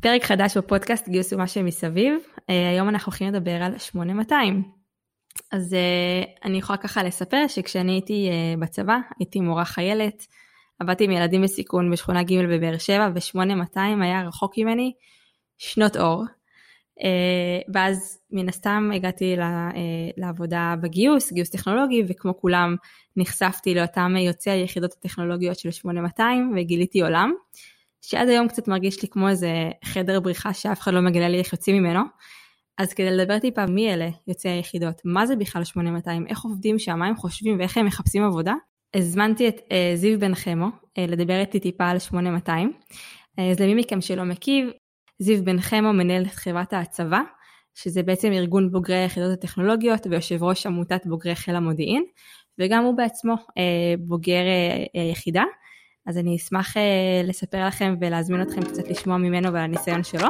פרק 0.00 0.24
חדש 0.24 0.56
בפודקאסט 0.56 1.08
גיוס 1.08 1.32
ומה 1.32 1.46
שמסביב, 1.46 2.14
אה, 2.50 2.70
היום 2.70 2.88
אנחנו 2.88 3.10
הולכים 3.10 3.28
לדבר 3.28 3.62
על 3.62 3.78
8200. 3.78 4.62
אז 5.52 5.74
אה, 5.74 6.22
אני 6.44 6.58
יכולה 6.58 6.76
ככה 6.76 7.02
לספר 7.02 7.44
שכשאני 7.48 7.92
הייתי 7.92 8.28
אה, 8.30 8.54
בצבא, 8.60 8.98
הייתי 9.18 9.40
מורה 9.40 9.64
חיילת, 9.64 10.26
עבדתי 10.78 11.04
עם 11.04 11.10
ילדים 11.10 11.42
בסיכון 11.42 11.90
בשכונה 11.90 12.22
ג' 12.22 12.46
בבאר 12.48 12.78
שבע, 12.78 13.08
ו-8200 13.14 13.78
היה 14.02 14.22
רחוק 14.22 14.58
ממני 14.58 14.92
שנות 15.58 15.96
אור. 15.96 16.24
ואז 17.74 18.18
מן 18.30 18.48
הסתם 18.48 18.90
הגעתי 18.94 19.36
לעבודה 20.16 20.74
בגיוס, 20.82 21.32
גיוס 21.32 21.50
טכנולוגי, 21.50 22.02
וכמו 22.08 22.40
כולם 22.40 22.76
נחשפתי 23.16 23.74
לאותם 23.74 24.16
יוצאי 24.16 24.52
היחידות 24.52 24.92
הטכנולוגיות 24.92 25.58
של 25.58 25.70
8200 25.70 26.52
וגיליתי 26.56 27.02
עולם. 27.02 27.32
שעד 28.00 28.28
היום 28.28 28.48
קצת 28.48 28.68
מרגיש 28.68 29.02
לי 29.02 29.08
כמו 29.08 29.28
איזה 29.28 29.70
חדר 29.84 30.20
בריחה 30.20 30.54
שאף 30.54 30.80
אחד 30.80 30.94
לא 30.94 31.00
מגלה 31.00 31.28
לי 31.28 31.38
איך 31.38 31.52
יוצאים 31.52 31.76
ממנו. 31.76 32.00
אז 32.78 32.92
כדי 32.92 33.10
לדבר 33.10 33.38
טיפה 33.38 33.66
מי 33.66 33.94
אלה 33.94 34.08
יוצאי 34.28 34.50
היחידות, 34.50 35.00
מה 35.04 35.26
זה 35.26 35.36
בכלל 35.36 35.64
8200, 35.64 36.26
איך 36.26 36.40
עובדים 36.42 36.78
שם, 36.78 36.98
מה 36.98 37.06
הם 37.06 37.16
חושבים 37.16 37.58
ואיך 37.58 37.76
הם 37.76 37.86
מחפשים 37.86 38.24
עבודה, 38.24 38.54
הזמנתי 38.94 39.48
את 39.48 39.58
uh, 39.58 39.72
זיו 39.94 40.20
בן 40.20 40.34
חמו 40.34 40.66
uh, 40.66 41.00
לדבר 41.10 41.40
איתי 41.40 41.60
טיפה 41.60 41.88
על 41.88 41.98
8200. 41.98 42.72
Uh, 42.72 42.94
אה, 43.38 43.50
אז 43.50 43.60
למי 43.60 43.74
מכם 43.74 44.00
שלא 44.00 44.24
מכיר, 44.24 44.72
זיו 45.18 45.44
בן 45.44 45.60
חמו 45.60 45.92
מנהל 45.92 46.22
את 46.22 46.30
חברת 46.30 46.72
הצבא, 46.72 47.20
שזה 47.74 48.02
בעצם 48.02 48.32
ארגון 48.32 48.70
בוגרי 48.72 48.96
היחידות 48.96 49.32
הטכנולוגיות 49.32 50.06
ויושב 50.06 50.42
ראש 50.42 50.66
עמותת 50.66 51.06
בוגרי 51.06 51.34
חיל 51.34 51.56
המודיעין, 51.56 52.04
וגם 52.58 52.84
הוא 52.84 52.96
בעצמו 52.96 53.34
uh, 53.34 53.56
בוגר 53.98 54.42
uh, 54.42 54.98
יחידה. 55.12 55.42
אז 56.10 56.18
אני 56.18 56.36
אשמח 56.36 56.76
אה, 56.76 57.22
לספר 57.24 57.66
לכם 57.66 57.94
ולהזמין 58.00 58.42
אתכם 58.42 58.64
קצת 58.64 58.88
לשמוע 58.88 59.16
ממנו 59.16 59.52
ועל 59.52 59.64
הניסיון 59.64 60.04
שלו. 60.04 60.28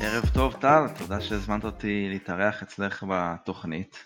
ערב 0.00 0.28
טוב 0.34 0.56
טל, 0.60 0.86
תודה 0.98 1.20
שהזמנת 1.20 1.64
אותי 1.64 2.06
להתארח 2.10 2.62
אצלך 2.62 3.04
בתוכנית. 3.08 4.04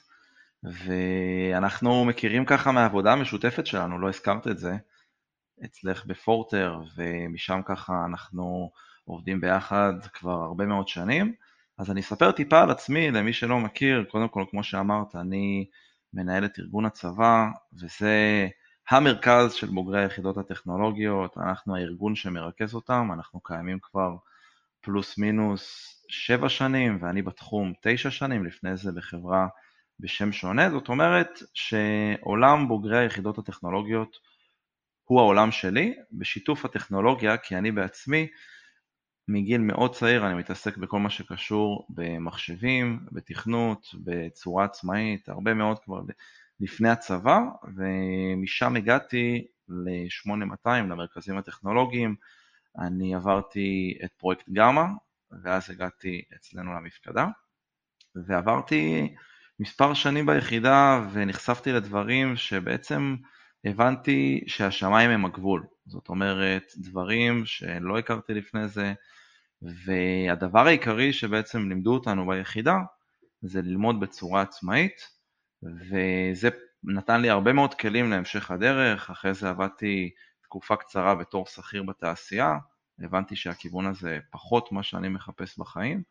ואנחנו 0.62 2.04
מכירים 2.04 2.44
ככה 2.44 2.72
מהעבודה 2.72 3.12
המשותפת 3.12 3.66
שלנו, 3.66 3.98
לא 3.98 4.08
הזכרת 4.08 4.48
את 4.48 4.58
זה, 4.58 4.76
אצלך 5.64 6.06
בפורטר, 6.06 6.80
ומשם 6.96 7.60
ככה 7.64 8.04
אנחנו 8.06 8.70
עובדים 9.04 9.40
ביחד 9.40 9.92
כבר 10.12 10.42
הרבה 10.42 10.66
מאוד 10.66 10.88
שנים. 10.88 11.34
אז 11.78 11.90
אני 11.90 12.00
אספר 12.00 12.32
טיפה 12.32 12.62
על 12.62 12.70
עצמי 12.70 13.10
למי 13.10 13.32
שלא 13.32 13.60
מכיר, 13.60 14.04
קודם 14.10 14.28
כל 14.28 14.44
כמו 14.50 14.62
שאמרת, 14.62 15.16
אני 15.16 15.66
מנהל 16.14 16.44
את 16.44 16.58
ארגון 16.58 16.84
הצבא, 16.84 17.46
וזה 17.82 18.48
המרכז 18.90 19.52
של 19.52 19.66
בוגרי 19.66 20.02
היחידות 20.02 20.36
הטכנולוגיות, 20.38 21.38
אנחנו 21.38 21.76
הארגון 21.76 22.14
שמרכז 22.14 22.74
אותם, 22.74 23.08
אנחנו 23.12 23.40
קיימים 23.40 23.78
כבר 23.82 24.16
פלוס 24.80 25.18
מינוס 25.18 25.88
שבע 26.08 26.48
שנים, 26.48 26.98
ואני 27.00 27.22
בתחום 27.22 27.72
תשע 27.82 28.10
שנים, 28.10 28.44
לפני 28.44 28.76
זה 28.76 28.92
בחברה 28.92 29.46
בשם 30.00 30.32
שונה, 30.32 30.70
זאת 30.70 30.88
אומרת 30.88 31.42
שעולם 31.54 32.68
בוגרי 32.68 32.98
היחידות 32.98 33.38
הטכנולוגיות 33.38 34.16
הוא 35.04 35.20
העולם 35.20 35.50
שלי, 35.50 35.94
בשיתוף 36.12 36.64
הטכנולוגיה, 36.64 37.36
כי 37.36 37.56
אני 37.56 37.72
בעצמי 37.72 38.26
מגיל 39.28 39.60
מאוד 39.60 39.94
צעיר 39.94 40.26
אני 40.26 40.34
מתעסק 40.34 40.76
בכל 40.76 40.98
מה 40.98 41.10
שקשור 41.10 41.86
במחשבים, 41.88 43.00
בתכנות, 43.12 43.86
בצורה 44.04 44.64
עצמאית, 44.64 45.28
הרבה 45.28 45.54
מאוד 45.54 45.78
כבר 45.78 46.00
לפני 46.60 46.88
הצבא, 46.88 47.38
ומשם 47.76 48.76
הגעתי 48.76 49.46
ל-8200, 49.68 50.70
למרכזים 50.70 51.38
הטכנולוגיים, 51.38 52.14
אני 52.78 53.14
עברתי 53.14 53.98
את 54.04 54.12
פרויקט 54.12 54.48
גמא, 54.52 54.84
ואז 55.42 55.70
הגעתי 55.70 56.22
אצלנו 56.36 56.74
למפקדה, 56.74 57.26
ועברתי 58.26 59.14
מספר 59.60 59.94
שנים 59.94 60.26
ביחידה 60.26 61.06
ונחשפתי 61.12 61.72
לדברים 61.72 62.36
שבעצם 62.36 63.16
הבנתי 63.64 64.44
שהשמיים 64.46 65.10
הם 65.10 65.24
הגבול. 65.24 65.66
זאת 65.86 66.08
אומרת, 66.08 66.72
דברים 66.76 67.46
שלא 67.46 67.98
הכרתי 67.98 68.34
לפני 68.34 68.68
זה, 68.68 68.92
והדבר 69.62 70.66
העיקרי 70.66 71.12
שבעצם 71.12 71.68
לימדו 71.68 71.94
אותנו 71.94 72.26
ביחידה 72.26 72.76
זה 73.42 73.62
ללמוד 73.62 74.00
בצורה 74.00 74.42
עצמאית, 74.42 75.08
וזה 75.62 76.48
נתן 76.84 77.20
לי 77.20 77.30
הרבה 77.30 77.52
מאוד 77.52 77.74
כלים 77.74 78.10
להמשך 78.10 78.50
הדרך, 78.50 79.10
אחרי 79.10 79.34
זה 79.34 79.48
עבדתי 79.50 80.10
תקופה 80.42 80.76
קצרה 80.76 81.14
בתור 81.14 81.46
שכיר 81.46 81.82
בתעשייה, 81.82 82.56
הבנתי 82.98 83.36
שהכיוון 83.36 83.86
הזה 83.86 84.18
פחות 84.30 84.72
מה 84.72 84.82
שאני 84.82 85.08
מחפש 85.08 85.58
בחיים, 85.58 86.02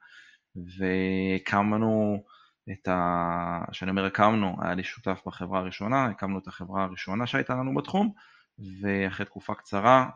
והקמנו 0.56 2.24
את 2.72 2.88
ה... 2.88 3.64
כשאני 3.72 3.92
אומר 3.92 4.06
הקמנו, 4.06 4.58
היה 4.62 4.74
לי 4.74 4.84
שותף 4.84 5.22
בחברה 5.26 5.60
הראשונה, 5.60 6.06
הקמנו 6.06 6.40
את 6.40 6.48
החברה 6.48 6.84
הראשונה 6.84 7.28
שהייתה 7.28 7.54
לנו 7.54 7.76
בתחום, 7.76 8.14
ואחרי 8.82 9.26
תקופה 9.26 9.56
קצרה 9.56 10.10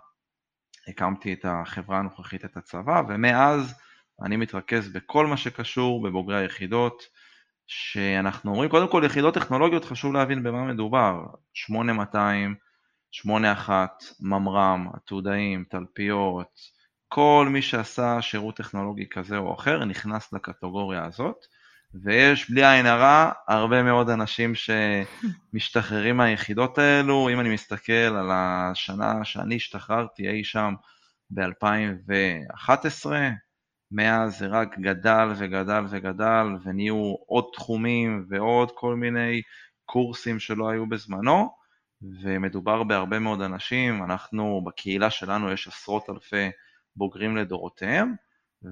הקמתי 0.87 1.33
את 1.33 1.45
החברה 1.47 1.99
הנוכחית, 1.99 2.45
את 2.45 2.57
הצבא, 2.57 3.01
ומאז 3.07 3.73
אני 4.21 4.37
מתרכז 4.37 4.93
בכל 4.93 5.27
מה 5.27 5.37
שקשור 5.37 6.03
בבוגרי 6.03 6.37
היחידות, 6.37 7.03
שאנחנו 7.67 8.51
אומרים, 8.51 8.69
קודם 8.69 8.91
כל 8.91 9.03
יחידות 9.05 9.33
טכנולוגיות, 9.33 9.85
חשוב 9.85 10.13
להבין 10.13 10.43
במה 10.43 10.63
מדובר, 10.63 11.25
8200, 11.53 12.55
81, 13.11 14.03
ממר"ם, 14.19 14.87
עתודאים, 14.93 15.65
תלפיות, 15.69 16.59
כל 17.07 17.47
מי 17.51 17.61
שעשה 17.61 18.21
שירות 18.21 18.57
טכנולוגי 18.57 19.09
כזה 19.09 19.37
או 19.37 19.53
אחר 19.53 19.85
נכנס 19.85 20.33
לקטגוריה 20.33 21.05
הזאת. 21.05 21.45
ויש 22.03 22.49
בלי 22.49 22.65
עין 22.65 22.85
הרע 22.85 23.31
הרבה 23.47 23.83
מאוד 23.83 24.09
אנשים 24.09 24.53
שמשתחררים 24.55 26.17
מהיחידות 26.17 26.77
האלו, 26.77 27.29
אם 27.29 27.39
אני 27.39 27.53
מסתכל 27.53 27.93
על 27.93 28.29
השנה 28.31 29.25
שאני 29.25 29.55
השתחררתי 29.55 30.29
אי 30.29 30.43
שם 30.43 30.73
ב-2011, 31.29 33.05
מאז 33.91 34.37
זה 34.37 34.47
רק 34.47 34.79
גדל 34.79 35.27
וגדל 35.37 35.83
וגדל 35.89 36.45
ונהיו 36.63 37.15
עוד 37.27 37.45
תחומים 37.53 38.25
ועוד 38.29 38.71
כל 38.75 38.95
מיני 38.95 39.41
קורסים 39.85 40.39
שלא 40.39 40.69
היו 40.69 40.89
בזמנו 40.89 41.49
ומדובר 42.21 42.83
בהרבה 42.83 43.19
מאוד 43.19 43.41
אנשים, 43.41 44.03
אנחנו 44.03 44.61
בקהילה 44.65 45.09
שלנו 45.09 45.51
יש 45.51 45.67
עשרות 45.67 46.09
אלפי 46.09 46.49
בוגרים 46.95 47.37
לדורותיהם 47.37 48.15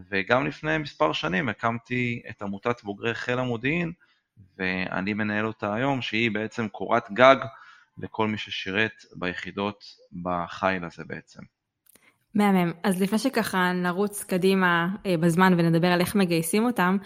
וגם 0.10 0.46
לפני 0.46 0.78
מספר 0.78 1.14
שנים 1.14 1.50
הקמתי 1.50 2.22
את 2.30 2.42
עמותת 2.42 2.84
בוגרי 2.84 3.14
חיל 3.14 3.40
המודיעין, 3.40 3.92
ואני 4.58 5.14
מנהל 5.14 5.46
אותה 5.46 5.74
היום, 5.74 6.02
שהיא 6.02 6.32
בעצם 6.32 6.68
קורת 6.68 7.12
גג 7.12 7.36
לכל 7.98 8.28
מי 8.28 8.38
ששירת 8.38 9.06
ביחידות 9.16 9.84
בחיל 10.24 10.86
הזה 10.86 11.04
בעצם. 11.08 11.42
מהמם. 12.36 12.72
אז 12.84 13.02
לפני 13.02 13.20
שככה 13.20 13.72
נרוץ 13.72 14.24
קדימה 14.24 14.88
אה, 15.06 15.18
בזמן 15.18 15.54
ונדבר 15.54 15.88
על 15.88 16.02
איך 16.02 16.16
מגייסים 16.16 16.66
אותם, 16.66 16.98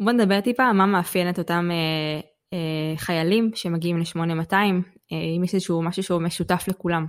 בוא 0.00 0.12
נדבר 0.12 0.40
טיפה 0.40 0.72
מה 0.72 0.86
מאפיין 0.86 1.30
את 1.30 1.38
אותם 1.38 1.68
אה, 1.70 2.20
אה, 2.52 2.96
חיילים 2.96 3.50
שמגיעים 3.54 3.98
ל-8200, 3.98 4.52
אה, 4.52 5.16
אם 5.36 5.44
יש 5.44 5.54
איזשהו 5.54 5.82
משהו 5.82 6.02
שהוא 6.02 6.22
משותף 6.22 6.64
לכולם. 6.68 7.06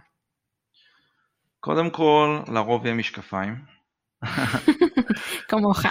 קודם 1.60 1.90
כל, 1.90 2.40
לרוב 2.54 2.86
יהיה 2.86 2.96
משקפיים. 2.96 3.75
כמוך. 5.50 5.82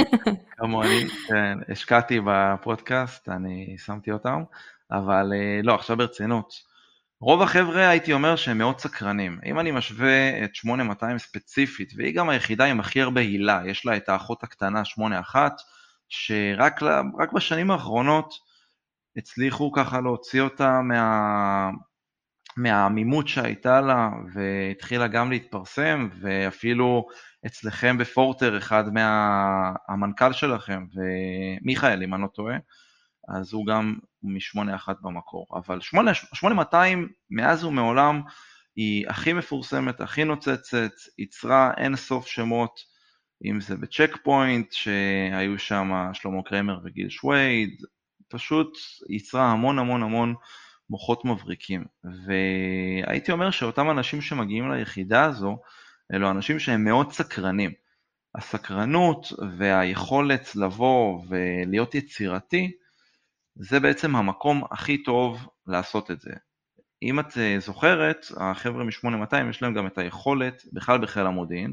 כמוני, 0.58 1.06
כן, 1.28 1.58
השקעתי 1.72 2.20
בפודקאסט, 2.24 3.28
אני 3.28 3.76
שמתי 3.78 4.12
אותם, 4.12 4.42
אבל 4.90 5.32
אה, 5.34 5.60
לא, 5.62 5.74
עכשיו 5.74 5.96
ברצינות. 5.96 6.52
רוב 7.20 7.42
החבר'ה 7.42 7.88
הייתי 7.88 8.12
אומר 8.12 8.36
שהם 8.36 8.58
מאוד 8.58 8.78
סקרנים. 8.78 9.38
אם 9.46 9.60
אני 9.60 9.70
משווה 9.70 10.44
את 10.44 10.54
8200 10.54 11.18
ספציפית, 11.18 11.92
והיא 11.96 12.14
גם 12.14 12.28
היחידה 12.28 12.64
עם 12.64 12.80
הכי 12.80 13.02
הרבה 13.02 13.20
הילה, 13.20 13.60
יש 13.66 13.86
לה 13.86 13.96
את 13.96 14.08
האחות 14.08 14.42
הקטנה 14.42 14.84
81, 14.84 15.52
שרק 16.08 17.32
בשנים 17.34 17.70
האחרונות 17.70 18.34
הצליחו 19.16 19.72
ככה 19.72 20.00
להוציא 20.00 20.40
אותה 20.40 20.80
מה, 20.82 21.70
מהעמימות 22.56 23.28
שהייתה 23.28 23.80
לה, 23.80 24.10
והתחילה 24.32 25.06
גם 25.06 25.30
להתפרסם, 25.30 26.08
ואפילו 26.20 27.06
אצלכם 27.46 27.98
בפורטר, 27.98 28.58
אחד 28.58 28.84
מהמנכ"ל 28.94 30.32
שלכם, 30.32 30.84
ומיכאל, 30.94 32.02
אם 32.02 32.14
אני 32.14 32.22
לא 32.22 32.28
טועה, 32.34 32.56
אז 33.28 33.52
הוא 33.52 33.66
גם 33.66 33.98
מ-81 34.22 34.92
במקור. 35.02 35.46
אבל 35.54 35.80
8200, 35.80 37.08
מאז 37.30 37.64
ומעולם, 37.64 38.22
היא 38.76 39.08
הכי 39.08 39.32
מפורסמת, 39.32 40.00
הכי 40.00 40.24
נוצצת, 40.24 40.92
ייצרה 41.18 41.70
אין 41.76 41.96
סוף 41.96 42.26
שמות, 42.26 42.80
אם 43.44 43.60
זה 43.60 43.76
בצ'ק 43.76 44.16
פוינט, 44.22 44.72
שהיו 44.72 45.58
שם 45.58 46.10
שלמה 46.12 46.42
קרמר 46.42 46.78
וגיל 46.84 47.08
שווייד, 47.08 47.70
פשוט 48.28 48.78
ייצרה 49.08 49.52
המון 49.52 49.78
המון 49.78 50.02
המון 50.02 50.34
מוחות 50.90 51.24
מבריקים. 51.24 51.84
והייתי 52.26 53.32
אומר 53.32 53.50
שאותם 53.50 53.90
אנשים 53.90 54.20
שמגיעים 54.20 54.70
ליחידה 54.72 55.24
הזו, 55.24 55.58
אלו 56.14 56.30
אנשים 56.30 56.58
שהם 56.58 56.84
מאוד 56.84 57.12
סקרנים. 57.12 57.70
הסקרנות 58.34 59.26
והיכולת 59.58 60.56
לבוא 60.56 61.22
ולהיות 61.28 61.94
יצירתי, 61.94 62.72
זה 63.56 63.80
בעצם 63.80 64.16
המקום 64.16 64.62
הכי 64.70 65.02
טוב 65.02 65.48
לעשות 65.66 66.10
את 66.10 66.20
זה. 66.20 66.30
אם 67.02 67.20
את 67.20 67.38
אה, 67.38 67.56
זוכרת, 67.58 68.26
החבר'ה 68.36 68.84
מ-8200 68.84 69.50
יש 69.50 69.62
להם 69.62 69.74
גם 69.74 69.86
את 69.86 69.98
היכולת, 69.98 70.62
בכלל 70.72 70.98
בחיל 70.98 71.26
המודיעין, 71.26 71.72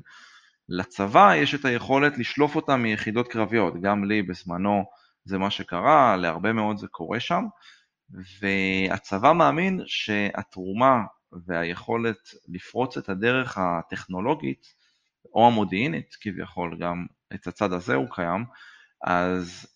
לצבא 0.70 1.36
יש 1.36 1.56
את 1.56 1.66
היכולת 1.66 2.18
לשלוף 2.18 2.56
אותם 2.56 2.82
מיחידות 2.82 3.28
קרביות, 3.28 3.82
גם 3.82 4.04
לי 4.04 4.22
בזמנו 4.22 4.84
זה 5.26 5.38
מה 5.38 5.50
שקרה, 5.50 6.18
להרבה 6.18 6.54
מאוד 6.54 6.78
זה 6.78 6.88
קורה 6.88 7.20
שם, 7.20 7.44
והצבא 8.42 9.34
מאמין 9.34 9.82
שהתרומה 9.86 11.04
והיכולת 11.48 12.18
לפרוץ 12.48 12.98
את 12.98 13.10
הדרך 13.10 13.58
הטכנולוגית 13.58 14.68
או 15.34 15.48
המודיעינית 15.48 16.16
כביכול, 16.22 16.78
גם 16.80 17.06
את 17.34 17.48
הצד 17.48 17.74
הזה 17.74 17.96
הוא 17.96 18.08
קיים, 18.12 18.46
אז 19.04 19.68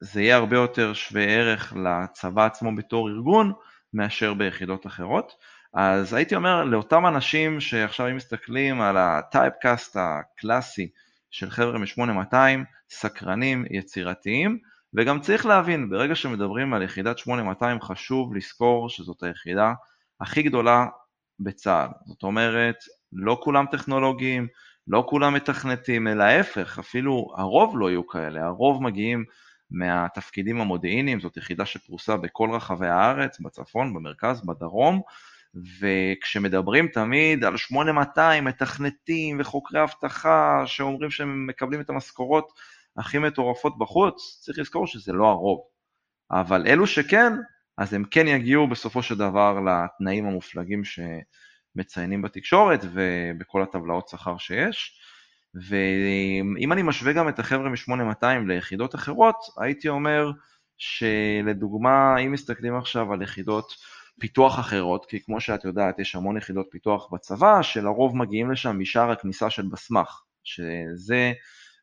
זה 0.00 0.22
יהיה 0.22 0.36
הרבה 0.36 0.56
יותר 0.56 0.92
שווה 0.92 1.24
ערך 1.24 1.72
לצבא 1.76 2.46
עצמו 2.46 2.76
בתור 2.76 3.08
ארגון 3.08 3.52
מאשר 3.94 4.34
ביחידות 4.34 4.86
אחרות. 4.86 5.32
אז 5.74 6.14
הייתי 6.14 6.34
אומר 6.36 6.64
לאותם 6.64 7.06
אנשים 7.06 7.60
שעכשיו 7.60 8.08
אם 8.08 8.16
מסתכלים 8.16 8.80
על 8.80 8.96
הטייפקאסט 8.96 9.96
הקלאסי 10.00 10.88
של 11.30 11.50
חבר'ה 11.50 11.78
מ-8200, 11.78 12.36
סקרנים, 12.90 13.64
יצירתיים, 13.70 14.58
וגם 14.94 15.20
צריך 15.20 15.46
להבין, 15.46 15.90
ברגע 15.90 16.14
שמדברים 16.14 16.74
על 16.74 16.82
יחידת 16.82 17.18
8200 17.18 17.80
חשוב 17.80 18.34
לזכור 18.34 18.88
שזאת 18.88 19.22
היחידה 19.22 19.72
הכי 20.20 20.42
גדולה 20.42 20.86
בצה"ל. 21.40 21.88
זאת 22.06 22.22
אומרת, 22.22 22.76
לא 23.12 23.40
כולם 23.42 23.64
טכנולוגיים, 23.70 24.46
לא 24.88 25.04
כולם 25.08 25.34
מתכנתים, 25.34 26.08
אלא 26.08 26.22
ההפך, 26.22 26.78
אפילו 26.78 27.34
הרוב 27.36 27.78
לא 27.78 27.90
יהיו 27.90 28.06
כאלה, 28.06 28.44
הרוב 28.44 28.82
מגיעים 28.82 29.24
מהתפקידים 29.70 30.60
המודיעיניים, 30.60 31.20
זאת 31.20 31.36
יחידה 31.36 31.66
שפרוסה 31.66 32.16
בכל 32.16 32.50
רחבי 32.52 32.88
הארץ, 32.88 33.40
בצפון, 33.40 33.94
במרכז, 33.94 34.46
בדרום, 34.46 35.00
וכשמדברים 35.80 36.88
תמיד 36.88 37.44
על 37.44 37.56
8200 37.56 38.44
מתכנתים 38.44 39.40
וחוקרי 39.40 39.82
אבטחה 39.82 40.62
שאומרים 40.66 41.10
שהם 41.10 41.46
מקבלים 41.46 41.80
את 41.80 41.90
המשכורות 41.90 42.52
הכי 42.96 43.18
מטורפות 43.18 43.78
בחוץ, 43.78 44.40
צריך 44.40 44.58
לזכור 44.58 44.86
שזה 44.86 45.12
לא 45.12 45.26
הרוב. 45.26 45.60
אבל 46.30 46.66
אלו 46.66 46.86
שכן, 46.86 47.32
אז 47.78 47.94
הם 47.94 48.04
כן 48.04 48.26
יגיעו 48.26 48.68
בסופו 48.68 49.02
של 49.02 49.18
דבר 49.18 49.60
לתנאים 49.60 50.26
המופלגים 50.26 50.82
שמציינים 50.84 52.22
בתקשורת 52.22 52.80
ובכל 52.92 53.62
הטבלאות 53.62 54.08
שכר 54.08 54.38
שיש. 54.38 54.98
ואם 55.54 56.72
אני 56.72 56.82
משווה 56.82 57.12
גם 57.12 57.28
את 57.28 57.38
החבר'ה 57.38 57.70
מ-8200 57.70 58.46
ליחידות 58.48 58.94
אחרות, 58.94 59.36
הייתי 59.60 59.88
אומר 59.88 60.30
שלדוגמה, 60.78 62.18
אם 62.18 62.32
מסתכלים 62.32 62.76
עכשיו 62.76 63.12
על 63.12 63.22
יחידות 63.22 63.72
פיתוח 64.20 64.58
אחרות, 64.58 65.06
כי 65.06 65.24
כמו 65.24 65.40
שאת 65.40 65.64
יודעת, 65.64 65.98
יש 65.98 66.14
המון 66.14 66.36
יחידות 66.36 66.66
פיתוח 66.70 67.12
בצבא, 67.12 67.62
שלרוב 67.62 68.16
מגיעים 68.16 68.50
לשם 68.50 68.78
משער 68.78 69.10
הכניסה 69.10 69.50
של 69.50 69.62
בסמך, 69.72 70.22
שזה 70.44 71.32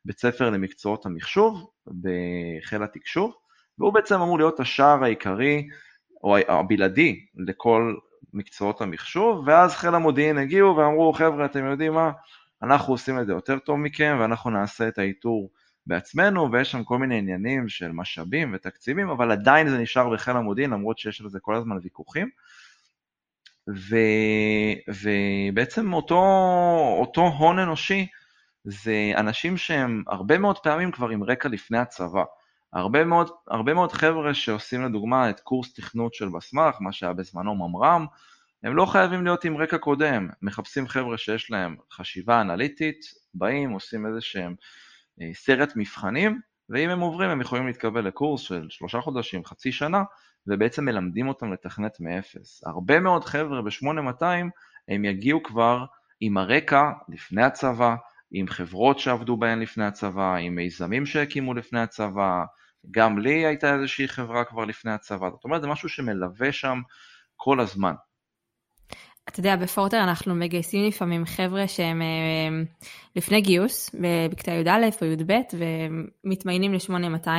בית 0.05 0.19
ספר 0.19 0.49
למקצועות 0.49 1.05
המחשוב 1.05 1.69
בחיל 1.87 2.83
התקשוב, 2.83 3.33
והוא 3.77 3.93
בעצם 3.93 4.21
אמור 4.21 4.37
להיות 4.37 4.59
השער 4.59 5.03
העיקרי 5.03 5.67
או 6.23 6.37
הבלעדי 6.37 7.25
לכל 7.35 7.95
מקצועות 8.33 8.81
המחשוב, 8.81 9.43
ואז 9.47 9.75
חיל 9.75 9.95
המודיעין 9.95 10.37
הגיעו 10.37 10.75
ואמרו, 10.75 11.13
חבר'ה, 11.13 11.45
אתם 11.45 11.65
יודעים 11.65 11.93
מה, 11.93 12.11
אנחנו 12.63 12.93
עושים 12.93 13.19
את 13.19 13.25
זה 13.25 13.33
יותר 13.33 13.59
טוב 13.59 13.77
מכם 13.77 14.17
ואנחנו 14.19 14.49
נעשה 14.49 14.87
את 14.87 14.97
האיתור 14.97 15.49
בעצמנו, 15.87 16.51
ויש 16.51 16.71
שם 16.71 16.83
כל 16.83 16.97
מיני 16.97 17.17
עניינים 17.17 17.69
של 17.69 17.91
משאבים 17.91 18.51
ותקציבים, 18.55 19.09
אבל 19.09 19.31
עדיין 19.31 19.69
זה 19.69 19.77
נשאר 19.77 20.09
בחיל 20.09 20.35
המודיעין, 20.35 20.69
למרות 20.71 20.97
שיש 20.97 21.21
על 21.21 21.29
זה 21.29 21.39
כל 21.41 21.55
הזמן 21.55 21.77
ויכוחים. 21.83 22.29
ו, 23.69 23.95
ובעצם 24.87 25.93
אותו, 25.93 26.21
אותו 26.99 27.21
הון 27.21 27.59
אנושי 27.59 28.07
זה 28.63 29.11
אנשים 29.17 29.57
שהם 29.57 30.03
הרבה 30.07 30.37
מאוד 30.37 30.59
פעמים 30.59 30.91
כבר 30.91 31.09
עם 31.09 31.23
רקע 31.23 31.49
לפני 31.49 31.77
הצבא. 31.77 32.23
הרבה 32.73 33.05
מאוד, 33.05 33.29
הרבה 33.47 33.73
מאוד 33.73 33.91
חבר'ה 33.91 34.33
שעושים 34.33 34.85
לדוגמה 34.85 35.29
את 35.29 35.39
קורס 35.39 35.73
תכנות 35.73 36.13
של 36.13 36.29
בסמך, 36.29 36.75
מה 36.79 36.91
שהיה 36.91 37.13
בזמנו 37.13 37.55
ממר"ם, 37.55 38.05
הם 38.63 38.75
לא 38.75 38.85
חייבים 38.85 39.23
להיות 39.23 39.45
עם 39.45 39.57
רקע 39.57 39.77
קודם, 39.77 40.29
מחפשים 40.41 40.87
חבר'ה 40.87 41.17
שיש 41.17 41.51
להם 41.51 41.75
חשיבה 41.93 42.41
אנליטית, 42.41 42.99
באים, 43.33 43.69
עושים 43.69 44.05
איזה 44.05 44.21
שהם 44.21 44.55
אה, 45.21 45.29
סרט 45.33 45.73
מבחנים, 45.75 46.39
ואם 46.69 46.89
הם 46.89 46.99
עוברים 46.99 47.29
הם 47.29 47.41
יכולים 47.41 47.67
להתקבל 47.67 48.07
לקורס 48.07 48.41
של 48.41 48.67
שלושה 48.69 49.01
חודשים, 49.01 49.45
חצי 49.45 49.71
שנה, 49.71 50.03
ובעצם 50.47 50.85
מלמדים 50.85 51.27
אותם 51.27 51.53
לתכנת 51.53 51.99
מאפס. 51.99 52.63
הרבה 52.65 52.99
מאוד 52.99 53.25
חבר'ה 53.25 53.61
ב-8200 53.61 54.23
הם 54.87 55.05
יגיעו 55.05 55.43
כבר 55.43 55.85
עם 56.21 56.37
הרקע 56.37 56.91
לפני 57.09 57.43
הצבא, 57.43 57.95
עם 58.31 58.47
חברות 58.47 58.99
שעבדו 58.99 59.37
בהן 59.37 59.59
לפני 59.59 59.85
הצבא, 59.85 60.35
עם 60.35 60.55
מיזמים 60.55 61.05
שהקימו 61.05 61.53
לפני 61.53 61.79
הצבא, 61.79 62.43
גם 62.91 63.19
לי 63.19 63.45
הייתה 63.45 63.75
איזושהי 63.75 64.07
חברה 64.07 64.43
כבר 64.43 64.65
לפני 64.65 64.91
הצבא, 64.91 65.29
זאת 65.29 65.43
אומרת 65.43 65.61
זה 65.61 65.67
משהו 65.67 65.89
שמלווה 65.89 66.51
שם 66.51 66.81
כל 67.35 67.59
הזמן. 67.59 67.93
אתה 69.29 69.39
יודע, 69.39 69.55
בפורטר 69.55 70.03
אנחנו 70.03 70.35
מגייסים 70.35 70.87
לפעמים 70.87 71.25
חבר'ה 71.25 71.67
שהם 71.67 72.01
אה, 72.01 72.63
לפני 73.15 73.41
גיוס, 73.41 73.95
בכיתה 74.31 74.51
י"א 74.51 74.89
או 75.01 75.07
י"ב, 75.07 75.33
ומתמיינים 76.23 76.73
ל-8200, 76.73 77.29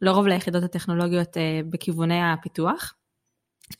לרוב 0.00 0.26
ליחידות 0.26 0.62
הטכנולוגיות 0.62 1.36
אה, 1.36 1.60
בכיווני 1.70 2.32
הפיתוח. 2.32 2.94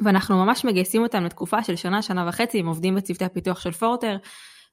ואנחנו 0.00 0.44
ממש 0.44 0.64
מגייסים 0.64 1.02
אותם 1.02 1.24
לתקופה 1.24 1.62
של 1.62 1.76
שנה, 1.76 2.02
שנה 2.02 2.28
וחצי, 2.28 2.58
הם 2.58 2.66
עובדים 2.66 2.94
בצוותי 2.94 3.24
הפיתוח 3.24 3.60
של 3.60 3.72
פורטר, 3.72 4.16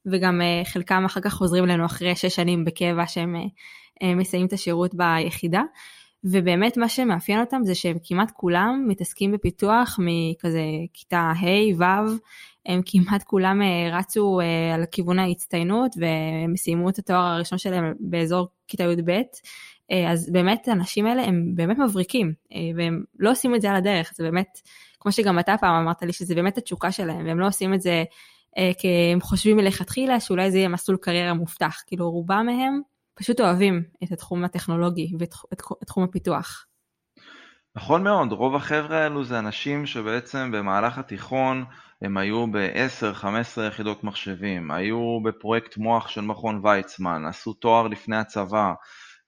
וגם 0.06 0.42
אה, 0.42 0.62
חלקם 0.66 1.06
אחר 1.06 1.22
כך 1.22 1.34
חוזרים 1.34 1.63
אלינו 1.63 1.86
אחרי 1.86 2.16
שש 2.16 2.36
שנים 2.36 2.66
בקבע 2.66 3.07
שהם 3.07 3.36
מסיימים 4.04 4.48
את 4.48 4.54
השירות 4.54 4.96
ביחידה. 4.96 5.62
ובאמת 6.24 6.78
מה 6.78 6.90
שמאפיין 6.90 7.40
אותם 7.40 7.62
זה 7.63 7.75
שהם 7.75 7.98
כמעט 8.04 8.31
כולם 8.31 8.86
מתעסקים 8.88 9.31
בפיתוח 9.31 10.00
מכזה 10.02 10.62
כיתה 10.94 11.31
ה', 11.42 11.78
ו', 11.78 12.18
הם 12.66 12.81
כמעט 12.85 13.24
כולם 13.24 13.62
אה, 13.62 13.97
רצו 13.97 14.40
אה, 14.40 14.76
על 14.76 14.85
כיוון 14.92 15.19
ההצטיינות 15.19 15.95
והם 15.97 16.57
סיימו 16.57 16.90
את 16.90 17.00
התואר 17.00 17.19
הראשון 17.19 17.57
שלהם 17.57 17.94
באזור 18.00 18.47
כיתה 18.68 18.83
י"ב. 18.83 19.12
אה, 19.92 20.12
אז 20.12 20.31
באמת 20.31 20.68
האנשים 20.68 21.06
האלה 21.06 21.24
הם 21.24 21.52
באמת 21.56 21.78
מבריקים 21.78 22.33
והם 22.76 23.04
לא 23.19 23.31
עושים 23.31 23.56
את 23.56 23.62
זה 23.62 23.69
על 23.69 23.76
הדרך, 23.76 24.14
זה 24.16 24.24
באמת, 24.24 24.62
כמו 25.00 25.12
שגם 25.12 25.40
אתה 25.40 25.56
פעם 25.62 25.83
אמרת 25.83 26.04
לי, 26.04 26.14
שזה 26.14 26.35
באמת 26.35 26.57
התשוקה 26.57 26.92
שלהם 26.92 27.26
והם 27.26 27.40
לא 27.40 27.47
עושים 27.47 27.74
את 27.74 27.81
זה 27.81 28.04
כי 28.78 28.88
הם 29.14 29.21
חושבים 29.21 29.57
מלכתחילה 29.57 30.19
שאולי 30.19 30.52
זה 30.52 30.57
יהיה 30.57 30.69
מסלול 30.69 30.97
קריירה 30.97 31.33
מובטח, 31.33 31.83
כאילו 31.88 32.12
רובם 32.12 32.45
מהם 32.45 32.81
פשוט 33.14 33.42
אוהבים 33.42 33.83
את 34.04 34.12
התחום 34.12 34.44
הטכנולוגי 34.44 35.12
ואת 35.19 35.33
תחום 35.85 36.04
הפיתוח. 36.04 36.66
נכון 37.76 38.04
מאוד, 38.04 38.31
רוב 38.31 38.56
החבר'ה 38.56 38.97
האלו 38.97 39.24
זה 39.24 39.40
אנשים 39.40 39.85
שבעצם 39.85 40.52
במהלך 40.52 40.97
התיכון 40.97 41.66
הם 42.02 42.18
היו 42.18 42.47
ב-10-15 42.52 43.62
יחידות 43.68 44.04
מחשבים, 44.04 44.71
היו 44.71 45.19
בפרויקט 45.24 45.78
מוח 45.78 46.07
של 46.07 46.21
מכון 46.21 46.62
ויצמן, 46.64 47.26
עשו 47.26 47.54
תואר 47.54 47.88
לפני 47.88 48.18
הצבא, 48.18 48.74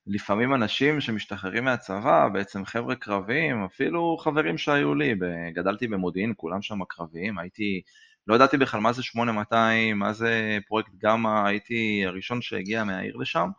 לפעמים 0.08 0.54
אנשים 0.54 1.02
שמשתחררים 1.02 1.64
מהצבא, 1.64 2.28
בעצם 2.34 2.66
חבר'ה 2.66 2.96
קרביים, 2.96 3.64
אפילו 3.64 4.18
חברים 4.18 4.58
שהיו 4.58 4.96
לי, 4.96 5.16
גדלתי 5.54 5.88
במודיעין, 5.88 6.34
כולם 6.38 6.62
שם 6.62 6.80
קרביים, 6.90 7.40
הייתי, 7.40 7.82
לא 8.28 8.36
ידעתי 8.36 8.58
בכלל 8.58 8.80
מה 8.80 8.94
זה 8.94 9.04
8200, 9.04 10.00
מה 10.00 10.14
זה 10.14 10.58
פרויקט 10.68 10.92
גמא, 10.98 11.48
הייתי 11.48 12.04
הראשון 12.06 12.42
שהגיע 12.42 12.84
מהעיר 12.84 13.16
לשם, 13.16 13.50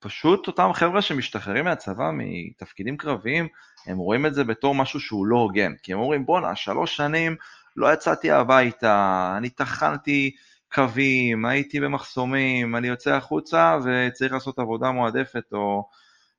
ופשוט 0.00 0.46
אותם 0.46 0.70
חבר'ה 0.74 1.02
שמשתחררים 1.02 1.64
מהצבא 1.64 2.10
מתפקידים 2.12 2.96
קרביים, 2.96 3.48
הם 3.86 3.98
רואים 3.98 4.26
את 4.26 4.34
זה 4.34 4.44
בתור 4.44 4.74
משהו 4.74 5.00
שהוא 5.00 5.26
לא 5.26 5.36
הוגן, 5.36 5.72
כי 5.82 5.92
הם 5.92 5.98
אומרים 5.98 6.26
בואנה, 6.26 6.56
שלוש 6.56 6.96
שנים 6.96 7.36
לא 7.76 7.92
יצאתי 7.92 8.30
הביתה, 8.30 9.34
אני 9.38 9.50
טחנתי 9.50 10.30
קווים, 10.72 11.44
הייתי 11.44 11.80
במחסומים, 11.80 12.76
אני 12.76 12.88
יוצא 12.88 13.14
החוצה 13.14 13.78
וצריך 13.84 14.32
לעשות 14.32 14.58
עבודה 14.58 14.90
מועדפת 14.90 15.52
או 15.52 15.88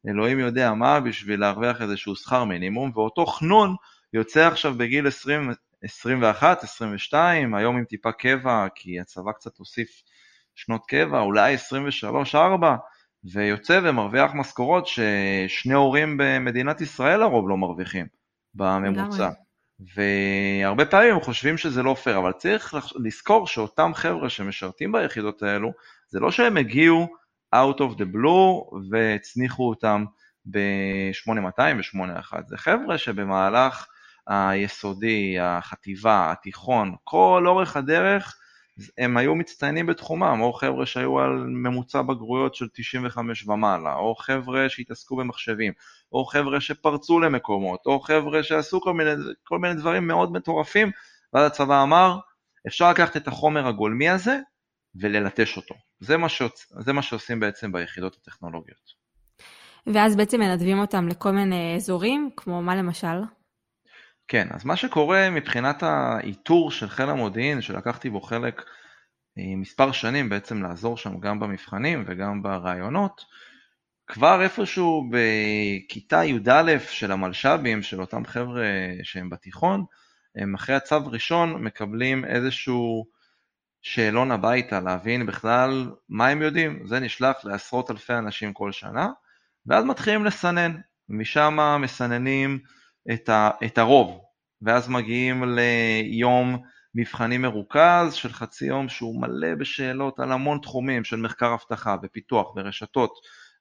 אלוהים 0.08 0.40
יודע 0.40 0.74
מה 0.74 1.00
בשביל 1.00 1.40
להרוויח 1.40 1.82
איזשהו 1.82 2.16
שכר 2.16 2.44
מינימום, 2.44 2.92
ואותו 2.96 3.26
חנון 3.26 3.76
יוצא 4.14 4.48
עכשיו 4.48 4.74
בגיל 4.74 5.08
20, 5.08 5.52
21, 5.86 6.64
22, 6.64 7.56
היום 7.56 7.78
עם 7.78 7.86
טיפה 7.86 8.12
קבע, 8.12 8.68
כי 8.76 9.00
הצבא 9.00 9.32
קצת 9.32 9.58
הוסיף 9.58 10.02
שנות 10.56 10.86
קבע, 10.88 11.20
אולי 11.20 11.56
23-4, 12.34 12.38
ויוצא 13.34 13.80
ומרוויח 13.84 14.32
משכורות 14.34 14.88
ששני 14.88 15.74
הורים 15.74 16.18
במדינת 16.20 16.82
ישראל 16.82 17.20
לרוב 17.20 17.50
לא 17.50 17.58
מרוויחים 17.58 18.06
בממוצע. 18.54 19.30
והרבה 19.96 20.86
פעמים 20.86 21.22
חושבים 21.22 21.58
שזה 21.58 21.84
לא 21.84 21.94
פייר, 21.94 22.18
אבל 22.18 22.32
צריך 22.32 22.76
לזכור 23.04 23.48
שאותם 23.48 23.92
חבר'ה 23.94 24.30
שמשרתים 24.30 24.92
ביחידות 24.92 25.44
האלו, 25.44 25.72
זה 26.08 26.20
לא 26.20 26.32
שהם 26.32 26.58
הגיעו 26.58 27.08
out 27.56 27.78
of 27.78 27.98
the 27.98 28.06
blue 28.16 28.76
והצניחו 28.92 29.70
אותם 29.70 30.06
ב-8200 30.46 31.60
ו-81, 31.60 32.34
זה 32.48 32.58
חבר'ה 32.58 32.98
שבמהלך 32.98 33.88
היסודי, 34.28 35.40
החטיבה, 35.40 36.32
התיכון, 36.32 36.96
כל 37.04 37.44
אורך 37.48 37.78
הדרך, 37.78 38.38
הם 38.98 39.18
היו 39.18 39.36
מצטיינים 39.36 39.86
בתחומם, 39.86 40.40
או 40.42 40.54
חבר'ה 40.54 40.86
שהיו 40.86 41.20
על 41.20 41.46
ממוצע 41.48 42.02
בגרויות 42.02 42.56
של 42.56 42.68
95 42.74 43.48
ומעלה, 43.48 43.96
או 43.96 44.16
חבר'ה 44.16 44.70
שהתעסקו 44.70 45.16
במחשבים, 45.16 45.74
או 46.12 46.26
חבר'ה 46.26 46.62
שפרצו 46.62 47.20
למקומות, 47.20 47.80
או 47.86 48.00
חבר'ה 48.00 48.44
שעשו 48.44 48.82
כל 48.82 48.94
מיני, 48.94 49.12
כל 49.44 49.60
מיני 49.60 49.74
דברים 49.74 50.08
מאוד 50.08 50.32
מטורפים, 50.32 50.92
ואז 51.34 51.46
הצבא 51.46 51.84
אמר, 51.84 52.20
אפשר 52.68 52.92
לקחת 52.92 53.18
את 53.18 53.28
החומר 53.28 53.68
הגולמי 53.68 54.10
הזה 54.10 54.40
וללטש 54.96 55.58
אותו. 55.58 55.76
זה 56.00 56.18
מה, 56.18 56.30
שעוצ... 56.30 56.74
זה 56.80 56.94
מה 56.94 57.02
שעושים 57.02 57.40
בעצם 57.40 57.72
ביחידות 57.72 58.18
הטכנולוגיות. 58.22 59.06
ואז 59.94 60.16
בעצם 60.16 60.40
מנדבים 60.40 60.80
אותם 60.80 61.08
לכל 61.08 61.32
מיני 61.32 61.76
אזורים, 61.76 62.30
כמו 62.38 62.62
מה 62.62 62.76
למשל? 62.76 63.22
כן, 64.28 64.48
אז 64.52 64.66
מה 64.66 64.76
שקורה 64.76 65.30
מבחינת 65.30 65.84
האיתור 65.84 66.72
של 66.72 66.90
חיל 66.90 67.10
המודיעין, 67.10 67.62
שלקחתי 67.62 68.10
בו 68.10 68.22
חלק 68.22 68.62
אה, 69.38 69.56
מספר 69.58 69.92
שנים 69.92 70.30
בעצם 70.30 70.64
לעזור 70.64 70.98
שם 70.98 71.20
גם 71.20 71.40
במבחנים 71.40 72.04
וגם 72.08 72.44
ברעיונות, 72.44 73.26
כבר 74.08 74.42
איפשהו 74.42 75.10
בכיתה 75.12 76.26
י"א 76.26 76.78
של 76.90 77.12
המלש"בים, 77.12 77.84
של 77.84 78.02
אותם 78.02 78.26
חבר'ה 78.26 78.66
שהם 79.04 79.30
בתיכון, 79.30 79.86
הם 80.36 80.56
אחרי 80.56 80.76
הצו 80.76 81.06
ראשון 81.06 81.64
מקבלים 81.64 82.26
איזשהו 82.26 83.06
שאלון 83.82 84.32
הביתה, 84.32 84.80
להבין 84.80 85.26
בכלל 85.26 85.92
מה 86.10 86.28
הם 86.28 86.42
יודעים. 86.42 86.88
זה 86.88 87.00
נשלח 87.00 87.46
לעשרות 87.46 87.92
אלפי 87.92 88.14
אנשים 88.14 88.54
כל 88.54 88.72
שנה, 88.72 89.10
ואז 89.66 89.86
מתחילים 89.86 90.26
לסנן. 90.26 90.76
משם 91.10 91.58
מסננים 91.82 92.60
את, 93.14 93.30
ה, 93.30 93.50
את 93.66 93.78
הרוב, 93.78 94.22
ואז 94.62 94.90
מגיעים 94.90 95.44
ליום 95.44 96.58
מבחנים 96.96 97.42
מרוכז 97.42 98.14
של 98.14 98.34
חצי 98.34 98.66
יום 98.66 98.90
שהוא 98.90 99.22
מלא 99.22 99.56
בשאלות 99.56 100.20
על 100.20 100.32
המון 100.32 100.60
תחומים 100.62 101.04
של 101.04 101.16
מחקר 101.16 101.54
אבטחה 101.54 101.96
ופיתוח 102.04 102.56
ורשתות, 102.56 103.12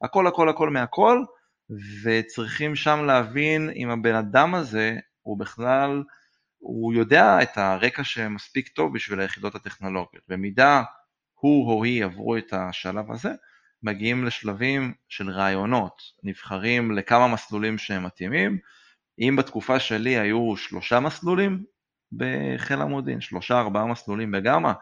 הכל 0.03 0.27
הכל 0.27 0.49
הכל 0.49 0.71
מהכל, 0.71 1.19
וצריכים 2.05 2.77
שם 2.77 3.05
להבין 3.07 3.71
אם 3.77 3.91
הבן 3.91 4.15
אדם 4.15 4.55
הזה 4.55 4.97
הוא 5.23 5.39
בכלל, 5.39 6.03
הוא 6.59 6.95
יודע 6.95 7.43
את 7.43 7.59
הרקע 7.59 8.05
שמספיק 8.05 8.69
טוב 8.69 8.95
בשביל 8.95 9.21
היחידות 9.21 9.55
הטכנולוגיות. 9.55 10.25
במידה 10.29 10.83
הוא 11.35 11.71
או 11.71 11.85
היא 11.85 12.05
עברו 12.05 12.37
את 12.37 12.53
השלב 12.53 13.13
הזה, 13.13 13.33
מגיעים 13.83 14.25
לשלבים 14.25 14.95
של 15.09 15.31
רעיונות, 15.31 16.03
נבחרים 16.23 16.93
לכמה 16.93 17.29
מסלולים 17.29 17.79
שהם 17.79 18.07
מתאימים, 18.07 18.59
אם 19.19 19.37
בתקופה 19.37 19.81
שלי 19.81 20.19
היו 20.19 20.57
שלושה 20.57 21.01
מסלולים 21.01 21.65
בחיל 22.13 22.81
המודיעין, 22.81 23.21
שלושה 23.21 23.61
ארבעה 23.61 23.87
מסלולים 23.87 24.31
בגמא, 24.31 24.73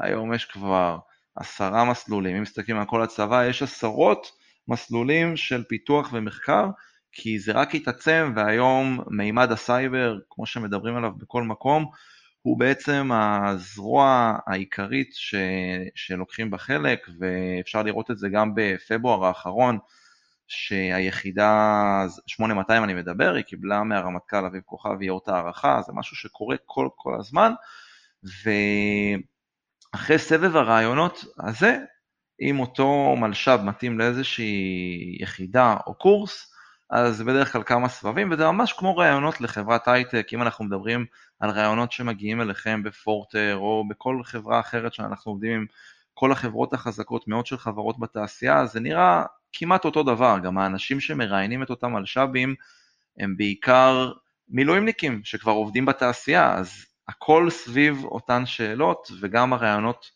היום 0.00 0.34
יש 0.34 0.44
כבר 0.44 0.98
עשרה 1.36 1.84
מסלולים, 1.84 2.36
אם 2.36 2.42
מסתכלים 2.42 2.78
על 2.78 2.86
כל 2.86 3.02
הצבא 3.02 3.46
יש 3.46 3.62
עשרות 3.62 4.26
מסלולים 4.68 5.36
של 5.36 5.64
פיתוח 5.64 6.10
ומחקר, 6.12 6.66
כי 7.12 7.38
זה 7.38 7.52
רק 7.52 7.74
התעצם 7.74 8.32
והיום 8.36 9.00
מימד 9.06 9.52
הסייבר, 9.52 10.18
כמו 10.30 10.46
שמדברים 10.46 10.96
עליו 10.96 11.10
בכל 11.18 11.42
מקום, 11.42 11.90
הוא 12.42 12.58
בעצם 12.58 13.10
הזרוע 13.12 14.36
העיקרית 14.46 15.10
ש... 15.12 15.34
שלוקחים 15.94 16.50
בה 16.50 16.58
חלק, 16.58 17.08
ואפשר 17.20 17.82
לראות 17.82 18.10
את 18.10 18.18
זה 18.18 18.28
גם 18.28 18.54
בפברואר 18.54 19.24
האחרון, 19.24 19.78
שהיחידה 20.52 22.04
8200 22.26 22.84
אני 22.84 22.94
מדבר, 22.94 23.34
היא 23.34 23.44
קיבלה 23.44 23.82
מהרמטכ"ל 23.82 24.46
אביב 24.46 24.62
כוכבי 24.66 25.08
אות 25.08 25.28
הערכה, 25.28 25.80
זה 25.86 25.92
משהו 25.94 26.16
שקורה 26.16 26.56
כל, 26.66 26.88
כל 26.96 27.14
הזמן, 27.20 27.52
ואחרי 29.94 30.18
סבב 30.18 30.56
הרעיונות 30.56 31.24
הזה, 31.40 31.78
אם 32.40 32.60
אותו 32.60 33.16
מלש"ב 33.16 33.60
מתאים 33.64 33.98
לאיזושהי 33.98 35.16
יחידה 35.20 35.76
או 35.86 35.94
קורס, 35.94 36.52
אז 36.90 37.16
זה 37.16 37.24
בדרך 37.24 37.52
כלל 37.52 37.62
כמה 37.62 37.88
סבבים, 37.88 38.32
וזה 38.32 38.44
ממש 38.44 38.72
כמו 38.72 38.96
רעיונות 38.96 39.40
לחברת 39.40 39.88
הייטק, 39.88 40.26
אם 40.32 40.42
אנחנו 40.42 40.64
מדברים 40.64 41.06
על 41.40 41.50
רעיונות 41.50 41.92
שמגיעים 41.92 42.40
אליכם 42.40 42.82
בפורטר, 42.82 43.56
או 43.56 43.84
בכל 43.88 44.20
חברה 44.24 44.60
אחרת 44.60 44.94
שאנחנו 44.94 45.32
עובדים 45.32 45.52
עם 45.52 45.66
כל 46.22 46.32
החברות 46.32 46.72
החזקות, 46.72 47.28
מאות 47.28 47.46
של 47.46 47.58
חברות 47.58 47.98
בתעשייה, 47.98 48.66
זה 48.66 48.80
נראה 48.80 49.24
כמעט 49.52 49.84
אותו 49.84 50.02
דבר, 50.02 50.38
גם 50.44 50.58
האנשים 50.58 51.00
שמראיינים 51.00 51.62
את 51.62 51.70
אותם 51.70 51.92
מלש"בים 51.92 52.54
הם 53.18 53.36
בעיקר 53.36 54.12
מילואימניקים 54.48 55.20
שכבר 55.24 55.52
עובדים 55.52 55.86
בתעשייה, 55.86 56.54
אז 56.54 56.86
הכל 57.08 57.50
סביב 57.50 58.04
אותן 58.04 58.46
שאלות 58.46 59.10
וגם 59.20 59.52
הרעיונות 59.52 60.10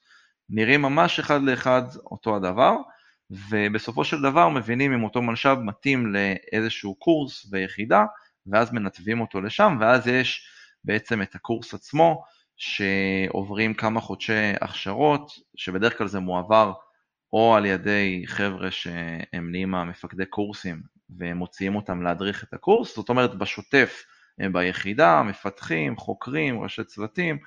נראים 0.50 0.82
ממש 0.82 1.18
אחד 1.18 1.42
לאחד 1.42 1.82
אותו 1.96 2.36
הדבר, 2.36 2.76
ובסופו 3.30 4.04
של 4.04 4.22
דבר 4.22 4.48
מבינים 4.48 4.92
אם 4.92 5.04
אותו 5.04 5.22
מלש"ב 5.22 5.58
מתאים 5.58 6.14
לאיזשהו 6.14 6.94
קורס 6.94 7.46
ויחידה, 7.50 8.04
ואז 8.46 8.72
מנתבים 8.72 9.20
אותו 9.20 9.40
לשם, 9.40 9.76
ואז 9.80 10.06
יש 10.06 10.48
בעצם 10.84 11.22
את 11.22 11.34
הקורס 11.34 11.74
עצמו, 11.74 12.22
שעוברים 12.56 13.74
כמה 13.74 14.00
חודשי 14.00 14.52
הכשרות, 14.60 15.32
שבדרך 15.56 15.98
כלל 15.98 16.06
זה 16.06 16.20
מועבר 16.20 16.72
או 17.32 17.54
על 17.56 17.66
ידי 17.66 18.22
חבר'ה 18.26 18.70
שהם 18.70 19.50
נהיים 19.50 19.74
המפקדי 19.74 20.26
קורסים 20.26 20.82
והם 21.18 21.36
מוציאים 21.36 21.76
אותם 21.76 22.02
להדריך 22.02 22.44
את 22.44 22.54
הקורס, 22.54 22.96
זאת 22.96 23.08
אומרת 23.08 23.38
בשוטף 23.38 24.04
הם 24.38 24.52
ביחידה, 24.52 25.22
מפתחים, 25.22 25.96
חוקרים, 25.96 26.62
ראשי 26.62 26.84
צוותים, 26.84 27.38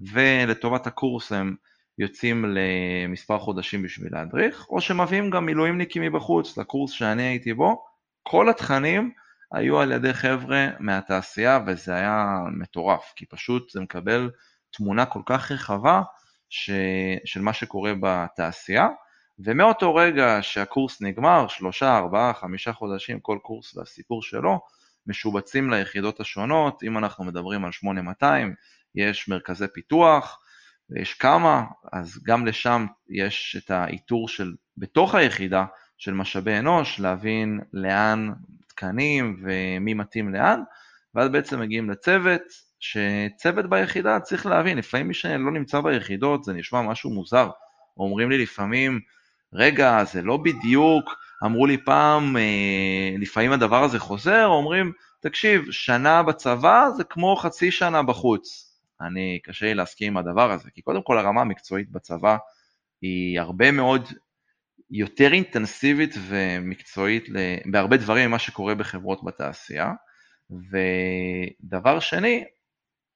ולטובת 0.00 0.86
הקורס 0.86 1.32
הם 1.32 1.56
יוצאים 1.98 2.44
למספר 2.48 3.38
חודשים 3.38 3.82
בשביל 3.82 4.12
להדריך, 4.12 4.66
או 4.68 4.80
שמביאים 4.80 5.30
גם 5.30 5.46
מילואימניקים 5.46 6.02
מבחוץ 6.02 6.58
לקורס 6.58 6.90
שאני 6.90 7.22
הייתי 7.22 7.54
בו, 7.54 7.84
כל 8.22 8.48
התכנים 8.48 9.10
היו 9.52 9.80
על 9.80 9.92
ידי 9.92 10.14
חבר'ה 10.14 10.68
מהתעשייה 10.80 11.58
וזה 11.66 11.94
היה 11.94 12.38
מטורף, 12.58 13.12
כי 13.16 13.26
פשוט 13.26 13.70
זה 13.70 13.80
מקבל 13.80 14.30
תמונה 14.72 15.06
כל 15.06 15.22
כך 15.26 15.52
רחבה 15.52 16.02
ש... 16.50 16.70
של 17.24 17.40
מה 17.40 17.52
שקורה 17.52 17.92
בתעשייה. 18.00 18.88
ומאותו 19.38 19.94
רגע 19.94 20.38
שהקורס 20.42 21.02
נגמר, 21.02 21.48
שלושה, 21.48 21.96
ארבעה, 21.96 22.34
חמישה 22.34 22.72
חודשים, 22.72 23.20
כל 23.20 23.38
קורס 23.42 23.76
והסיפור 23.76 24.22
שלו, 24.22 24.60
משובצים 25.06 25.70
ליחידות 25.70 26.20
השונות, 26.20 26.82
אם 26.82 26.98
אנחנו 26.98 27.24
מדברים 27.24 27.64
על 27.64 27.72
8200, 27.72 28.54
יש 28.94 29.28
מרכזי 29.28 29.66
פיתוח, 29.74 30.38
ויש 30.90 31.14
כמה, 31.14 31.64
אז 31.92 32.22
גם 32.24 32.46
לשם 32.46 32.86
יש 33.08 33.56
את 33.64 33.70
האיתור 33.70 34.28
של, 34.28 34.54
בתוך 34.76 35.14
היחידה, 35.14 35.64
של 35.98 36.14
משאבי 36.14 36.58
אנוש, 36.58 37.00
להבין 37.00 37.60
לאן 37.72 38.32
תקנים 38.68 39.42
ומי 39.42 39.94
מתאים 39.94 40.34
לאן, 40.34 40.60
ואז 41.14 41.28
בעצם 41.28 41.60
מגיעים 41.60 41.90
לצוות, 41.90 42.42
שצוות 42.82 43.70
ביחידה 43.70 44.20
צריך 44.20 44.46
להבין, 44.46 44.78
לפעמים 44.78 45.08
מי 45.08 45.14
שלא 45.14 45.50
נמצא 45.52 45.80
ביחידות 45.80 46.44
זה 46.44 46.52
נשמע 46.52 46.82
משהו 46.82 47.10
מוזר, 47.10 47.50
אומרים 47.96 48.30
לי 48.30 48.38
לפעמים, 48.38 49.00
רגע, 49.52 50.04
זה 50.04 50.22
לא 50.22 50.36
בדיוק, 50.36 51.14
אמרו 51.44 51.66
לי 51.66 51.84
פעם, 51.84 52.36
אה, 52.36 53.14
לפעמים 53.18 53.52
הדבר 53.52 53.84
הזה 53.84 53.98
חוזר, 53.98 54.46
אומרים, 54.46 54.92
תקשיב, 55.20 55.70
שנה 55.70 56.22
בצבא 56.22 56.88
זה 56.96 57.04
כמו 57.04 57.36
חצי 57.36 57.70
שנה 57.70 58.02
בחוץ. 58.02 58.76
אני, 59.00 59.38
קשה 59.44 59.66
לי 59.66 59.74
להסכים 59.74 60.12
עם 60.12 60.16
הדבר 60.16 60.50
הזה, 60.50 60.70
כי 60.70 60.82
קודם 60.82 61.02
כל 61.02 61.18
הרמה 61.18 61.40
המקצועית 61.40 61.90
בצבא 61.90 62.36
היא 63.02 63.40
הרבה 63.40 63.70
מאוד 63.70 64.08
יותר 64.90 65.32
אינטנסיבית 65.32 66.14
ומקצועית 66.28 67.28
בהרבה 67.64 67.96
דברים 67.96 68.28
ממה 68.28 68.38
שקורה 68.38 68.74
בחברות 68.74 69.24
בתעשייה. 69.24 69.92
ודבר 70.50 72.00
שני, 72.00 72.44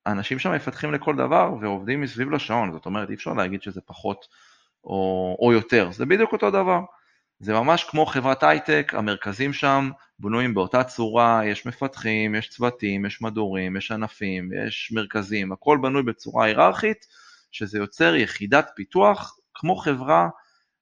אנשים 0.06 0.38
שם 0.38 0.52
מפתחים 0.52 0.92
לכל 0.92 1.16
דבר 1.16 1.54
ועובדים 1.60 2.00
מסביב 2.00 2.30
לשעון, 2.30 2.72
זאת 2.72 2.86
אומרת 2.86 3.10
אי 3.10 3.14
אפשר 3.14 3.32
להגיד 3.32 3.62
שזה 3.62 3.80
פחות 3.86 4.26
או, 4.84 5.36
או 5.40 5.52
יותר, 5.52 5.90
זה 5.92 6.06
בדיוק 6.06 6.32
אותו 6.32 6.50
דבר. 6.50 6.80
זה 7.38 7.52
ממש 7.52 7.84
כמו 7.84 8.06
חברת 8.06 8.42
הייטק, 8.42 8.92
המרכזים 8.96 9.52
שם 9.52 9.90
בנויים 10.18 10.54
באותה 10.54 10.84
צורה, 10.84 11.40
יש 11.44 11.66
מפתחים, 11.66 12.34
יש 12.34 12.48
צוותים, 12.48 13.06
יש 13.06 13.22
מדורים, 13.22 13.76
יש 13.76 13.92
ענפים, 13.92 14.50
יש 14.66 14.92
מרכזים, 14.94 15.52
הכל 15.52 15.78
בנוי 15.82 16.02
בצורה 16.02 16.44
היררכית, 16.44 17.06
שזה 17.52 17.78
יוצר 17.78 18.14
יחידת 18.14 18.70
פיתוח 18.76 19.36
כמו 19.54 19.76
חברה 19.76 20.28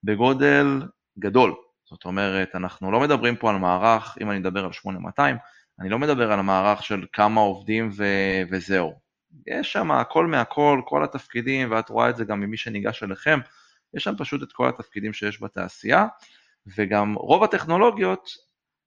בגודל 0.04 0.83
גדול. 1.19 1.54
זאת 1.85 2.04
אומרת, 2.04 2.54
אנחנו 2.54 2.93
לא 2.93 3.00
מדברים 3.00 3.37
פה 3.37 3.50
על 3.50 3.57
מערך, 3.57 4.19
אם 4.21 4.31
אני 4.31 4.38
מדבר 4.38 4.64
על 4.64 4.73
8200, 4.73 5.37
אני 5.81 5.88
לא 5.88 5.99
מדבר 5.99 6.33
על 6.33 6.38
המערך 6.38 6.83
של 6.83 7.07
כמה 7.12 7.40
עובדים 7.40 7.90
ו- 7.97 8.43
וזהו. 8.50 9.03
יש 9.47 9.73
שם 9.73 9.91
הכל 9.91 10.26
מהכל, 10.26 10.81
כל 10.85 11.05
התפקידים, 11.05 11.71
ואת 11.71 11.88
רואה 11.88 12.11
את 12.11 12.17
זה 12.17 12.25
גם 12.25 12.41
ממי 12.41 12.57
שניגש 12.57 13.03
אליכם, 13.03 13.38
יש 13.95 14.05
שם 14.05 14.14
פשוט 14.19 14.43
את 14.43 14.53
כל 14.53 14.69
התפקידים 14.69 15.12
שיש 15.12 15.43
בתעשייה, 15.43 16.07
וגם 16.76 17.14
רוב 17.14 17.45
הטכנולוגיות, 17.45 18.31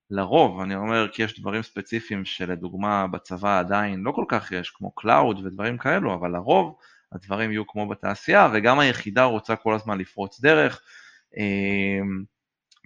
לרוב, 0.10 0.62
אני 0.62 0.76
אומר 0.76 1.08
כי 1.12 1.24
יש 1.24 1.40
דברים 1.40 1.62
ספציפיים 1.64 2.26
שלדוגמה 2.26 3.08
בצבא 3.08 3.60
עדיין 3.60 4.00
לא 4.00 4.12
כל 4.12 4.26
כך 4.28 4.52
יש, 4.52 4.70
כמו 4.70 4.92
cloud 4.92 5.46
ודברים 5.46 5.78
כאלו, 5.78 6.14
אבל 6.14 6.32
לרוב 6.32 6.78
הדברים 7.12 7.52
יהיו 7.52 7.68
כמו 7.68 7.88
בתעשייה, 7.88 8.48
וגם 8.54 8.80
היחידה 8.80 9.24
רוצה 9.24 9.56
כל 9.56 9.74
הזמן 9.74 9.98
לפרוץ 9.98 10.42
דרך. 10.42 10.82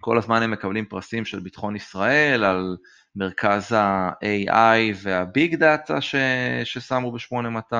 כל 0.01 0.17
הזמן 0.17 0.43
הם 0.43 0.51
מקבלים 0.51 0.85
פרסים 0.85 1.25
של 1.25 1.39
ביטחון 1.39 1.75
ישראל 1.75 2.43
על 2.43 2.77
מרכז 3.15 3.71
ה-AI 3.71 4.95
וה-Big 5.01 5.53
Data 5.53 6.01
ש... 6.01 6.15
ששמו 6.63 7.11
ב-8200. 7.11 7.75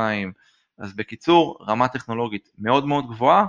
אז 0.80 0.96
בקיצור, 0.96 1.66
רמה 1.68 1.88
טכנולוגית 1.88 2.50
מאוד 2.60 2.86
מאוד 2.86 3.08
גבוהה. 3.08 3.46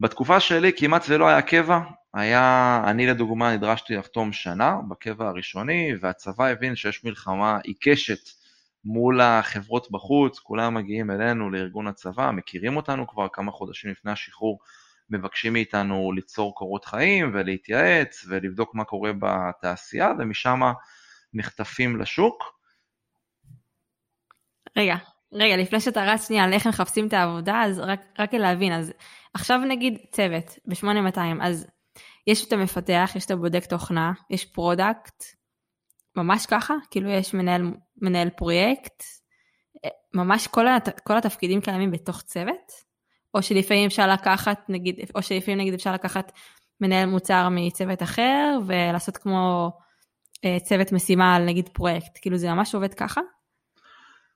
בתקופה 0.00 0.40
שלי 0.40 0.72
כמעט 0.76 1.04
ולא 1.08 1.28
היה 1.28 1.42
קבע, 1.42 1.80
היה, 2.14 2.82
אני 2.86 3.06
לדוגמה 3.06 3.54
נדרשתי 3.56 3.96
לחתום 3.96 4.32
שנה 4.32 4.76
בקבע 4.88 5.28
הראשוני, 5.28 5.92
והצבא 6.00 6.46
הבין 6.46 6.76
שיש 6.76 7.04
מלחמה 7.04 7.58
עיקשת 7.64 8.30
מול 8.84 9.20
החברות 9.20 9.90
בחוץ, 9.90 10.38
כולם 10.38 10.74
מגיעים 10.74 11.10
אלינו 11.10 11.50
לארגון 11.50 11.86
הצבא, 11.86 12.30
מכירים 12.30 12.76
אותנו 12.76 13.06
כבר 13.08 13.26
כמה 13.32 13.52
חודשים 13.52 13.90
לפני 13.90 14.12
השחרור, 14.12 14.58
מבקשים 15.10 15.52
מאיתנו 15.52 16.12
ליצור 16.12 16.54
קורות 16.54 16.84
חיים 16.84 17.30
ולהתייעץ 17.34 18.24
ולבדוק 18.28 18.74
מה 18.74 18.84
קורה 18.84 19.10
בתעשייה, 19.18 20.12
ומשם 20.18 20.60
נחטפים 21.34 22.00
לשוק. 22.00 22.44
רגע, 24.76 24.96
רגע, 25.32 25.56
לפני 25.56 25.80
שאתה 25.80 26.04
רץ 26.04 26.28
שנייה 26.28 26.44
על 26.44 26.52
איך 26.52 26.66
מחפשים 26.66 27.08
את 27.08 27.12
העבודה, 27.12 27.62
אז 27.64 27.78
רק, 27.78 28.00
רק 28.18 28.34
להבין, 28.34 28.72
אז 28.72 28.92
עכשיו 29.34 29.58
נגיד 29.58 29.98
צוות 30.12 30.58
ב-8200, 30.66 31.20
אז 31.42 31.66
יש 32.26 32.46
את 32.46 32.52
המפתח, 32.52 33.12
יש 33.14 33.26
את 33.26 33.30
הבודק 33.30 33.64
תוכנה, 33.64 34.12
יש 34.30 34.44
product, 34.44 35.24
ממש 36.16 36.46
ככה? 36.46 36.74
כאילו 36.90 37.10
יש 37.10 37.34
מנהל, 37.34 37.62
מנהל 38.02 38.30
פרויקט, 38.30 39.02
ממש 40.14 40.46
כל, 40.46 40.68
הת, 40.68 41.00
כל 41.00 41.16
התפקידים 41.16 41.60
קיימים 41.60 41.90
בתוך 41.90 42.22
צוות? 42.22 42.89
או 43.34 43.42
שלפעמים 43.42 43.86
אפשר 43.86 44.08
לקחת, 44.08 44.60
נגיד, 44.68 45.00
או 45.14 45.22
שלפעמים 45.22 45.60
נגיד 45.60 45.74
אפשר 45.74 45.92
לקחת 45.92 46.32
מנהל 46.80 47.08
מוצר 47.08 47.48
מצוות 47.50 48.02
אחר 48.02 48.58
ולעשות 48.66 49.16
כמו 49.16 49.72
אה, 50.44 50.56
צוות 50.60 50.92
משימה 50.92 51.36
על 51.36 51.44
נגיד 51.44 51.68
פרויקט, 51.68 52.18
כאילו 52.22 52.36
זה 52.36 52.48
ממש 52.48 52.74
עובד 52.74 52.94
ככה? 52.94 53.20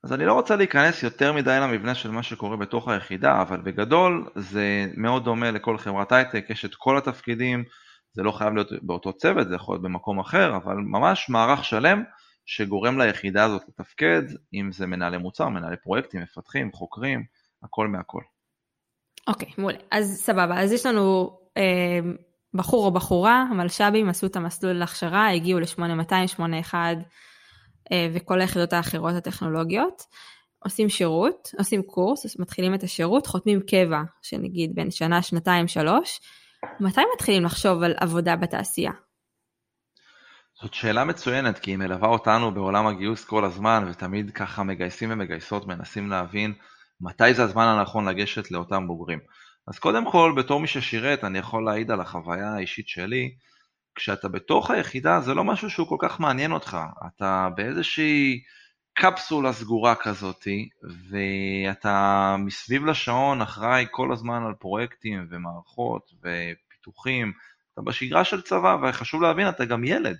אז 0.04 0.12
אני 0.12 0.24
לא 0.24 0.32
רוצה 0.32 0.56
להיכנס 0.56 1.02
יותר 1.02 1.32
מדי 1.32 1.58
למבנה 1.60 1.94
של 1.94 2.10
מה 2.10 2.22
שקורה 2.22 2.56
בתוך 2.56 2.88
היחידה, 2.88 3.42
אבל 3.42 3.60
בגדול 3.60 4.30
זה 4.34 4.86
מאוד 4.96 5.24
דומה 5.24 5.50
לכל 5.50 5.78
חברת 5.78 6.12
הייטק, 6.12 6.46
יש 6.50 6.64
את 6.64 6.74
כל 6.74 6.98
התפקידים, 6.98 7.64
זה 8.12 8.22
לא 8.22 8.32
חייב 8.32 8.54
להיות 8.54 8.68
באותו 8.82 9.12
צוות, 9.12 9.48
זה 9.48 9.54
יכול 9.54 9.74
להיות 9.74 9.82
במקום 9.82 10.20
אחר, 10.20 10.56
אבל 10.56 10.76
ממש 10.76 11.28
מערך 11.28 11.64
שלם 11.64 12.02
שגורם 12.46 13.00
ליחידה 13.00 13.44
הזאת 13.44 13.62
לתפקד, 13.68 14.22
אם 14.54 14.72
זה 14.72 14.86
מנהלי 14.86 15.18
מוצר, 15.18 15.48
מנהלי 15.48 15.76
פרויקטים, 15.76 16.22
מפתחים, 16.22 16.72
חוקרים, 16.72 17.24
הכל 17.62 17.88
מהכל. 17.88 18.22
אוקיי, 19.28 19.48
okay, 19.48 19.52
מעולה. 19.58 19.78
אז 19.90 20.20
סבבה, 20.24 20.60
אז 20.60 20.72
יש 20.72 20.86
לנו 20.86 21.36
אה, 21.56 22.00
בחור 22.54 22.86
או 22.86 22.90
בחורה, 22.90 23.46
המלש"בים 23.50 24.08
עשו 24.08 24.26
את 24.26 24.36
המסלול 24.36 24.72
להכשרה, 24.72 25.30
הגיעו 25.30 25.60
ל-8200, 25.60 26.26
81 26.26 26.96
אה, 27.92 28.08
וכל 28.14 28.40
היחידות 28.40 28.72
האחרות 28.72 29.14
הטכנולוגיות. 29.14 30.02
עושים 30.64 30.88
שירות, 30.88 31.50
עושים 31.58 31.82
קורס, 31.82 32.38
מתחילים 32.38 32.74
את 32.74 32.82
השירות, 32.82 33.26
חותמים 33.26 33.60
קבע 33.60 34.02
של 34.22 34.36
נגיד 34.36 34.74
בין 34.74 34.90
שנה, 34.90 35.22
שנתיים, 35.22 35.68
שלוש. 35.68 36.20
מתי 36.80 37.00
מתחילים 37.14 37.44
לחשוב 37.44 37.82
על 37.82 37.94
עבודה 38.00 38.36
בתעשייה? 38.36 38.92
זאת 40.62 40.74
שאלה 40.74 41.04
מצוינת, 41.04 41.58
כי 41.58 41.70
היא 41.70 41.78
מלווה 41.78 42.08
אותנו 42.08 42.54
בעולם 42.54 42.86
הגיוס 42.86 43.24
כל 43.24 43.44
הזמן, 43.44 43.84
ותמיד 43.90 44.30
ככה 44.30 44.62
מגייסים 44.62 45.10
ומגייסות, 45.12 45.66
מנסים 45.66 46.10
להבין 46.10 46.54
מתי 47.00 47.34
זה 47.34 47.42
הזמן 47.42 47.64
הנכון 47.64 48.08
לגשת 48.08 48.50
לאותם 48.50 48.86
בוגרים. 48.86 49.18
אז 49.66 49.78
קודם 49.78 50.10
כל, 50.10 50.32
בתור 50.36 50.60
מי 50.60 50.66
ששירת, 50.66 51.24
אני 51.24 51.38
יכול 51.38 51.64
להעיד 51.64 51.90
על 51.90 52.00
החוויה 52.00 52.54
האישית 52.54 52.88
שלי, 52.88 53.34
כשאתה 53.94 54.28
בתוך 54.28 54.70
היחידה 54.70 55.20
זה 55.20 55.34
לא 55.34 55.44
משהו 55.44 55.70
שהוא 55.70 55.88
כל 55.88 55.96
כך 56.00 56.20
מעניין 56.20 56.52
אותך, 56.52 56.78
אתה 57.06 57.48
באיזושהי 57.56 58.40
קפסולה 58.94 59.52
סגורה 59.52 59.94
כזאתי, 59.94 60.68
ואתה 61.10 62.36
מסביב 62.38 62.86
לשעון 62.86 63.42
אחראי 63.42 63.86
כל 63.90 64.12
הזמן 64.12 64.42
על 64.46 64.54
פרויקטים 64.54 65.26
ומערכות 65.30 66.10
ופיתוחים, 66.18 67.32
אתה 67.72 67.82
בשגרה 67.82 68.24
של 68.24 68.42
צבא, 68.42 68.76
וחשוב 68.82 69.22
להבין, 69.22 69.48
אתה 69.48 69.64
גם 69.64 69.84
ילד. 69.84 70.16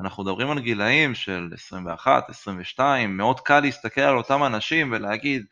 אנחנו 0.00 0.22
מדברים 0.22 0.50
על 0.50 0.60
גילאים 0.60 1.14
של 1.14 1.50
21, 1.54 2.30
22, 2.30 3.16
מאוד 3.16 3.40
קל 3.40 3.60
להסתכל 3.60 4.00
על 4.00 4.16
אותם 4.16 4.44
אנשים 4.44 4.92
ולהגיד, 4.92 5.44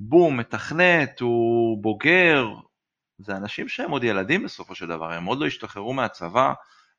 בום, 0.00 0.36
מתכנת, 0.36 1.20
הוא 1.20 1.82
בוגר, 1.82 2.46
זה 3.18 3.36
אנשים 3.36 3.68
שהם 3.68 3.90
עוד 3.90 4.04
ילדים 4.04 4.44
בסופו 4.44 4.74
של 4.74 4.86
דבר, 4.86 5.12
הם 5.12 5.24
עוד 5.24 5.38
לא 5.40 5.46
השתחררו 5.46 5.92
מהצבא. 5.92 6.52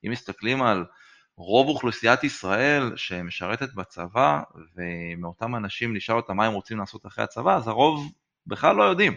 אם 0.06 0.12
מסתכלים 0.12 0.64
על 0.64 0.86
רוב 1.38 1.68
אוכלוסיית 1.68 2.24
ישראל 2.24 2.96
שמשרתת 2.96 3.74
בצבא, 3.74 4.42
ומאותם 4.76 5.56
אנשים 5.56 5.96
נשאל 5.96 6.16
אותם 6.16 6.38
מה 6.38 6.46
הם 6.46 6.54
רוצים 6.54 6.78
לעשות 6.78 7.06
אחרי 7.06 7.24
הצבא, 7.24 7.56
אז 7.56 7.68
הרוב 7.68 8.12
בכלל 8.48 8.76
לא 8.76 8.84
יודעים. 8.84 9.14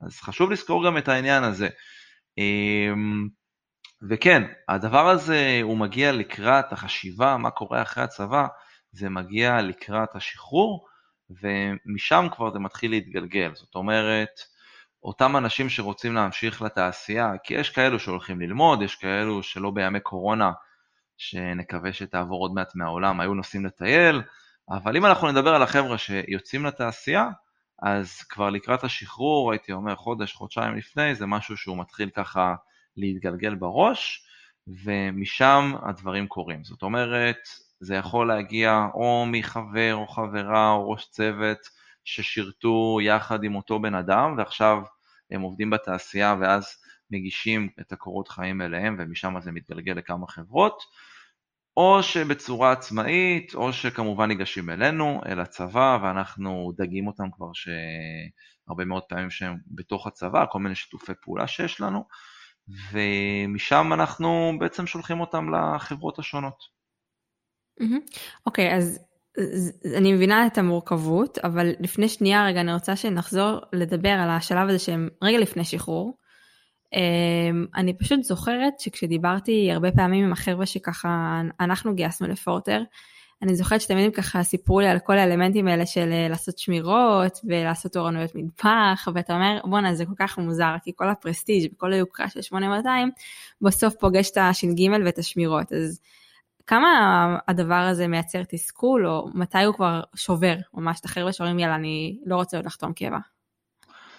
אז 0.00 0.20
חשוב 0.20 0.50
לזכור 0.50 0.86
גם 0.86 0.98
את 0.98 1.08
העניין 1.08 1.44
הזה. 1.44 1.68
אמ, 2.38 3.28
וכן, 4.08 4.42
הדבר 4.68 5.08
הזה 5.08 5.60
הוא 5.62 5.76
מגיע 5.78 6.12
לקראת 6.12 6.72
החשיבה, 6.72 7.36
מה 7.36 7.50
קורה 7.50 7.82
אחרי 7.82 8.04
הצבא, 8.04 8.46
זה 8.92 9.08
מגיע 9.08 9.62
לקראת 9.62 10.16
השחרור, 10.16 10.87
ומשם 11.30 12.26
כבר 12.32 12.52
זה 12.52 12.58
מתחיל 12.58 12.90
להתגלגל. 12.90 13.50
זאת 13.54 13.74
אומרת, 13.74 14.40
אותם 15.02 15.36
אנשים 15.36 15.68
שרוצים 15.68 16.14
להמשיך 16.14 16.62
לתעשייה, 16.62 17.32
כי 17.44 17.54
יש 17.54 17.70
כאלו 17.70 17.98
שהולכים 17.98 18.40
ללמוד, 18.40 18.82
יש 18.82 18.94
כאלו 18.94 19.42
שלא 19.42 19.70
בימי 19.70 20.00
קורונה, 20.00 20.52
שנקווה 21.16 21.92
שתעבור 21.92 22.40
עוד 22.40 22.54
מעט 22.54 22.74
מהעולם, 22.74 23.20
היו 23.20 23.34
נוסעים 23.34 23.66
לטייל, 23.66 24.22
אבל 24.70 24.96
אם 24.96 25.06
אנחנו 25.06 25.30
נדבר 25.30 25.54
על 25.54 25.62
החבר'ה 25.62 25.98
שיוצאים 25.98 26.66
לתעשייה, 26.66 27.28
אז 27.82 28.22
כבר 28.22 28.50
לקראת 28.50 28.84
השחרור, 28.84 29.52
הייתי 29.52 29.72
אומר 29.72 29.96
חודש, 29.96 30.32
חודשיים 30.32 30.76
לפני, 30.76 31.14
זה 31.14 31.26
משהו 31.26 31.56
שהוא 31.56 31.78
מתחיל 31.78 32.10
ככה 32.10 32.54
להתגלגל 32.96 33.54
בראש, 33.54 34.26
ומשם 34.84 35.72
הדברים 35.82 36.26
קורים. 36.26 36.64
זאת 36.64 36.82
אומרת, 36.82 37.38
זה 37.80 37.94
יכול 37.94 38.28
להגיע 38.28 38.86
או 38.94 39.26
מחבר 39.26 39.94
או 39.94 40.06
חברה 40.06 40.70
או 40.70 40.90
ראש 40.90 41.08
צוות 41.10 41.58
ששירתו 42.04 42.98
יחד 43.02 43.44
עם 43.44 43.54
אותו 43.54 43.78
בן 43.80 43.94
אדם 43.94 44.34
ועכשיו 44.38 44.82
הם 45.30 45.40
עובדים 45.40 45.70
בתעשייה 45.70 46.34
ואז 46.40 46.66
מגישים 47.10 47.68
את 47.80 47.92
הקורות 47.92 48.28
חיים 48.28 48.62
אליהם 48.62 48.96
ומשם 48.98 49.40
זה 49.40 49.52
מתגלגל 49.52 49.92
לכמה 49.92 50.26
חברות, 50.26 50.82
או 51.76 52.02
שבצורה 52.02 52.72
עצמאית, 52.72 53.54
או 53.54 53.72
שכמובן 53.72 54.28
ניגשים 54.28 54.70
אלינו, 54.70 55.20
אל 55.26 55.40
הצבא, 55.40 55.98
ואנחנו 56.02 56.72
דגים 56.76 57.06
אותם 57.06 57.30
כבר 57.30 57.50
שהרבה 57.52 58.84
מאוד 58.84 59.02
פעמים 59.02 59.30
שהם 59.30 59.56
בתוך 59.66 60.06
הצבא, 60.06 60.44
כל 60.50 60.58
מיני 60.58 60.74
שיתופי 60.74 61.12
פעולה 61.22 61.46
שיש 61.46 61.80
לנו, 61.80 62.04
ומשם 62.92 63.92
אנחנו 63.92 64.52
בעצם 64.58 64.86
שולחים 64.86 65.20
אותם 65.20 65.54
לחברות 65.54 66.18
השונות. 66.18 66.77
אוקיי, 68.46 68.74
אז 68.76 68.98
אני 69.96 70.12
מבינה 70.12 70.46
את 70.46 70.58
המורכבות, 70.58 71.38
אבל 71.38 71.70
לפני 71.80 72.08
שנייה 72.08 72.46
רגע 72.46 72.60
אני 72.60 72.74
רוצה 72.74 72.96
שנחזור 72.96 73.60
לדבר 73.72 74.08
על 74.08 74.30
השלב 74.30 74.68
הזה 74.68 74.78
שהם 74.78 75.08
רגע 75.22 75.38
לפני 75.38 75.64
שחרור. 75.64 76.18
אמ, 76.94 77.66
אני 77.76 77.98
פשוט 77.98 78.22
זוכרת 78.22 78.80
שכשדיברתי 78.80 79.72
הרבה 79.72 79.92
פעמים 79.92 80.24
עם 80.24 80.32
החבר'ה 80.32 80.66
שככה 80.66 81.40
אנחנו 81.60 81.94
גייסנו 81.94 82.28
לפורטר, 82.28 82.82
אני 83.42 83.54
זוכרת 83.54 83.80
שתמיד 83.80 84.04
הם 84.04 84.10
ככה 84.10 84.42
סיפרו 84.42 84.80
לי 84.80 84.88
על 84.88 84.98
כל 84.98 85.18
האלמנטים 85.18 85.68
האלה 85.68 85.86
של 85.86 86.12
אה, 86.12 86.28
לעשות 86.28 86.58
שמירות 86.58 87.38
ולעשות 87.44 87.92
תורנויות 87.92 88.30
מטפח, 88.34 89.08
ואתה 89.14 89.34
אומר 89.34 89.60
בואנה 89.64 89.94
זה 89.94 90.06
כל 90.06 90.12
כך 90.18 90.38
מוזר 90.38 90.74
כי 90.82 90.92
כל 90.96 91.08
הפרסטיג' 91.08 91.72
וכל 91.72 91.92
היוקרה 91.92 92.28
של 92.28 92.42
8200 92.42 93.10
בסוף 93.60 93.94
פוגש 94.00 94.30
את 94.30 94.36
הש"ג 94.36 94.88
ואת 95.04 95.18
השמירות 95.18 95.72
אז 95.72 96.00
כמה 96.68 97.38
הדבר 97.48 97.74
הזה 97.74 98.08
מייצר 98.08 98.42
תסכול, 98.48 99.06
או 99.06 99.28
מתי 99.34 99.64
הוא 99.64 99.74
כבר 99.74 100.00
שובר 100.16 100.54
ממש 100.74 101.00
את 101.00 101.04
החבר'ה 101.04 101.32
שאומרים 101.32 101.58
יאללה 101.58 101.74
אני 101.74 102.18
לא 102.26 102.36
רוצה 102.36 102.56
עוד 102.56 102.66
לחתום 102.66 102.92
קבע? 102.92 103.18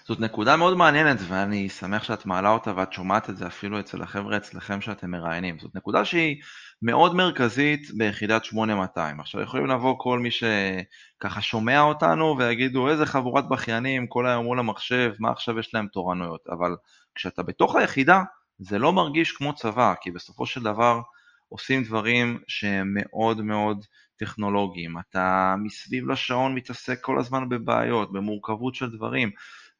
זאת 0.07 0.19
נקודה 0.19 0.55
מאוד 0.55 0.77
מעניינת 0.77 1.17
ואני 1.27 1.69
שמח 1.69 2.03
שאת 2.03 2.25
מעלה 2.25 2.49
אותה 2.49 2.73
ואת 2.75 2.93
שומעת 2.93 3.29
את 3.29 3.37
זה 3.37 3.47
אפילו 3.47 3.79
אצל 3.79 4.01
החבר'ה 4.01 4.37
אצלכם 4.37 4.81
שאתם 4.81 5.11
מראיינים. 5.11 5.59
זאת 5.59 5.75
נקודה 5.75 6.05
שהיא 6.05 6.41
מאוד 6.81 7.15
מרכזית 7.15 7.91
ביחידת 7.97 8.45
8200. 8.45 9.19
עכשיו 9.19 9.41
יכולים 9.41 9.65
לבוא 9.65 9.95
כל 9.97 10.19
מי 10.19 10.29
שככה 10.31 11.41
שומע 11.41 11.81
אותנו 11.81 12.35
ויגידו 12.37 12.89
איזה 12.89 13.05
חבורת 13.05 13.49
בכיינים 13.49 14.07
כל 14.07 14.27
היום 14.27 14.45
מול 14.45 14.59
המחשב, 14.59 15.11
מה 15.19 15.31
עכשיו 15.31 15.59
יש 15.59 15.73
להם 15.73 15.87
תורנויות, 15.87 16.41
אבל 16.51 16.75
כשאתה 17.15 17.43
בתוך 17.43 17.75
היחידה 17.75 18.21
זה 18.59 18.79
לא 18.79 18.93
מרגיש 18.93 19.31
כמו 19.31 19.53
צבא, 19.55 19.93
כי 20.01 20.11
בסופו 20.11 20.45
של 20.45 20.63
דבר 20.63 21.01
עושים 21.49 21.83
דברים 21.83 22.39
שהם 22.47 22.93
מאוד 22.95 23.41
מאוד 23.41 23.85
טכנולוגיים. 24.17 24.95
אתה 24.99 25.55
מסביב 25.63 26.07
לשעון 26.11 26.55
מתעסק 26.55 26.99
כל 27.01 27.19
הזמן 27.19 27.49
בבעיות, 27.49 28.13
במורכבות 28.13 28.75
של 28.75 28.89
דברים. 28.89 29.31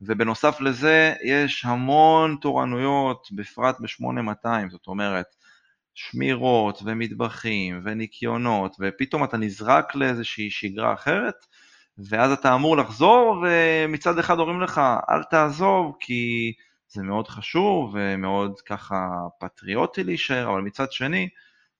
ובנוסף 0.02 0.62
לזה 0.62 1.14
יש 1.26 1.66
המון 1.66 2.38
תורנויות, 2.42 3.28
בפרט 3.32 3.76
ב-8200, 3.80 4.70
זאת 4.70 4.88
אומרת, 4.88 5.26
שמירות 5.94 6.82
ומטבחים 6.86 7.82
וניקיונות, 7.84 8.76
ופתאום 8.80 9.24
אתה 9.24 9.38
נזרק 9.38 9.96
לאיזושהי 9.96 10.52
שגרה 10.52 10.94
אחרת, 10.94 11.36
ואז 11.98 12.32
אתה 12.32 12.56
אמור 12.56 12.78
לחזור, 12.78 13.44
ומצד 13.44 14.20
אחד 14.20 14.40
אומרים 14.40 14.62
לך, 14.62 14.82
אל 15.10 15.24
תעזוב, 15.24 15.96
כי 16.00 16.54
זה 16.88 17.04
מאוד 17.04 17.28
חשוב 17.28 17.92
ומאוד 17.94 18.62
ככה 18.62 19.10
פטריוטי 19.40 20.04
להישאר, 20.04 20.50
אבל 20.50 20.62
מצד 20.62 20.92
שני, 20.92 21.30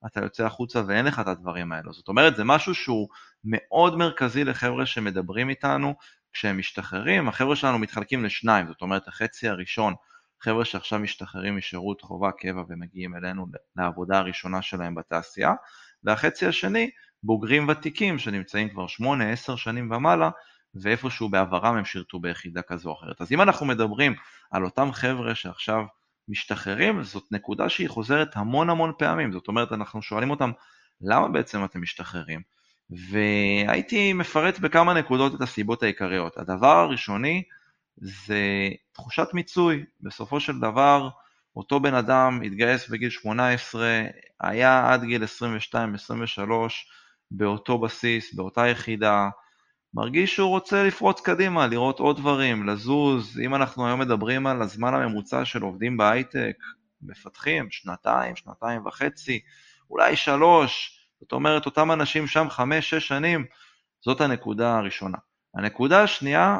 אתה 0.06 0.20
יוצא 0.20 0.46
החוצה 0.46 0.82
ואין 0.86 1.04
לך 1.04 1.20
את 1.20 1.26
הדברים 1.26 1.72
האלו. 1.72 1.92
זאת 1.92 2.08
אומרת, 2.08 2.36
זה 2.36 2.44
משהו 2.44 2.74
שהוא 2.74 3.08
מאוד 3.44 3.96
מרכזי 3.96 4.44
לחבר'ה 4.44 4.86
שמדברים 4.86 5.48
איתנו, 5.48 5.94
כשהם 6.32 6.58
משתחררים, 6.58 7.28
החבר'ה 7.28 7.56
שלנו 7.56 7.78
מתחלקים 7.78 8.24
לשניים, 8.24 8.66
זאת 8.66 8.82
אומרת 8.82 9.08
החצי 9.08 9.48
הראשון, 9.48 9.94
חבר'ה 10.42 10.64
שעכשיו 10.64 10.98
משתחררים 10.98 11.56
משירות 11.56 12.00
חובה 12.00 12.30
קבע 12.32 12.62
ומגיעים 12.68 13.16
אלינו 13.16 13.46
לעבודה 13.76 14.18
הראשונה 14.18 14.62
שלהם 14.62 14.94
בתעשייה, 14.94 15.52
והחצי 16.04 16.46
השני, 16.46 16.90
בוגרים 17.22 17.68
ותיקים 17.68 18.18
שנמצאים 18.18 18.68
כבר 18.68 18.86
8-10 18.86 19.56
שנים 19.56 19.90
ומעלה, 19.90 20.30
ואיפשהו 20.74 21.28
בעברם 21.28 21.76
הם 21.76 21.84
שירתו 21.84 22.20
ביחידה 22.20 22.62
כזו 22.62 22.88
או 22.88 22.94
אחרת. 22.94 23.20
אז 23.20 23.32
אם 23.32 23.40
אנחנו 23.40 23.66
מדברים 23.66 24.14
על 24.50 24.64
אותם 24.64 24.92
חבר'ה 24.92 25.34
שעכשיו 25.34 25.84
משתחררים, 26.28 27.02
זאת 27.02 27.24
נקודה 27.30 27.68
שהיא 27.68 27.88
חוזרת 27.88 28.36
המון 28.36 28.70
המון 28.70 28.92
פעמים, 28.98 29.32
זאת 29.32 29.48
אומרת 29.48 29.72
אנחנו 29.72 30.02
שואלים 30.02 30.30
אותם 30.30 30.50
למה 31.00 31.28
בעצם 31.28 31.64
אתם 31.64 31.82
משתחררים? 31.82 32.40
והייתי 33.10 34.12
מפרט 34.12 34.58
בכמה 34.58 34.94
נקודות 34.94 35.34
את 35.34 35.40
הסיבות 35.40 35.82
העיקריות. 35.82 36.38
הדבר 36.38 36.76
הראשוני 36.78 37.42
זה 37.96 38.68
תחושת 38.92 39.28
מיצוי. 39.32 39.84
בסופו 40.00 40.40
של 40.40 40.60
דבר, 40.60 41.08
אותו 41.56 41.80
בן 41.80 41.94
אדם 41.94 42.40
התגייס 42.44 42.88
בגיל 42.88 43.10
18, 43.10 44.02
היה 44.40 44.92
עד 44.92 45.04
גיל 45.04 45.24
22-23 45.24 45.26
באותו 47.30 47.78
בסיס, 47.78 48.34
באותה 48.34 48.66
יחידה, 48.66 49.28
מרגיש 49.94 50.34
שהוא 50.34 50.48
רוצה 50.48 50.84
לפרוץ 50.84 51.20
קדימה, 51.20 51.66
לראות 51.66 51.98
עוד 51.98 52.16
דברים, 52.16 52.68
לזוז. 52.68 53.40
אם 53.44 53.54
אנחנו 53.54 53.86
היום 53.86 54.00
מדברים 54.00 54.46
על 54.46 54.62
הזמן 54.62 54.94
הממוצע 54.94 55.44
של 55.44 55.62
עובדים 55.62 55.96
בהייטק, 55.96 56.56
מפתחים, 57.02 57.70
שנתיים, 57.70 58.36
שנתיים 58.36 58.86
וחצי, 58.86 59.40
אולי 59.90 60.16
שלוש, 60.16 61.00
זאת 61.20 61.32
אומרת, 61.32 61.66
אותם 61.66 61.92
אנשים 61.92 62.26
שם 62.26 62.50
חמש, 62.50 62.90
שש 62.90 63.08
שנים, 63.08 63.44
זאת 64.04 64.20
הנקודה 64.20 64.78
הראשונה. 64.78 65.18
הנקודה 65.54 66.02
השנייה 66.02 66.58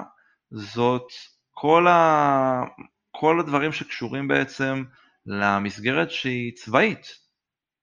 זאת 0.51 1.13
כל, 1.51 1.87
ה... 1.87 2.63
כל 3.11 3.41
הדברים 3.41 3.73
שקשורים 3.73 4.29
בעצם 4.29 4.85
למסגרת 5.27 6.11
שהיא 6.11 6.53
צבאית. 6.57 7.31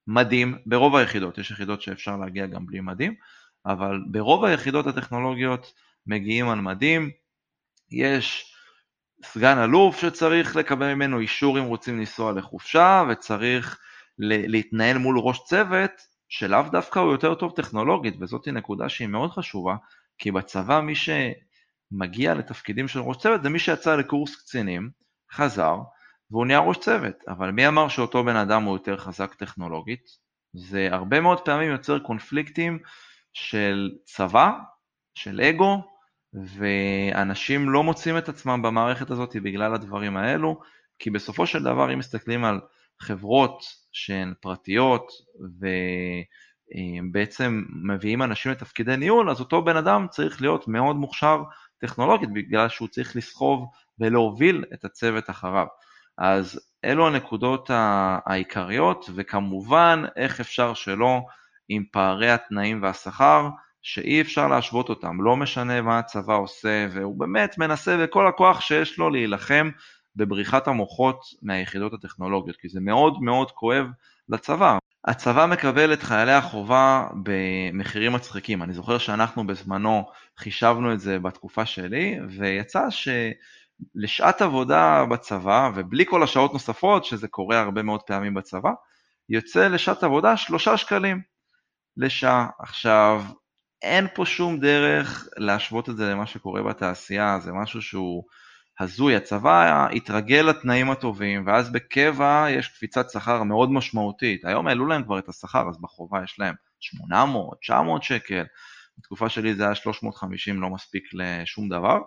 מדים, 0.08 0.58
ברוב 0.66 0.96
היחידות, 0.96 1.38
יש 1.38 1.52
יחידות 1.52 1.82
שאפשר 1.82 2.18
להגיע 2.18 2.46
גם 2.46 2.66
בלי 2.66 2.80
מדים, 2.80 3.16
אבל 3.68 4.00
ברוב 4.12 4.46
היחידות 4.46 4.88
הטכנולוגיות 4.88 5.74
מגיעים 6.08 6.50
על 6.50 6.62
מדים, 6.62 7.12
יש 7.92 8.54
סגן 9.24 9.58
אלוף 9.58 10.02
שצריך 10.02 10.56
לקבל 10.56 10.94
ממנו 10.94 11.20
אישור 11.20 11.60
אם 11.60 11.64
רוצים 11.64 12.00
לנסוע 12.00 12.32
לחופשה, 12.32 13.04
וצריך 13.10 13.80
להתנהל 14.20 14.98
מול 14.98 15.20
ראש 15.20 15.40
צוות 15.46 15.92
שלאו 16.30 16.62
דווקא 16.72 17.00
הוא 17.00 17.12
יותר 17.12 17.36
טוב 17.36 17.54
טכנולוגית, 17.56 18.16
וזאת 18.20 18.48
נקודה 18.48 18.90
שהיא 18.90 19.08
מאוד 19.08 19.32
חשובה, 19.32 19.76
כי 20.18 20.32
בצבא 20.32 20.82
מי 20.82 20.94
שמגיע 20.96 22.34
לתפקידים 22.34 22.88
של 22.88 23.00
ראש 23.00 23.18
צוות 23.18 23.44
זה 23.44 23.50
מי 23.50 23.60
שיצא 23.60 23.96
לקורס 23.96 24.36
קצינים, 24.36 24.90
חזר, 25.32 25.78
והוא 26.32 26.46
נהיה 26.46 26.60
ראש 26.60 26.78
צוות. 26.78 27.16
אבל 27.28 27.52
מי 27.52 27.68
אמר 27.68 27.88
שאותו 27.88 28.24
בן 28.24 28.36
אדם 28.36 28.64
הוא 28.64 28.76
יותר 28.76 28.98
חזק 28.98 29.34
טכנולוגית? 29.34 30.10
זה 30.54 30.88
הרבה 30.92 31.22
מאוד 31.22 31.46
פעמים 31.46 31.72
יוצר 31.72 32.00
קונפליקטים 32.00 32.80
של 33.40 33.92
צבא, 34.06 34.52
של 35.16 35.42
אגו, 35.42 35.82
ואנשים 36.34 37.70
לא 37.70 37.84
מוצאים 37.84 38.18
את 38.18 38.30
עצמם 38.30 38.62
במערכת 38.62 39.12
הזאת 39.12 39.36
בגלל 39.36 39.74
הדברים 39.74 40.18
האלו, 40.18 40.60
כי 41.00 41.10
בסופו 41.10 41.48
של 41.48 41.64
דבר 41.64 41.94
אם 41.94 42.00
מסתכלים 42.00 42.46
על 42.46 42.60
חברות 43.00 43.64
שהן 43.92 44.34
פרטיות 44.42 45.12
ובעצם 47.12 47.64
מביאים 47.84 48.22
אנשים 48.22 48.52
לתפקידי 48.52 48.98
ניהול, 48.98 49.30
אז 49.30 49.40
אותו 49.40 49.62
בן 49.62 49.78
אדם 49.78 50.08
צריך 50.10 50.42
להיות 50.42 50.68
מאוד 50.68 50.96
מוכשר 50.96 51.44
טכנולוגית 51.78 52.34
בגלל 52.34 52.70
שהוא 52.70 52.88
צריך 52.88 53.16
לסחוב 53.16 53.66
ולהוביל 54.00 54.64
את 54.74 54.86
הצוות 54.86 55.30
אחריו. 55.30 55.68
אז 56.18 56.72
אלו 56.86 57.08
הנקודות 57.08 57.70
העיקריות, 58.26 59.06
וכמובן 59.16 60.04
איך 60.16 60.40
אפשר 60.40 60.74
שלא 60.74 61.22
עם 61.70 61.84
פערי 61.92 62.32
התנאים 62.32 62.84
והשכר, 62.84 63.50
שאי 63.82 64.22
אפשר 64.22 64.48
להשוות 64.48 64.90
אותם, 64.90 65.22
לא 65.22 65.36
משנה 65.36 65.82
מה 65.82 66.00
הצבא 66.00 66.36
עושה, 66.36 66.88
והוא 66.92 67.20
באמת 67.20 67.58
מנסה 67.58 67.98
בכל 67.98 68.28
הכוח 68.28 68.62
שיש 68.62 68.98
לו 68.98 69.10
להילחם 69.10 69.70
בבריחת 70.16 70.68
המוחות 70.68 71.20
מהיחידות 71.42 71.94
הטכנולוגיות, 71.94 72.58
כי 72.58 72.70
זה 72.70 72.80
מאוד 72.80 73.22
מאוד 73.22 73.52
כואב 73.52 73.86
לצבא. 74.30 74.78
הצבא 75.08 75.46
מקבל 75.46 75.94
את 75.94 76.04
חיילי 76.04 76.32
החובה 76.32 77.08
במחירים 77.24 78.14
מצחיקים. 78.14 78.64
אני 78.64 78.74
זוכר 78.74 78.98
שאנחנו 78.98 79.48
בזמנו 79.48 80.04
חישבנו 80.38 80.94
את 80.94 81.00
זה 81.00 81.20
בתקופה 81.20 81.66
שלי, 81.66 82.20
ויצא 82.30 82.88
שלשעת 82.90 84.42
עבודה 84.42 85.06
בצבא, 85.06 85.72
ובלי 85.76 86.06
כל 86.08 86.24
השעות 86.24 86.54
נוספות, 86.54 87.06
שזה 87.06 87.28
קורה 87.28 87.60
הרבה 87.60 87.84
מאוד 87.84 88.02
פעמים 88.04 88.34
בצבא, 88.34 88.72
יוצא 89.30 89.68
לשעת 89.68 90.04
עבודה 90.04 90.38
שלושה 90.38 90.78
שקלים 90.78 91.22
לשעה. 91.98 92.48
עכשיו, 92.60 93.24
אין 93.82 94.08
פה 94.14 94.26
שום 94.26 94.60
דרך 94.60 95.28
להשוות 95.38 95.90
את 95.90 95.98
זה 95.98 96.12
למה 96.12 96.28
שקורה 96.28 96.64
בתעשייה, 96.64 97.40
זה 97.40 97.52
משהו 97.52 97.82
שהוא 97.82 98.24
הזוי, 98.80 99.16
הצבא 99.16 99.88
התרגל 99.96 100.46
לתנאים 100.50 100.92
הטובים, 100.92 101.44
ואז 101.48 101.72
בקבע 101.72 102.46
יש 102.50 102.68
קפיצת 102.68 103.10
שכר 103.10 103.44
מאוד 103.44 103.72
משמעותית. 103.72 104.46
היום 104.46 104.68
העלו 104.68 104.86
להם 104.86 105.04
כבר 105.04 105.20
את 105.20 105.30
השכר, 105.30 105.70
אז 105.70 105.82
בחובה 105.82 106.24
יש 106.24 106.40
להם 106.40 106.56
800, 106.80 107.58
900 107.62 108.04
שקל, 108.04 108.44
בתקופה 108.98 109.30
שלי 109.30 109.56
זה 109.56 109.66
היה 109.66 109.76
350, 109.76 110.62
לא 110.62 110.70
מספיק 110.70 111.04
לשום 111.14 111.70
דבר, 111.70 112.00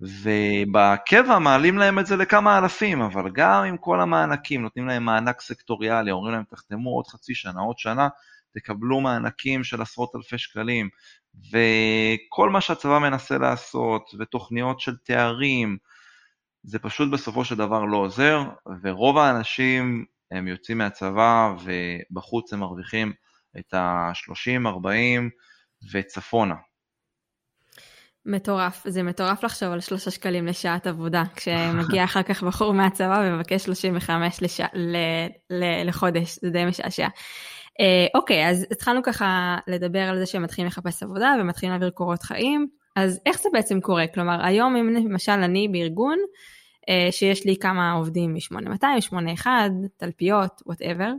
ובקבע 0.00 1.38
מעלים 1.38 1.78
להם 1.78 1.98
את 1.98 2.06
זה 2.06 2.16
לכמה 2.16 2.58
אלפים, 2.58 3.02
אבל 3.02 3.30
גם 3.34 3.64
עם 3.64 3.76
כל 3.76 4.00
המענקים, 4.00 4.62
נותנים 4.62 4.86
להם 4.86 5.04
מענק 5.04 5.40
סקטוריאלי, 5.40 6.10
אומרים 6.10 6.34
להם 6.34 6.44
תחתמו 6.50 6.90
עוד 6.90 7.06
חצי 7.06 7.34
שנה, 7.34 7.60
עוד 7.60 7.78
שנה, 7.78 8.08
תקבלו 8.54 9.00
מענקים 9.00 9.64
של 9.64 9.82
עשרות 9.82 10.16
אלפי 10.16 10.38
שקלים, 10.38 10.88
וכל 11.34 12.50
מה 12.50 12.60
שהצבא 12.60 12.98
מנסה 12.98 13.38
לעשות, 13.38 14.10
ותוכניות 14.18 14.80
של 14.80 14.96
תארים, 14.96 15.76
זה 16.62 16.78
פשוט 16.78 17.10
בסופו 17.12 17.44
של 17.44 17.54
דבר 17.54 17.84
לא 17.84 17.96
עוזר, 17.96 18.42
ורוב 18.82 19.18
האנשים 19.18 20.04
הם 20.30 20.48
יוצאים 20.48 20.78
מהצבא 20.78 21.54
ובחוץ 21.64 22.52
הם 22.52 22.60
מרוויחים 22.60 23.12
את 23.58 23.74
ה-30, 23.74 24.68
40 24.68 25.30
וצפונה. 25.92 26.54
מטורף, 28.26 28.82
זה 28.88 29.02
מטורף 29.02 29.44
לחשוב 29.44 29.72
על 29.72 29.80
שלושה 29.80 30.10
שקלים 30.10 30.46
לשעת 30.46 30.86
עבודה, 30.86 31.22
כשמגיע 31.36 32.04
אחר 32.04 32.22
כך 32.22 32.42
בחור 32.42 32.74
מהצבא 32.74 33.22
ומבקש 33.24 33.64
35 33.64 34.42
לש... 34.42 34.60
ל... 34.60 34.96
ל... 35.50 35.88
לחודש, 35.88 36.38
זה 36.42 36.50
די 36.50 36.64
משעשע. 36.64 37.08
אה, 37.80 38.06
אוקיי, 38.14 38.48
אז 38.48 38.66
התחלנו 38.70 39.02
ככה 39.02 39.58
לדבר 39.66 40.02
על 40.02 40.18
זה 40.18 40.26
שהם 40.26 40.42
מתחילים 40.42 40.66
לחפש 40.66 41.02
עבודה 41.02 41.34
ומתחילים 41.40 41.70
להעביר 41.70 41.90
קורות 41.90 42.22
חיים, 42.22 42.68
אז 42.96 43.20
איך 43.26 43.40
זה 43.42 43.48
בעצם 43.52 43.80
קורה? 43.80 44.06
כלומר, 44.06 44.46
היום 44.46 44.76
אם 44.76 44.88
למשל 44.88 45.32
אני 45.32 45.68
בארגון, 45.68 46.18
אה, 46.88 47.12
שיש 47.12 47.46
לי 47.46 47.56
כמה 47.56 47.92
עובדים 47.92 48.34
מ-8200, 48.34 49.00
81, 49.00 49.70
תלפיות, 49.96 50.62
וואטאבר, 50.66 51.12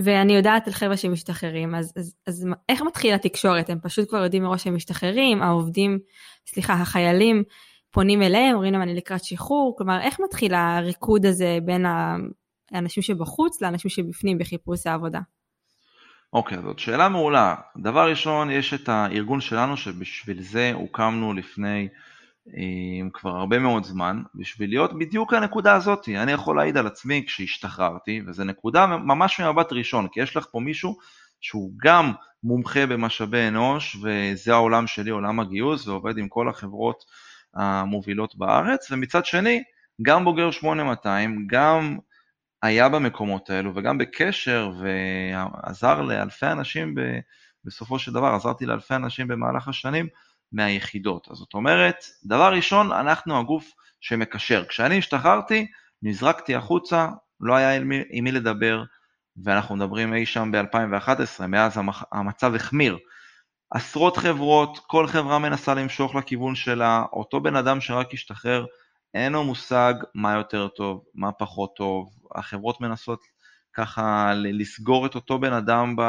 ואני 0.00 0.32
יודעת 0.32 0.66
על 0.66 0.72
חבר'ה 0.72 0.96
שמשתחררים, 0.96 1.74
אז, 1.74 1.92
אז, 1.96 2.14
אז 2.26 2.46
איך 2.68 2.82
מתחילה 2.82 3.14
התקשורת? 3.14 3.70
הם 3.70 3.78
פשוט 3.82 4.08
כבר 4.08 4.18
יודעים 4.24 4.42
מראש 4.42 4.64
שהם 4.64 4.74
משתחררים, 4.74 5.42
העובדים, 5.42 5.98
סליחה, 6.46 6.72
החיילים 6.72 7.42
פונים 7.90 8.22
אליהם, 8.22 8.54
אומרים 8.54 8.72
להם 8.72 8.82
אני 8.82 8.94
לקראת 8.94 9.24
שחרור, 9.24 9.74
כלומר 9.78 10.00
איך 10.00 10.20
מתחיל 10.20 10.54
הריקוד 10.54 11.26
הזה 11.26 11.58
בין 11.64 11.86
האנשים 12.72 13.02
שבחוץ 13.02 13.62
לאנשים 13.62 13.90
שבפנים 13.90 14.38
בחיפוש 14.38 14.86
העבודה? 14.86 15.20
אוקיי, 16.32 16.58
okay, 16.58 16.62
זאת 16.62 16.78
שאלה 16.78 17.08
מעולה. 17.08 17.54
דבר 17.76 18.10
ראשון, 18.10 18.50
יש 18.50 18.74
את 18.74 18.88
הארגון 18.88 19.40
שלנו 19.40 19.76
שבשביל 19.76 20.42
זה 20.42 20.72
הוקמנו 20.74 21.32
לפני 21.32 21.88
אה, 22.56 23.10
כבר 23.12 23.30
הרבה 23.30 23.58
מאוד 23.58 23.84
זמן, 23.84 24.22
בשביל 24.34 24.70
להיות 24.70 24.98
בדיוק 24.98 25.34
הנקודה 25.34 25.74
הזאת. 25.74 26.08
אני 26.08 26.32
יכול 26.32 26.56
להעיד 26.56 26.76
על 26.76 26.86
עצמי 26.86 27.24
כשהשתחררתי, 27.26 28.22
וזו 28.26 28.44
נקודה 28.44 28.86
ממש 28.86 29.40
ממבט 29.40 29.72
ראשון, 29.72 30.08
כי 30.12 30.20
יש 30.20 30.36
לך 30.36 30.46
פה 30.50 30.60
מישהו 30.60 30.96
שהוא 31.40 31.72
גם 31.84 32.12
מומחה 32.42 32.86
במשאבי 32.86 33.48
אנוש, 33.48 33.96
וזה 34.02 34.52
העולם 34.52 34.86
שלי, 34.86 35.10
עולם 35.10 35.40
הגיוס, 35.40 35.86
ועובד 35.86 36.18
עם 36.18 36.28
כל 36.28 36.48
החברות 36.48 37.04
המובילות 37.54 38.36
בארץ, 38.36 38.90
ומצד 38.90 39.26
שני, 39.26 39.62
גם 40.02 40.24
בוגר 40.24 40.50
8200, 40.50 41.46
גם 41.50 41.98
היה 42.62 42.88
במקומות 42.88 43.50
האלו 43.50 43.74
וגם 43.74 43.98
בקשר 43.98 44.70
ועזר 44.80 46.02
לאלפי 46.02 46.46
אנשים 46.46 46.94
ב, 46.94 47.00
בסופו 47.64 47.98
של 47.98 48.12
דבר, 48.12 48.34
עזרתי 48.34 48.66
לאלפי 48.66 48.94
אנשים 48.94 49.28
במהלך 49.28 49.68
השנים 49.68 50.08
מהיחידות. 50.52 51.28
אז 51.30 51.36
זאת 51.36 51.54
אומרת, 51.54 52.04
דבר 52.24 52.52
ראשון, 52.52 52.92
אנחנו 52.92 53.38
הגוף 53.38 53.72
שמקשר. 54.00 54.64
כשאני 54.64 54.98
השתחררתי, 54.98 55.66
נזרקתי 56.02 56.54
החוצה, 56.54 57.08
לא 57.40 57.54
היה 57.54 57.76
עם 57.76 57.88
מי, 57.88 58.02
עם 58.10 58.24
מי 58.24 58.32
לדבר, 58.32 58.82
ואנחנו 59.44 59.76
מדברים 59.76 60.14
אי 60.14 60.26
שם 60.26 60.52
ב-2011, 60.52 61.46
מאז 61.46 61.80
המצב 62.12 62.54
החמיר. 62.54 62.98
עשרות 63.70 64.16
חברות, 64.16 64.78
כל 64.86 65.06
חברה 65.06 65.38
מנסה 65.38 65.74
למשוך 65.74 66.14
לכיוון 66.14 66.54
שלה, 66.54 67.02
אותו 67.12 67.40
בן 67.40 67.56
אדם 67.56 67.80
שרק 67.80 68.14
השתחרר, 68.14 68.64
אין 69.14 69.32
לו 69.32 69.44
מושג 69.44 69.94
מה 70.14 70.32
יותר 70.32 70.68
טוב, 70.68 71.04
מה 71.14 71.32
פחות 71.32 71.76
טוב, 71.76 72.08
החברות 72.34 72.80
מנסות 72.80 73.20
ככה 73.72 74.32
לסגור 74.34 75.06
את 75.06 75.14
אותו 75.14 75.38
בן 75.38 75.52
אדם 75.52 75.96
ב, 75.96 76.02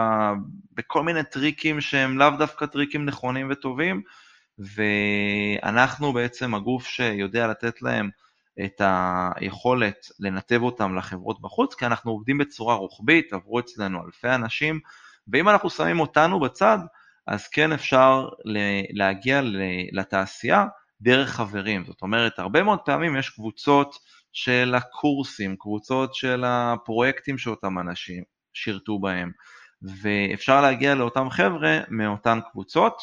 בכל 0.73 1.03
מיני 1.03 1.23
טריקים 1.23 1.81
שהם 1.81 2.17
לאו 2.17 2.29
דווקא 2.37 2.65
טריקים 2.65 3.05
נכונים 3.05 3.47
וטובים, 3.51 4.01
ואנחנו 4.75 6.13
בעצם 6.13 6.55
הגוף 6.55 6.85
שיודע 6.85 7.47
לתת 7.47 7.81
להם 7.81 8.09
את 8.65 8.81
היכולת 9.35 10.05
לנתב 10.19 10.61
אותם 10.61 10.95
לחברות 10.95 11.41
בחוץ, 11.41 11.75
כי 11.75 11.85
אנחנו 11.85 12.11
עובדים 12.11 12.37
בצורה 12.37 12.75
רוחבית, 12.75 13.33
עברו 13.33 13.59
אצלנו 13.59 14.05
אלפי 14.05 14.29
אנשים, 14.29 14.79
ואם 15.33 15.49
אנחנו 15.49 15.69
שמים 15.69 15.99
אותנו 15.99 16.39
בצד, 16.39 16.77
אז 17.27 17.47
כן 17.47 17.71
אפשר 17.71 18.27
להגיע 18.93 19.41
לתעשייה 19.91 20.65
דרך 21.01 21.29
חברים. 21.29 21.85
זאת 21.85 22.01
אומרת, 22.01 22.39
הרבה 22.39 22.63
מאוד 22.63 22.79
פעמים 22.79 23.15
יש 23.15 23.29
קבוצות 23.29 23.95
של 24.33 24.75
הקורסים, 24.77 25.55
קבוצות 25.55 26.15
של 26.15 26.43
הפרויקטים 26.47 27.37
שאותם 27.37 27.79
אנשים 27.79 28.23
שירתו 28.53 28.99
בהם, 28.99 29.31
ואפשר 30.01 30.61
להגיע 30.61 30.95
לאותם 30.95 31.29
חבר'ה 31.29 31.79
מאותן 31.89 32.39
קבוצות. 32.51 33.01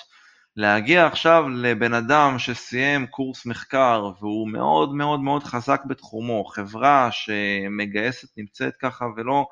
להגיע 0.57 1.07
עכשיו 1.07 1.49
לבן 1.49 1.95
אדם 1.95 2.39
שסיים 2.39 3.07
קורס 3.07 3.47
מחקר 3.47 4.11
והוא 4.21 4.49
מאוד 4.49 4.95
מאוד 4.95 5.21
מאוד 5.21 5.43
חזק 5.43 5.83
בתחומו, 5.87 6.45
חברה 6.45 7.09
שמגייסת 7.13 8.29
נמצאת 8.37 8.77
ככה 8.77 9.05
ולא, 9.17 9.47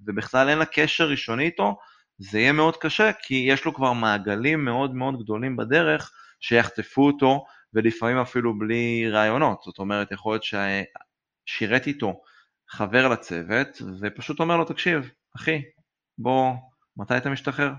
ובכלל 0.00 0.48
אין 0.48 0.58
לה 0.58 0.64
קשר 0.64 1.08
ראשוני 1.08 1.44
איתו, 1.44 1.76
זה 2.18 2.38
יהיה 2.38 2.52
מאוד 2.52 2.76
קשה 2.76 3.10
כי 3.22 3.34
יש 3.48 3.64
לו 3.64 3.74
כבר 3.74 3.92
מעגלים 3.92 4.64
מאוד 4.64 4.94
מאוד 4.94 5.22
גדולים 5.22 5.56
בדרך 5.56 6.12
שיחטפו 6.40 7.06
אותו 7.06 7.44
ולפעמים 7.74 8.18
אפילו 8.18 8.58
בלי 8.58 9.10
רעיונות, 9.10 9.62
זאת 9.62 9.78
אומרת 9.78 10.12
יכול 10.12 10.32
להיות 10.34 10.44
ששירת 11.46 11.86
איתו 11.86 12.20
חבר 12.68 13.08
לצוות 13.08 13.82
ופשוט 14.00 14.40
אומר 14.40 14.56
לו 14.56 14.64
תקשיב 14.64 15.10
אחי 15.36 15.62
בוא 16.18 16.54
מתי 16.96 17.16
אתה 17.16 17.30
משתחרר? 17.30 17.72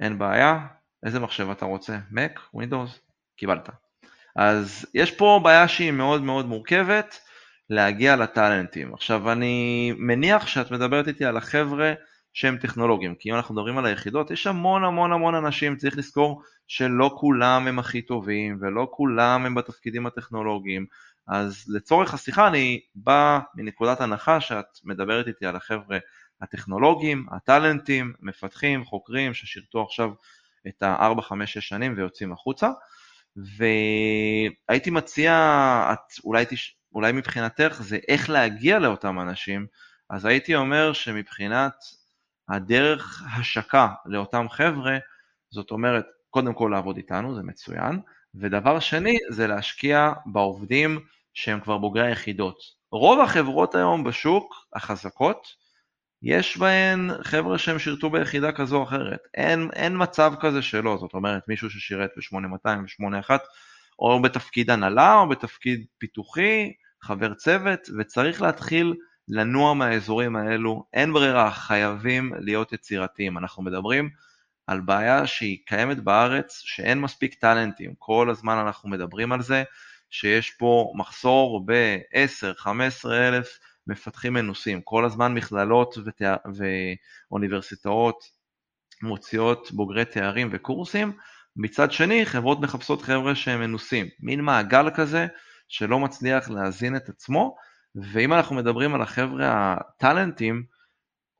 אין 0.00 0.18
בעיה, 0.18 0.66
איזה 1.06 1.20
מחשב 1.20 1.50
אתה 1.50 1.64
רוצה? 1.64 1.98
Mac? 2.12 2.38
Windows? 2.56 2.98
קיבלת. 3.36 3.68
אז 4.36 4.86
יש 4.94 5.10
פה 5.10 5.40
בעיה 5.44 5.68
שהיא 5.68 5.90
מאוד 5.92 6.22
מאוד 6.22 6.46
מורכבת 6.46 7.20
להגיע 7.70 8.16
לטאלנטים. 8.16 8.94
עכשיו 8.94 9.32
אני 9.32 9.92
מניח 9.98 10.46
שאת 10.46 10.70
מדברת 10.70 11.08
איתי 11.08 11.24
על 11.24 11.36
החבר'ה 11.36 11.92
שהם 12.34 12.56
טכנולוגיים, 12.56 13.14
כי 13.14 13.30
אם 13.30 13.34
אנחנו 13.34 13.54
מדברים 13.54 13.78
על 13.78 13.86
היחידות, 13.86 14.30
יש 14.30 14.46
המון 14.46 14.84
המון 14.84 15.12
המון 15.12 15.34
אנשים, 15.34 15.76
צריך 15.76 15.98
לזכור 15.98 16.42
שלא 16.66 17.16
כולם 17.18 17.66
הם 17.66 17.78
הכי 17.78 18.02
טובים 18.02 18.58
ולא 18.60 18.88
כולם 18.90 19.46
הם 19.46 19.54
בתפקידים 19.54 20.06
הטכנולוגיים, 20.06 20.86
אז 21.28 21.64
לצורך 21.68 22.14
השיחה 22.14 22.48
אני 22.48 22.80
בא 22.94 23.38
מנקודת 23.54 24.00
הנחה 24.00 24.40
שאת 24.40 24.66
מדברת 24.84 25.28
איתי 25.28 25.46
על 25.46 25.56
החבר'ה 25.56 25.98
הטכנולוגיים, 26.40 27.26
הטאלנטים, 27.30 28.12
מפתחים, 28.20 28.84
חוקרים 28.84 29.34
ששירתו 29.34 29.82
עכשיו 29.82 30.10
את 30.68 30.82
ה-4, 30.82 31.20
5, 31.20 31.52
6 31.52 31.68
שנים 31.68 31.94
ויוצאים 31.96 32.32
החוצה, 32.32 32.70
והייתי 33.36 34.90
מציע, 34.90 35.32
את 35.92 36.24
אולי, 36.24 36.44
תש... 36.48 36.76
אולי 36.94 37.12
מבחינתך 37.12 37.76
זה 37.80 37.98
איך 38.08 38.30
להגיע 38.30 38.78
לאותם 38.78 39.20
אנשים, 39.20 39.66
אז 40.10 40.24
הייתי 40.24 40.54
אומר 40.54 40.92
שמבחינת 40.92 41.74
הדרך 42.48 43.22
השקה 43.36 43.88
לאותם 44.06 44.46
חבר'ה, 44.48 44.98
זאת 45.50 45.70
אומרת, 45.70 46.04
קודם 46.30 46.54
כל 46.54 46.70
לעבוד 46.72 46.96
איתנו, 46.96 47.34
זה 47.34 47.42
מצוין, 47.42 48.00
ודבר 48.34 48.80
שני 48.80 49.16
זה 49.30 49.46
להשקיע 49.46 50.12
בעובדים 50.26 51.00
שהם 51.34 51.60
כבר 51.60 51.78
בוגרי 51.78 52.06
היחידות. 52.06 52.56
רוב 52.92 53.20
החברות 53.20 53.74
היום 53.74 54.04
בשוק, 54.04 54.54
החזקות, 54.74 55.46
יש 56.22 56.56
בהן 56.56 57.10
חבר'ה 57.22 57.58
שהם 57.58 57.78
שירתו 57.78 58.10
ביחידה 58.10 58.52
כזו 58.52 58.76
או 58.76 58.82
אחרת. 58.82 59.20
אין, 59.34 59.68
אין 59.72 60.02
מצב 60.02 60.34
כזה 60.40 60.62
שלא, 60.62 60.96
זאת 61.00 61.14
אומרת 61.14 61.42
מישהו 61.48 61.70
ששירת 61.70 62.10
ב-8200 62.16 62.68
ו-81 62.68 63.30
או 63.98 64.22
בתפקיד 64.22 64.70
הנהלה 64.70 65.14
או 65.14 65.28
בתפקיד 65.28 65.86
פיתוחי, 65.98 66.72
חבר 67.02 67.34
צוות, 67.34 67.80
וצריך 67.98 68.42
להתחיל 68.42 68.94
לנוע 69.28 69.74
מהאזורים 69.74 70.36
האלו, 70.36 70.84
אין 70.92 71.12
ברירה, 71.12 71.50
חייבים 71.50 72.32
להיות 72.38 72.72
יצירתיים. 72.72 73.38
אנחנו 73.38 73.62
מדברים 73.62 74.10
על 74.66 74.80
בעיה 74.80 75.26
שהיא 75.26 75.58
קיימת 75.66 75.98
בארץ, 75.98 76.62
שאין 76.64 77.00
מספיק 77.00 77.34
טאלנטים, 77.34 77.94
כל 77.98 78.30
הזמן 78.30 78.58
אנחנו 78.58 78.88
מדברים 78.88 79.32
על 79.32 79.42
זה, 79.42 79.64
שיש 80.10 80.50
פה 80.50 80.92
מחסור 80.96 81.66
ב-10-15 81.66 83.10
אלף 83.12 83.58
מפתחים 83.86 84.32
מנוסים, 84.32 84.80
כל 84.80 85.04
הזמן 85.04 85.34
מכללות 85.34 85.98
ותא... 86.04 86.36
ואוניברסיטאות 87.30 88.24
מוציאות 89.02 89.72
בוגרי 89.72 90.04
תארים 90.04 90.48
וקורסים, 90.52 91.12
מצד 91.56 91.92
שני 91.92 92.26
חברות 92.26 92.60
מחפשות 92.60 93.02
חבר'ה 93.02 93.34
שהם 93.34 93.60
מנוסים, 93.60 94.06
מין 94.20 94.40
מעגל 94.40 94.90
כזה 94.94 95.26
שלא 95.68 95.98
מצליח 95.98 96.50
להזין 96.50 96.96
את 96.96 97.08
עצמו, 97.08 97.56
ואם 97.94 98.32
אנחנו 98.32 98.56
מדברים 98.56 98.94
על 98.94 99.02
החבר'ה 99.02 99.76
הטאלנטים, 99.78 100.64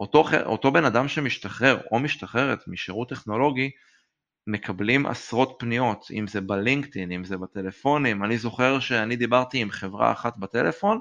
אותו, 0.01 0.25
אותו 0.45 0.73
בן 0.73 0.85
אדם 0.85 1.09
שמשתחרר 1.09 1.81
או 1.93 1.99
משתחררת 1.99 2.69
משירות 2.69 3.09
טכנולוגי, 3.09 3.71
מקבלים 4.47 5.07
עשרות 5.07 5.57
פניות, 5.59 6.07
אם 6.13 6.27
זה 6.27 6.41
בלינקדאין, 6.41 7.13
אם 7.13 7.25
זה 7.25 7.39
בטלפונים. 7.39 8.25
אני 8.25 8.39
זוכר 8.39 8.81
שאני 8.81 9.17
דיברתי 9.17 9.59
עם 9.59 9.71
חברה 9.71 10.13
אחת 10.13 10.37
בטלפון, 10.37 10.99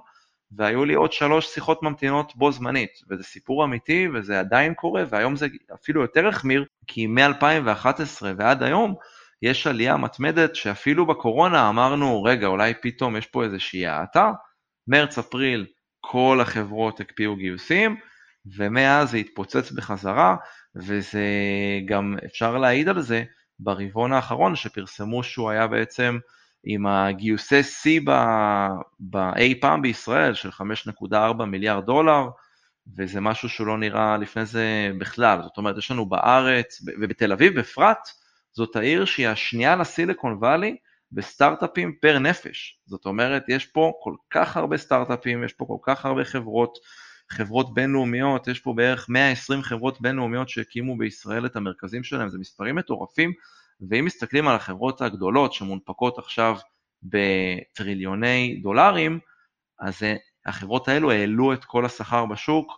והיו 0.51 0.85
לי 0.85 0.93
עוד 0.93 1.11
שלוש 1.11 1.47
שיחות 1.47 1.83
ממתינות 1.83 2.35
בו 2.35 2.51
זמנית, 2.51 2.91
וזה 3.09 3.23
סיפור 3.23 3.65
אמיתי 3.65 4.07
וזה 4.13 4.39
עדיין 4.39 4.73
קורה, 4.73 5.03
והיום 5.09 5.35
זה 5.35 5.47
אפילו 5.73 6.01
יותר 6.01 6.27
החמיר, 6.27 6.65
כי 6.87 7.07
מ-2011 7.07 8.25
ועד 8.37 8.63
היום 8.63 8.95
יש 9.41 9.67
עלייה 9.67 9.97
מתמדת 9.97 10.55
שאפילו 10.55 11.05
בקורונה 11.05 11.69
אמרנו, 11.69 12.23
רגע, 12.23 12.47
אולי 12.47 12.73
פתאום 12.81 13.15
יש 13.15 13.27
פה 13.27 13.43
איזושהי 13.43 13.87
האטה, 13.87 14.31
מרץ-אפריל 14.87 15.65
כל 16.01 16.39
החברות 16.41 16.99
הקפיאו 16.99 17.35
גיוסים, 17.35 17.95
ומאז 18.57 19.11
זה 19.11 19.17
התפוצץ 19.17 19.71
בחזרה, 19.71 20.35
וזה 20.75 21.27
גם 21.85 22.15
אפשר 22.25 22.57
להעיד 22.57 22.89
על 22.89 23.01
זה 23.01 23.23
ברבעון 23.59 24.13
האחרון 24.13 24.55
שפרסמו 24.55 25.23
שהוא 25.23 25.49
היה 25.49 25.67
בעצם 25.67 26.17
עם 26.63 26.87
הגיוסי 26.87 27.63
שיא 27.63 28.01
באי 28.99 29.59
פעם 29.61 29.81
בישראל 29.81 30.33
של 30.33 30.49
5.4 30.49 31.45
מיליארד 31.45 31.85
דולר, 31.85 32.27
וזה 32.97 33.21
משהו 33.21 33.49
שלא 33.49 33.77
נראה 33.77 34.17
לפני 34.17 34.45
זה 34.45 34.91
בכלל. 34.99 35.41
זאת 35.43 35.57
אומרת, 35.57 35.77
יש 35.77 35.91
לנו 35.91 36.09
בארץ, 36.09 36.81
ובתל 37.01 37.31
אביב 37.31 37.59
בפרט, 37.59 38.09
זאת 38.53 38.75
העיר 38.75 39.05
שהיא 39.05 39.27
השנייה 39.27 39.75
לסיליקון 39.75 40.33
וואלי, 40.33 40.77
בסטארט-אפים 41.13 41.95
פר 42.01 42.19
נפש. 42.19 42.79
זאת 42.85 43.05
אומרת, 43.05 43.43
יש 43.47 43.65
פה 43.65 43.93
כל 44.03 44.15
כך 44.29 44.57
הרבה 44.57 44.77
סטארט-אפים, 44.77 45.43
יש 45.43 45.53
פה 45.53 45.65
כל 45.65 45.77
כך 45.81 46.05
הרבה 46.05 46.25
חברות, 46.25 46.77
חברות 47.29 47.73
בינלאומיות, 47.73 48.47
יש 48.47 48.59
פה 48.59 48.73
בערך 48.73 49.09
120 49.09 49.61
חברות 49.61 50.01
בינלאומיות 50.01 50.49
שהקימו 50.49 50.97
בישראל 50.97 51.45
את 51.45 51.55
המרכזים 51.55 52.03
שלהם, 52.03 52.29
זה 52.29 52.37
מספרים 52.37 52.75
מטורפים, 52.75 53.33
ואם 53.89 54.05
מסתכלים 54.05 54.47
על 54.47 54.55
החברות 54.55 55.01
הגדולות 55.01 55.53
שמונפקות 55.53 56.17
עכשיו 56.17 56.57
בטריליוני 57.03 58.59
דולרים, 58.63 59.19
אז 59.79 60.01
החברות 60.45 60.87
האלו 60.87 61.11
העלו 61.11 61.53
את 61.53 61.65
כל 61.65 61.85
השכר 61.85 62.25
בשוק, 62.25 62.71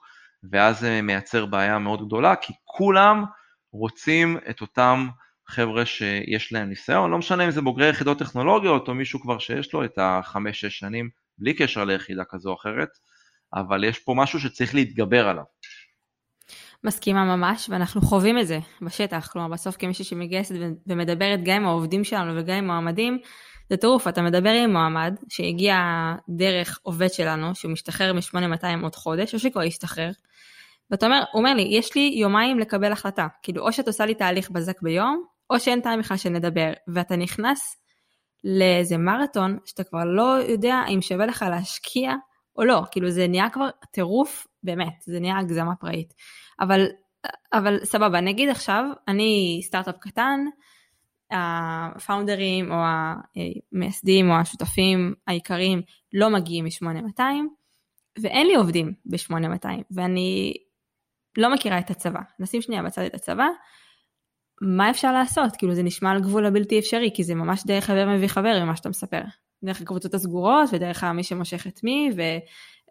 ואז 0.51 0.79
זה 0.79 1.01
מייצר 1.01 1.45
בעיה 1.45 1.79
מאוד 1.79 2.05
גדולה, 2.07 2.35
כי 2.35 2.53
כולם 2.63 3.23
רוצים 3.71 4.37
את 4.49 4.61
אותם 4.61 5.07
חבר'ה 5.47 5.85
שיש 5.85 6.53
להם 6.53 6.69
ניסיון, 6.69 7.11
לא 7.11 7.17
משנה 7.17 7.45
אם 7.45 7.51
זה 7.51 7.61
בוגרי 7.61 7.89
יחידות 7.89 8.19
טכנולוגיות 8.19 8.87
או 8.87 8.93
מישהו 8.93 9.19
כבר 9.19 9.39
שיש 9.39 9.73
לו 9.73 9.85
את 9.85 9.97
החמש-שש 10.01 10.79
שנים, 10.79 11.09
בלי 11.37 11.53
קשר 11.53 11.83
ליחידה 11.83 12.23
כזו 12.29 12.49
או 12.49 12.55
אחרת, 12.55 12.89
אבל 13.53 13.83
יש 13.83 13.99
פה 13.99 14.13
משהו 14.17 14.39
שצריך 14.39 14.75
להתגבר 14.75 15.27
עליו. 15.27 15.43
מסכימה 16.83 17.35
ממש, 17.35 17.69
ואנחנו 17.69 18.01
חווים 18.01 18.39
את 18.39 18.47
זה 18.47 18.59
בשטח, 18.81 19.29
כלומר 19.31 19.47
בסוף 19.47 19.75
כמישהי 19.79 20.05
שמגייסת 20.05 20.55
ומדברת 20.87 21.39
גם 21.43 21.55
עם 21.55 21.65
העובדים 21.65 22.03
שלנו 22.03 22.33
וגם 22.35 22.57
עם 22.57 22.65
מועמדים, 22.65 23.19
זה 23.69 23.77
טירוף, 23.77 24.07
אתה 24.07 24.21
מדבר 24.21 24.49
עם 24.49 24.71
מועמד 24.71 25.15
שהגיע 25.29 25.77
דרך 26.29 26.79
עובד 26.83 27.09
שלנו, 27.09 27.55
שהוא 27.55 27.71
משתחרר 27.71 28.13
מ-8200 28.13 28.83
עוד 28.83 28.95
חודש, 28.95 29.33
או 29.33 29.39
שכבר 29.39 29.61
השתחרר, 29.61 30.11
ואתה 30.91 31.05
אומר, 31.05 31.23
הוא 31.31 31.39
אומר 31.39 31.53
לי, 31.53 31.61
יש 31.71 31.95
לי 31.95 32.15
יומיים 32.15 32.59
לקבל 32.59 32.91
החלטה, 32.91 33.27
כאילו 33.43 33.67
או 33.67 33.73
שאת 33.73 33.87
עושה 33.87 34.05
לי 34.05 34.15
תהליך 34.15 34.51
בזק 34.51 34.81
ביום, 34.81 35.23
או 35.49 35.59
שאין 35.59 35.81
טעם 35.81 35.99
בכלל 35.99 36.17
שנדבר, 36.17 36.73
ואתה 36.87 37.15
נכנס 37.15 37.81
לאיזה 38.43 38.97
מרתון 38.97 39.57
שאתה 39.65 39.83
כבר 39.83 40.03
לא 40.05 40.37
יודע 40.49 40.81
אם 40.89 41.01
שווה 41.01 41.25
לך 41.25 41.45
להשקיע 41.49 42.13
או 42.57 42.63
לא, 42.63 42.81
כאילו 42.91 43.09
זה 43.09 43.27
נהיה 43.27 43.49
כבר 43.49 43.69
טירוף, 43.91 44.47
באמת, 44.63 45.01
זה 45.01 45.19
נהיה 45.19 45.37
הגזמה 45.37 45.75
פראית. 45.75 46.13
אבל, 46.59 46.85
אבל 47.53 47.79
סבבה, 47.83 48.21
נגיד 48.21 48.49
עכשיו, 48.49 48.85
אני 49.07 49.61
סטארט-אפ 49.63 49.95
קטן, 49.97 50.39
הפאונדרים 51.31 52.71
או 52.71 52.77
המייסדים 53.73 54.29
או 54.29 54.35
השותפים 54.35 55.13
העיקריים 55.27 55.81
לא 56.13 56.29
מגיעים 56.29 56.65
מ-8200, 56.65 57.21
ואין 58.21 58.47
לי 58.47 58.55
עובדים 58.55 58.93
ב-8200, 59.05 59.67
ואני 59.91 60.53
לא 61.37 61.53
מכירה 61.53 61.79
את 61.79 61.89
הצבא. 61.89 62.19
נשים 62.39 62.61
שנייה 62.61 62.83
בצד 62.83 63.01
את 63.01 63.13
הצבא, 63.13 63.47
מה 64.61 64.89
אפשר 64.89 65.11
לעשות? 65.11 65.55
כאילו 65.55 65.75
זה 65.75 65.83
נשמע 65.83 66.11
על 66.11 66.21
גבול 66.21 66.45
הבלתי 66.45 66.79
אפשרי, 66.79 67.11
כי 67.13 67.23
זה 67.23 67.35
ממש 67.35 67.63
דרך 67.65 67.85
חבר 67.85 68.07
מביא 68.09 68.27
חבר 68.27 68.63
ממה 68.63 68.75
שאתה 68.75 68.89
מספר. 68.89 69.21
דרך 69.63 69.81
הקבוצות 69.81 70.13
הסגורות 70.13 70.69
ודרך 70.73 71.03
מי 71.03 71.23
שמושך 71.23 71.67
את 71.67 71.83
מי 71.83 72.09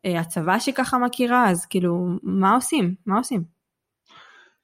והצבא 0.04 0.58
שככה 0.58 0.98
מכירה, 0.98 1.50
אז 1.50 1.66
כאילו 1.66 2.06
מה 2.22 2.54
עושים? 2.54 2.94
מה 3.06 3.18
עושים? 3.18 3.44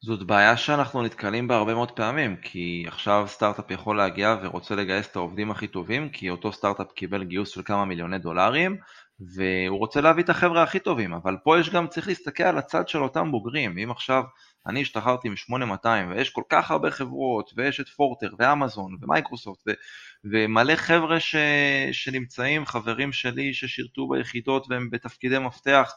זאת 0.03 0.23
בעיה 0.23 0.57
שאנחנו 0.57 1.03
נתקלים 1.03 1.49
בה 1.49 1.57
הרבה 1.57 1.75
מאוד 1.75 1.91
פעמים, 1.91 2.37
כי 2.37 2.85
עכשיו 2.87 3.25
סטארט-אפ 3.29 3.71
יכול 3.71 3.97
להגיע 3.97 4.37
ורוצה 4.43 4.75
לגייס 4.75 5.09
את 5.11 5.17
העובדים 5.17 5.51
הכי 5.51 5.67
טובים, 5.67 6.09
כי 6.09 6.31
אותו 6.31 6.53
סטארט-אפ 6.53 6.93
קיבל 6.93 7.25
גיוס 7.25 7.49
של 7.49 7.63
כמה 7.63 7.85
מיליוני 7.85 8.19
דולרים, 8.19 8.77
והוא 9.35 9.79
רוצה 9.79 10.01
להביא 10.01 10.23
את 10.23 10.29
החבר'ה 10.29 10.63
הכי 10.63 10.79
טובים, 10.79 11.15
אבל 11.15 11.37
פה 11.45 11.59
יש 11.59 11.71
גם, 11.71 11.87
צריך 11.87 12.09
להסתכל 12.09 12.43
על 12.43 12.59
הצד 12.59 12.89
של 12.89 13.03
אותם 13.03 13.31
בוגרים, 13.31 13.79
אם 13.79 13.91
עכשיו 13.91 14.23
אני 14.67 14.83
השתחררתי 14.83 15.29
מ-8200 15.29 15.87
ויש 16.11 16.31
כל 16.31 16.43
כך 16.49 16.71
הרבה 16.71 16.91
חברות, 16.91 17.53
ויש 17.57 17.81
את 17.81 17.89
פורטר 17.89 18.31
ואמזון 18.39 18.97
ומייקרוסופט 19.01 19.69
ו- 19.69 19.73
ומלא 20.25 20.77
חבר'ה 20.77 21.21
ש- 21.21 21.37
שנמצאים, 21.93 22.67
חברים 22.67 23.13
שלי 23.13 23.55
ששירתו 23.55 24.09
ביחידות 24.09 24.67
והם 24.71 24.91
בתפקידי 24.91 25.39
מפתח, 25.39 25.93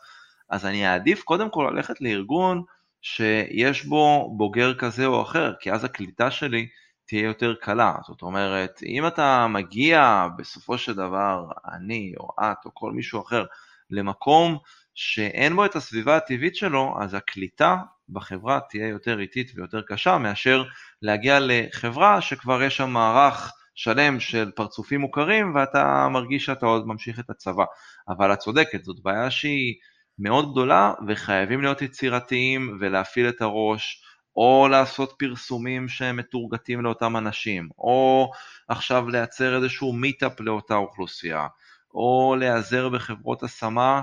אז 0.49 0.65
אני 0.65 0.87
אעדיף 0.87 1.23
קודם 1.23 1.49
כל 1.49 1.71
ללכת 1.73 2.01
לארגון 2.01 2.63
שיש 3.01 3.85
בו 3.85 4.33
בוגר 4.37 4.73
כזה 4.73 5.05
או 5.05 5.21
אחר, 5.21 5.53
כי 5.59 5.71
אז 5.71 5.83
הקליטה 5.83 6.31
שלי 6.31 6.67
תהיה 7.05 7.23
יותר 7.23 7.53
קלה. 7.61 7.95
זאת 8.07 8.21
אומרת, 8.21 8.79
אם 8.85 9.07
אתה 9.07 9.47
מגיע 9.47 10.27
בסופו 10.37 10.77
של 10.77 10.93
דבר, 10.93 11.45
אני 11.73 12.13
או 12.19 12.29
את 12.41 12.65
או 12.65 12.71
כל 12.73 12.91
מישהו 12.91 13.21
אחר, 13.21 13.45
למקום 13.89 14.57
שאין 14.95 15.55
בו 15.55 15.65
את 15.65 15.75
הסביבה 15.75 16.15
הטבעית 16.17 16.55
שלו, 16.55 16.95
אז 17.01 17.13
הקליטה 17.13 17.77
בחברה 18.13 18.59
תהיה 18.69 18.87
יותר 18.87 19.19
איטית 19.19 19.51
ויותר 19.55 19.81
קשה 19.81 20.17
מאשר 20.17 20.63
להגיע 21.01 21.37
לחברה 21.41 22.21
שכבר 22.21 22.63
יש 22.63 22.77
שם 22.77 22.89
מערך 22.89 23.51
שלם 23.75 24.19
של 24.19 24.51
פרצופים 24.55 25.01
מוכרים 25.01 25.55
ואתה 25.55 26.07
מרגיש 26.11 26.45
שאתה 26.45 26.65
עוד 26.65 26.87
ממשיך 26.87 27.19
את 27.19 27.29
הצבא. 27.29 27.63
אבל 28.09 28.33
את 28.33 28.39
צודקת, 28.39 28.83
זאת 28.83 28.99
בעיה 29.03 29.31
שהיא 29.31 29.75
מאוד 30.19 30.51
גדולה 30.51 30.93
וחייבים 31.07 31.61
להיות 31.61 31.81
יצירתיים 31.81 32.77
ולהפעיל 32.79 33.29
את 33.29 33.41
הראש. 33.41 34.03
או 34.35 34.67
לעשות 34.71 35.13
פרסומים 35.19 35.87
שהם 35.87 36.17
מתורגתים 36.17 36.81
לאותם 36.81 37.17
אנשים, 37.17 37.69
או 37.77 38.31
עכשיו 38.67 39.09
לייצר 39.09 39.55
איזשהו 39.55 39.93
מיטאפ 39.93 40.39
לאותה 40.39 40.75
אוכלוסייה, 40.75 41.47
או 41.93 42.35
להיעזר 42.39 42.89
בחברות 42.89 43.43
השמה 43.43 44.01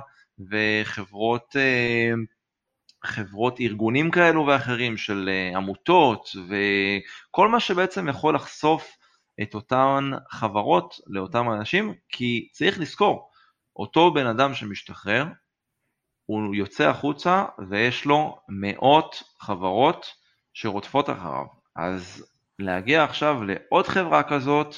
וחברות 0.51 1.57
אה, 1.57 2.12
חברות 3.04 3.60
ארגונים 3.60 4.10
כאלו 4.10 4.46
ואחרים 4.46 4.96
של 4.96 5.28
אה, 5.32 5.56
עמותות 5.56 6.28
וכל 6.48 7.48
מה 7.48 7.60
שבעצם 7.60 8.08
יכול 8.08 8.34
לחשוף 8.34 8.96
את 9.42 9.54
אותן 9.54 10.10
חברות 10.30 10.94
לאותם 11.06 11.50
אנשים, 11.50 11.94
כי 12.08 12.48
צריך 12.52 12.80
לזכור, 12.80 13.30
אותו 13.76 14.12
בן 14.12 14.26
אדם 14.26 14.54
שמשתחרר, 14.54 15.24
הוא 16.26 16.54
יוצא 16.54 16.88
החוצה 16.88 17.44
ויש 17.68 18.04
לו 18.04 18.40
מאות 18.48 19.22
חברות 19.38 20.06
שרודפות 20.52 21.10
אחריו. 21.10 21.44
אז 21.76 22.26
להגיע 22.58 23.04
עכשיו 23.04 23.42
לעוד 23.44 23.86
חברה 23.86 24.22
כזאת, 24.22 24.74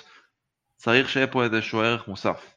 צריך 0.77 1.09
שיהיה 1.09 1.27
פה 1.27 1.45
איזשהו 1.45 1.81
ערך 1.81 2.09
מוסף. 2.09 2.55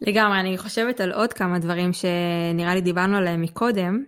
לגמרי, 0.00 0.40
אני 0.40 0.58
חושבת 0.58 1.00
על 1.00 1.12
עוד 1.12 1.32
כמה 1.32 1.58
דברים 1.58 1.90
שנראה 1.92 2.74
לי 2.74 2.80
דיברנו 2.80 3.16
עליהם 3.16 3.42
מקודם, 3.42 4.04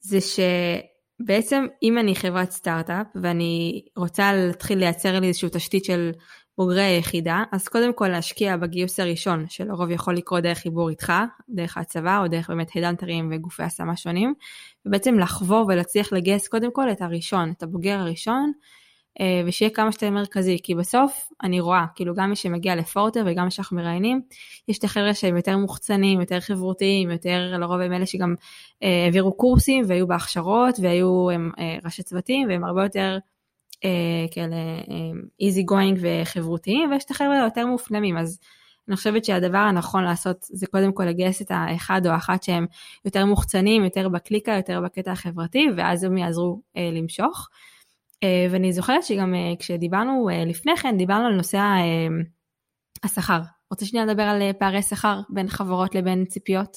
זה 0.00 0.18
שבעצם 0.20 1.66
אם 1.82 1.98
אני 1.98 2.14
חברת 2.14 2.50
סטארט-אפ 2.50 3.06
ואני 3.22 3.84
רוצה 3.96 4.32
להתחיל 4.32 4.78
לייצר 4.78 5.20
לי 5.20 5.28
איזושהי 5.28 5.48
תשתית 5.52 5.84
של 5.84 6.10
בוגרי 6.58 6.82
היחידה, 6.82 7.42
אז 7.52 7.68
קודם 7.68 7.92
כל 7.92 8.08
להשקיע 8.08 8.56
בגיוס 8.56 9.00
הראשון, 9.00 9.44
שלרוב 9.48 9.90
יכול 9.90 10.16
לקרות 10.16 10.42
דרך 10.42 10.58
חיבור 10.58 10.90
איתך, 10.90 11.12
דרך 11.48 11.78
הצבא 11.78 12.18
או 12.18 12.28
דרך 12.28 12.50
באמת 12.50 12.70
הדנטרים 12.74 13.30
וגופי 13.32 13.62
השמה 13.62 13.96
שונים, 13.96 14.34
ובעצם 14.86 15.18
לחבור 15.18 15.66
ולהצליח 15.68 16.12
לגייס 16.12 16.48
קודם 16.48 16.72
כל 16.72 16.90
את 16.90 17.02
הראשון, 17.02 17.52
את 17.56 17.62
הבוגר 17.62 17.98
הראשון, 17.98 18.52
ושיהיה 19.46 19.70
כמה 19.70 19.92
שיותר 19.92 20.10
מרכזי, 20.10 20.58
כי 20.62 20.74
בסוף 20.74 21.28
אני 21.42 21.60
רואה, 21.60 21.84
כאילו 21.94 22.14
גם 22.14 22.30
מי 22.30 22.36
שמגיע 22.36 22.76
לפורטר 22.76 23.24
וגם 23.26 23.44
מי 23.44 23.50
שאנחנו 23.50 23.76
מראיינים, 23.76 24.20
יש 24.68 24.78
את 24.78 24.84
החבר'ה 24.84 25.14
שהם 25.14 25.36
יותר 25.36 25.56
מוחצנים, 25.56 26.20
יותר 26.20 26.40
חברותיים, 26.40 27.10
יותר 27.10 27.56
לרוב 27.58 27.80
הם 27.80 27.92
אלה 27.92 28.06
שגם 28.06 28.34
אה, 28.82 29.04
העבירו 29.04 29.32
קורסים 29.32 29.84
והיו 29.88 30.06
בהכשרות 30.06 30.74
והיו 30.82 31.30
אה, 31.30 31.78
ראשי 31.84 32.02
צוותים 32.02 32.48
והם 32.48 32.64
הרבה 32.64 32.82
יותר 32.82 33.18
אה, 33.84 34.26
כאלה 34.30 34.56
איזי 35.40 35.62
גוינג 35.62 35.98
וחברותיים, 36.00 36.90
ויש 36.90 37.04
את 37.04 37.10
החבר'ה 37.10 37.42
היותר 37.42 37.66
מופנמים, 37.66 38.18
אז 38.18 38.38
אני 38.88 38.96
חושבת 38.96 39.24
שהדבר 39.24 39.58
הנכון 39.58 40.04
לעשות 40.04 40.36
זה 40.40 40.66
קודם 40.66 40.92
כל 40.92 41.04
לגייס 41.04 41.42
את 41.42 41.50
האחד 41.50 42.06
או 42.06 42.10
האחת 42.10 42.42
שהם 42.42 42.66
יותר 43.04 43.24
מוחצנים, 43.24 43.84
יותר 43.84 44.08
בקליקה, 44.08 44.52
יותר 44.52 44.80
בקטע 44.80 45.12
החברתי, 45.12 45.66
ואז 45.76 46.04
הם 46.04 46.18
יעזרו 46.18 46.60
אה, 46.76 46.90
למשוך. 46.92 47.48
אה, 48.24 48.46
ואני 48.52 48.72
זוכרת 48.72 49.02
שגם 49.02 49.34
אה, 49.34 49.52
כשדיברנו 49.58 50.28
אה, 50.32 50.44
לפני 50.44 50.76
כן, 50.76 50.96
דיברנו 50.96 51.26
על 51.26 51.34
נושא 51.34 51.58
השכר. 53.04 53.40
רוצה 53.70 53.86
שנייה 53.86 54.06
לדבר 54.06 54.22
על 54.22 54.42
פערי 54.58 54.82
שכר 54.82 55.20
בין 55.30 55.48
חברות 55.48 55.94
לבין 55.94 56.24
ציפיות? 56.24 56.76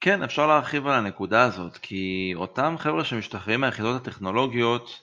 כן, 0.00 0.22
אפשר 0.22 0.46
להרחיב 0.46 0.86
על 0.86 0.92
הנקודה 0.92 1.44
הזאת, 1.44 1.76
כי 1.76 2.32
אותם 2.36 2.74
חבר'ה 2.78 3.04
שמשתחררים 3.04 3.60
מהיחידות 3.60 4.00
הטכנולוגיות, 4.00 5.00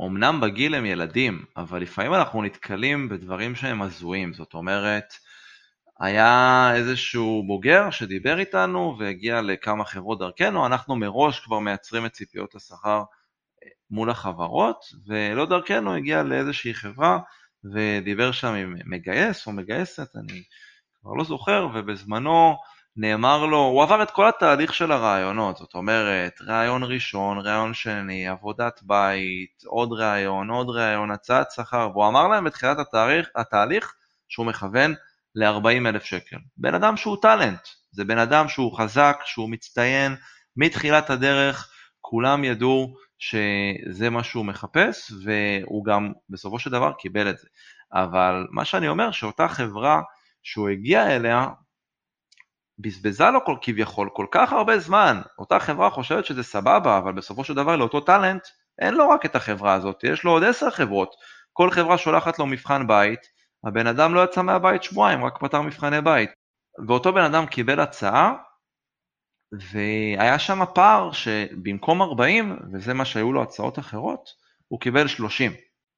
אמנם 0.00 0.40
בגיל 0.40 0.74
הם 0.74 0.86
ילדים, 0.86 1.44
אבל 1.56 1.82
לפעמים 1.82 2.14
אנחנו 2.14 2.42
נתקלים 2.42 3.08
בדברים 3.08 3.54
שהם 3.54 3.82
הזויים, 3.82 4.32
זאת 4.32 4.54
אומרת, 4.54 5.14
היה 6.00 6.70
איזשהו 6.74 7.44
בוגר 7.46 7.90
שדיבר 7.90 8.38
איתנו 8.38 8.96
והגיע 8.98 9.42
לכמה 9.42 9.84
חברות 9.84 10.18
דרכנו, 10.18 10.66
אנחנו 10.66 10.96
מראש 10.96 11.40
כבר 11.40 11.58
מייצרים 11.58 12.06
את 12.06 12.12
ציפיות 12.12 12.54
השכר 12.54 13.02
מול 13.90 14.10
החברות, 14.10 14.84
ולא 15.06 15.46
דרכנו 15.46 15.94
הגיע 15.94 16.22
לאיזושהי 16.22 16.74
חברה 16.74 17.18
ודיבר 17.74 18.32
שם 18.32 18.52
עם 18.54 18.74
מגייס 18.86 19.46
או 19.46 19.52
מגייסת, 19.52 20.16
אני 20.16 20.42
כבר 21.00 21.12
לא 21.12 21.24
זוכר, 21.24 21.68
ובזמנו 21.74 22.56
נאמר 22.96 23.46
לו, 23.46 23.58
הוא 23.58 23.82
עבר 23.82 24.02
את 24.02 24.10
כל 24.10 24.28
התהליך 24.28 24.74
של 24.74 24.92
הרעיונות, 24.92 25.56
זאת 25.56 25.74
אומרת, 25.74 26.40
רעיון 26.42 26.82
ראשון, 26.82 27.38
רעיון 27.38 27.74
שני, 27.74 28.28
עבודת 28.28 28.80
בית, 28.82 29.62
עוד 29.66 29.92
רעיון, 29.92 30.50
עוד 30.50 30.70
רעיון, 30.70 31.10
הצעת 31.10 31.50
שכר, 31.50 31.88
והוא 31.92 32.08
אמר 32.08 32.28
להם 32.28 32.44
בתחילת 32.44 32.78
התאריך, 32.78 33.28
התהליך 33.36 33.94
שהוא 34.28 34.46
מכוון 34.46 34.94
ל-40 35.34 35.88
אלף 35.88 36.04
שקל. 36.04 36.36
בן 36.56 36.74
אדם 36.74 36.96
שהוא 36.96 37.16
טאלנט, 37.22 37.68
זה 37.92 38.04
בן 38.04 38.18
אדם 38.18 38.48
שהוא 38.48 38.78
חזק, 38.78 39.18
שהוא 39.24 39.50
מצטיין, 39.50 40.16
מתחילת 40.56 41.10
הדרך, 41.10 41.70
כולם 42.08 42.44
ידעו 42.44 42.94
שזה 43.18 44.10
מה 44.10 44.22
שהוא 44.22 44.44
מחפש, 44.44 45.12
והוא 45.24 45.84
גם 45.84 46.12
בסופו 46.30 46.58
של 46.58 46.70
דבר 46.70 46.92
קיבל 46.92 47.30
את 47.30 47.38
זה. 47.38 47.48
אבל 47.92 48.46
מה 48.50 48.64
שאני 48.64 48.88
אומר, 48.88 49.10
שאותה 49.10 49.48
חברה 49.48 50.02
שהוא 50.42 50.68
הגיע 50.68 51.16
אליה, 51.16 51.46
בזבזה 52.78 53.30
לו 53.30 53.44
כל, 53.44 53.56
כביכול 53.60 54.08
כל 54.12 54.26
כך 54.30 54.52
הרבה 54.52 54.78
זמן, 54.78 55.20
אותה 55.38 55.58
חברה 55.58 55.90
חושבת 55.90 56.24
שזה 56.24 56.42
סבבה, 56.42 56.98
אבל 56.98 57.12
בסופו 57.12 57.44
של 57.44 57.54
דבר 57.54 57.76
לאותו 57.76 58.00
טאלנט 58.00 58.42
אין 58.78 58.94
לו 58.94 59.08
רק 59.08 59.26
את 59.26 59.36
החברה 59.36 59.72
הזאת, 59.74 60.04
יש 60.04 60.24
לו 60.24 60.30
עוד 60.30 60.44
עשר 60.44 60.70
חברות, 60.70 61.14
כל 61.52 61.70
חברה 61.70 61.98
שולחת 61.98 62.38
לו 62.38 62.46
מבחן 62.46 62.86
בית, 62.86 63.20
הבן 63.64 63.86
אדם 63.86 64.14
לא 64.14 64.24
יצא 64.24 64.42
מהבית 64.42 64.82
שבועיים, 64.82 65.24
רק 65.24 65.38
פתר 65.40 65.60
מבחני 65.60 66.00
בית. 66.00 66.30
ואותו 66.86 67.12
בן 67.12 67.24
אדם 67.24 67.46
קיבל 67.46 67.80
הצעה, 67.80 68.32
והיה 69.60 70.38
שם 70.38 70.60
פער 70.74 71.12
שבמקום 71.12 72.02
40, 72.02 72.56
וזה 72.72 72.94
מה 72.94 73.04
שהיו 73.04 73.32
לו 73.32 73.42
הצעות 73.42 73.78
אחרות, 73.78 74.30
הוא 74.68 74.80
קיבל 74.80 75.08
30. 75.08 75.52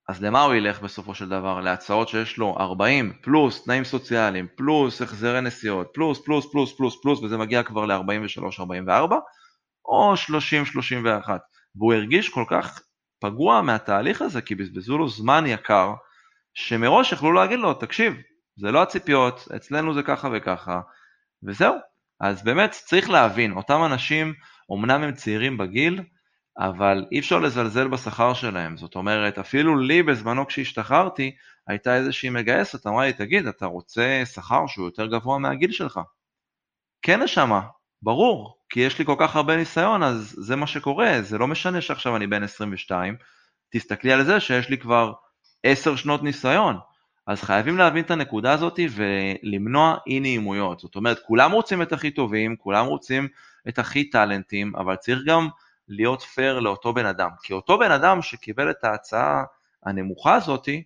אז 0.09 0.23
למה 0.23 0.43
הוא 0.43 0.55
ילך 0.55 0.81
בסופו 0.81 1.15
של 1.15 1.29
דבר? 1.29 1.61
להצעות 1.61 2.09
שיש 2.09 2.39
לו 2.39 2.57
40 2.59 3.13
פלוס 3.23 3.65
תנאים 3.65 3.85
סוציאליים, 3.85 4.47
פלוס 4.57 5.03
החזרי 5.03 5.41
נסיעות, 5.41 5.91
פלוס 5.95 6.21
פלוס 6.25 6.47
פלוס 6.53 6.77
פלוס 6.77 6.97
פלוס, 7.03 7.23
וזה 7.23 7.39
מגיע 7.39 7.63
כבר 7.63 7.87
ל-43-44, 7.87 9.15
או 9.85 10.15
30-31. 10.15 11.29
והוא 11.77 11.95
הרגיש 11.95 12.29
כל 12.29 12.45
כך 12.49 12.81
פגוע 13.21 13.63
מהתהליך 13.63 14.23
הזה, 14.23 14.43
כי 14.43 14.55
בזבזו 14.55 14.99
לו 14.99 15.09
זמן 15.09 15.45
יקר, 15.47 15.95
שמראש 16.55 17.13
יכלו 17.13 17.33
להגיד 17.33 17.59
לו, 17.59 17.75
תקשיב, 17.75 18.15
זה 18.57 18.71
לא 18.71 18.83
הציפיות, 18.83 19.49
אצלנו 19.57 19.95
זה 19.95 20.03
ככה 20.03 20.29
וככה, 20.33 20.81
וזהו. 21.43 21.75
אז 22.21 22.43
באמת 22.43 22.71
צריך 22.71 23.11
להבין, 23.11 23.53
אותם 23.53 23.85
אנשים, 23.85 24.35
אמנם 24.73 25.03
הם 25.03 25.13
צעירים 25.13 25.59
בגיל, 25.59 26.03
אבל 26.59 27.05
אי 27.13 27.19
אפשר 27.19 27.39
לזלזל 27.39 27.89
בשכר 27.89 28.35
שלהם. 28.35 28.77
זאת 28.77 28.95
אומרת, 28.95 29.39
אפילו 29.39 29.79
לי 29.79 30.03
בזמנו 30.03 30.47
כשהשתחררתי, 30.47 31.37
הייתה 31.69 31.97
איזושהי 31.97 32.31
מגייסת, 32.31 32.87
אמרה 32.87 33.07
לי, 33.07 33.13
תגיד, 33.13 33.47
אתה 33.47 33.67
רוצה 33.67 34.23
שכר 34.25 34.67
שהוא 34.67 34.87
יותר 34.87 35.07
גבוה 35.07 35.39
מהגיל 35.39 35.73
שלך? 35.73 36.01
כן, 37.03 37.23
נשמה, 37.23 37.61
ברור, 38.03 38.59
כי 38.69 38.81
יש 38.81 38.99
לי 38.99 39.05
כל 39.05 39.17
כך 39.19 39.37
הרבה 39.37 39.57
ניסיון, 39.57 40.03
אז 40.03 40.35
זה 40.39 40.57
מה 40.57 40.67
שקורה, 40.67 41.23
זה 41.23 41.39
לא 41.39 41.47
משנה 41.47 41.81
שעכשיו 41.81 42.17
אני 42.17 42.27
בן 42.27 42.43
22, 42.43 43.17
תסתכלי 43.71 44.13
על 44.13 44.25
זה 44.25 44.41
שיש 44.41 44.69
לי 44.69 44.79
כבר 44.79 45.13
10 45.63 45.97
שנות 45.97 46.23
ניסיון. 46.23 46.77
אז 47.29 47.43
חייבים 47.43 47.79
להבין 47.79 48.05
את 48.05 48.11
הנקודה 48.11 48.53
הזאת 48.53 48.81
ולמנוע 48.91 49.97
אי 50.07 50.21
נעימויות. 50.21 50.81
זאת 50.81 50.97
אומרת, 50.97 51.19
כולם 51.27 51.53
רוצים 51.53 51.83
את 51.83 51.93
הכי 51.93 52.11
טובים, 52.11 52.57
כולם 52.57 52.87
רוצים 52.87 53.29
את 53.69 53.79
הכי 53.79 54.11
טאלנטים, 54.11 54.77
אבל 54.77 54.97
צריך 54.97 55.19
גם 55.27 55.49
להיות 55.89 56.23
פייר 56.23 56.59
לאותו 56.59 56.93
בן 56.93 57.07
אדם. 57.07 57.31
כי 57.43 57.53
אותו 57.53 57.79
בן 57.79 57.91
אדם 57.91 58.23
שקיבל 58.23 58.71
את 58.71 58.85
ההצעה 58.85 59.45
הנמוכה 59.85 60.35
הזאתי, 60.35 60.83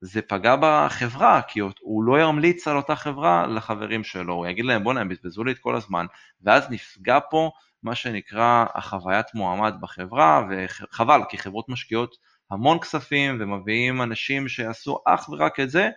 זה 0.00 0.22
פגע 0.22 0.56
בחברה, 0.60 1.42
כי 1.48 1.60
הוא 1.80 2.04
לא 2.04 2.20
ימליץ 2.20 2.68
על 2.68 2.76
אותה 2.76 2.96
חברה 2.96 3.46
לחברים 3.46 4.04
שלו, 4.04 4.34
הוא 4.34 4.46
יגיד 4.46 4.64
להם 4.64 4.84
בוא'נה 4.84 5.00
הם 5.00 5.08
בזבזו 5.08 5.44
לי 5.44 5.52
את 5.52 5.58
כל 5.58 5.76
הזמן, 5.76 6.06
ואז 6.42 6.70
נפגע 6.70 7.18
פה 7.30 7.50
מה 7.82 7.94
שנקרא 7.94 8.64
החוויית 8.74 9.34
מועמד 9.34 9.74
בחברה, 9.80 10.42
וחבל, 10.50 11.20
כי 11.28 11.38
חברות 11.38 11.68
משקיעות 11.68 12.16
המון 12.52 12.78
כספים 12.78 13.38
ומביאים 13.40 14.02
אנשים 14.02 14.48
שיעשו 14.48 14.98
אך 15.06 15.28
ורק 15.28 15.60
את 15.60 15.70
זה, 15.70 15.88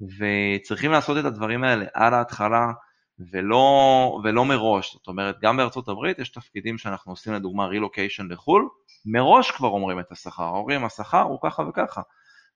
וצריכים 0.00 0.90
לעשות 0.92 1.18
את 1.18 1.24
הדברים 1.24 1.64
האלה 1.64 1.84
על 1.94 2.14
ההתחלה, 2.14 2.72
ולא, 3.32 4.20
ולא 4.24 4.44
מראש, 4.44 4.92
זאת 4.92 5.06
אומרת 5.06 5.40
גם 5.40 5.56
בארצות 5.56 5.88
הברית 5.88 6.18
יש 6.18 6.28
תפקידים 6.28 6.78
שאנחנו 6.78 7.12
עושים 7.12 7.32
לדוגמה 7.32 7.66
רילוקיישן 7.66 8.26
לחו"ל, 8.30 8.68
מראש 9.06 9.50
כבר 9.50 9.68
אומרים 9.68 10.00
את 10.00 10.12
השכר, 10.12 10.48
אומרים 10.48 10.84
השכר 10.84 11.22
הוא 11.22 11.38
ככה 11.42 11.62
וככה, 11.62 12.02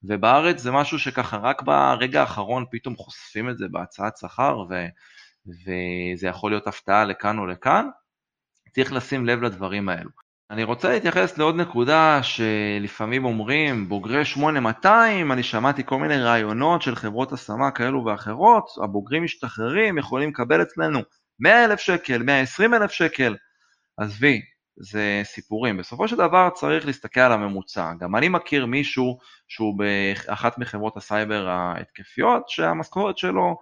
ובארץ 0.05 0.59
זה 0.59 0.72
משהו 0.72 0.99
שככה 0.99 1.36
רק 1.36 1.62
ברגע 1.62 2.20
האחרון 2.20 2.64
פתאום 2.70 2.97
חושפים 2.97 3.51
את 3.51 3.59
זה 3.59 3.66
בהצעת 3.70 4.16
שכר 4.16 4.59
ו, 4.70 4.86
וזה 5.47 6.26
יכול 6.26 6.51
להיות 6.51 6.66
הפתעה 6.66 7.05
לכאן 7.05 7.38
או 7.38 7.47
לכאן, 7.47 7.88
צריך 8.74 8.93
לשים 8.93 9.26
לב 9.26 9.43
לדברים 9.43 9.88
האלו. 9.88 10.21
אני 10.53 10.64
רוצה 10.64 10.90
להתייחס 10.90 11.38
לעוד 11.38 11.57
נקודה 11.57 12.20
שלפעמים 12.22 13.24
אומרים 13.24 13.88
בוגרי 13.88 14.24
8200, 14.24 15.32
אני 15.32 15.42
שמעתי 15.42 15.82
כל 15.86 15.98
מיני 15.98 16.16
רעיונות 16.16 16.82
של 16.82 16.94
חברות 16.94 17.32
השמה 17.32 17.70
כאלו 17.70 18.05
ואחרות, 18.05 18.64
הבוגרים 18.84 19.24
משתחררים, 19.24 19.98
יכולים 19.98 20.28
לקבל 20.28 20.62
אצלנו 20.62 21.00
100 21.40 21.64
אלף 21.64 21.80
שקל, 21.80 22.22
120 22.22 22.74
אלף 22.74 22.90
שקל, 22.90 23.36
עזבי, 23.96 24.40
זה 24.76 25.20
סיפורים. 25.24 25.76
בסופו 25.76 26.09
של 26.09 26.16
דבר 26.16 26.48
צריך 26.55 26.86
להסתכל 26.86 27.20
על 27.20 27.32
הממוצע. 27.32 27.92
גם 28.00 28.16
אני 28.16 28.28
מכיר 28.28 28.66
מישהו 28.66 29.18
שהוא 29.48 29.78
באחת 29.78 30.59
מחברות 30.59 30.96
הסייבר 30.96 31.48
ההתקפיות, 31.48 32.48
שהמשכורת 32.48 33.18
שלו 33.18 33.57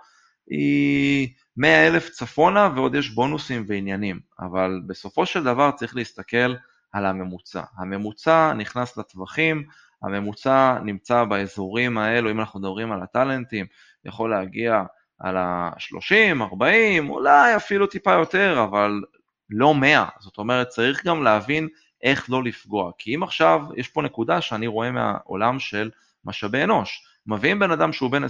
היא 0.50 1.28
100 1.56 1.86
אלף 1.86 2.08
צפונה 2.08 2.70
ועוד 2.74 2.94
יש 2.94 3.10
בונוסים 3.10 3.64
ועניינים, 3.68 4.20
אבל 4.40 4.80
בסופו 4.86 5.26
של 5.26 5.44
דבר 5.44 5.70
צריך 5.70 5.96
להסתכל 5.96 6.54
על 6.92 7.06
הממוצע. 7.06 7.62
הממוצע 7.78 8.52
נכנס 8.52 8.96
לטווחים, 8.96 9.64
הממוצע 10.02 10.78
נמצא 10.84 11.24
באזורים 11.24 11.98
האלו, 11.98 12.30
אם 12.30 12.40
אנחנו 12.40 12.60
מדברים 12.60 12.92
על 12.92 13.02
הטאלנטים, 13.02 13.66
יכול 14.04 14.30
להגיע 14.30 14.82
על 15.18 15.36
ה-30, 15.36 16.42
40, 16.42 17.10
אולי 17.10 17.56
אפילו 17.56 17.86
טיפה 17.86 18.12
יותר, 18.12 18.64
אבל 18.64 19.02
לא 19.50 19.74
100. 19.74 20.04
זאת 20.18 20.38
אומרת, 20.38 20.68
צריך 20.68 21.06
גם 21.06 21.22
להבין 21.22 21.68
איך 22.02 22.30
לא 22.30 22.44
לפגוע. 22.44 22.90
כי 22.98 23.14
אם 23.14 23.22
עכשיו, 23.22 23.60
יש 23.76 23.88
פה 23.88 24.02
נקודה 24.02 24.40
שאני 24.40 24.66
רואה 24.66 24.90
מהעולם 24.90 25.58
של 25.58 25.90
משאבי 26.24 26.64
אנוש. 26.64 27.06
מביאים 27.26 27.58
בן 27.58 27.70
אדם 27.70 27.92
שהוא 27.92 28.10
בין 28.10 28.24
22-23 28.24 28.26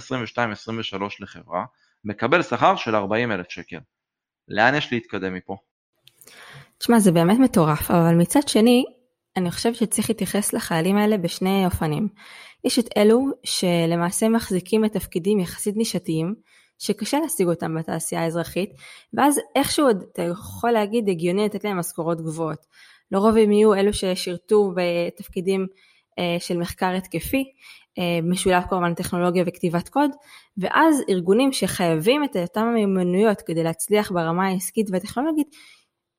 לחברה, 1.19 1.65
מקבל 2.03 2.43
שכר 2.43 2.75
של 2.75 2.95
40 2.95 3.31
אלף 3.31 3.49
שקל. 3.49 3.79
לאן 4.47 4.75
יש 4.75 4.91
להתקדם 4.91 5.33
מפה? 5.33 5.57
תשמע, 6.81 6.99
זה 6.99 7.11
באמת 7.11 7.39
מטורף, 7.39 7.91
אבל 7.91 8.15
מצד 8.15 8.47
שני, 8.47 8.85
אני 9.37 9.51
חושבת 9.51 9.75
שצריך 9.75 10.09
להתייחס 10.09 10.53
לחיילים 10.53 10.97
האלה 10.97 11.17
בשני 11.17 11.65
אופנים. 11.65 12.07
יש 12.63 12.79
את 12.79 12.89
אלו 12.97 13.25
שלמעשה 13.43 14.29
מחזיקים 14.29 14.85
את 14.85 14.93
תפקידים 14.93 15.39
יחסית 15.39 15.77
נישתיים, 15.77 16.35
שקשה 16.79 17.19
להשיג 17.19 17.47
אותם 17.47 17.75
בתעשייה 17.75 18.23
האזרחית, 18.23 18.69
ואז 19.13 19.39
איכשהו 19.55 19.89
אתה 19.89 20.21
יכול 20.21 20.71
להגיד 20.71 21.09
הגיוני 21.09 21.45
לתת 21.45 21.63
להם 21.63 21.79
משכורות 21.79 22.21
גבוהות. 22.21 22.65
לרוב 23.11 23.37
הם 23.37 23.51
יהיו 23.51 23.73
אלו 23.73 23.93
ששירתו 23.93 24.73
בתפקידים 24.75 25.67
אה, 26.19 26.37
של 26.39 26.57
מחקר 26.57 26.89
התקפי, 26.97 27.43
אה, 27.99 28.19
משולב 28.23 28.63
כמובן 28.69 28.93
טכנולוגיה 28.93 29.43
וכתיבת 29.47 29.89
קוד, 29.89 30.11
ואז 30.57 31.01
ארגונים 31.09 31.51
שחייבים 31.53 32.23
את 32.23 32.35
אותם 32.35 32.61
המיומנויות 32.61 33.41
כדי 33.41 33.63
להצליח 33.63 34.11
ברמה 34.11 34.47
העסקית 34.47 34.87
והטכנולוגית, 34.91 35.47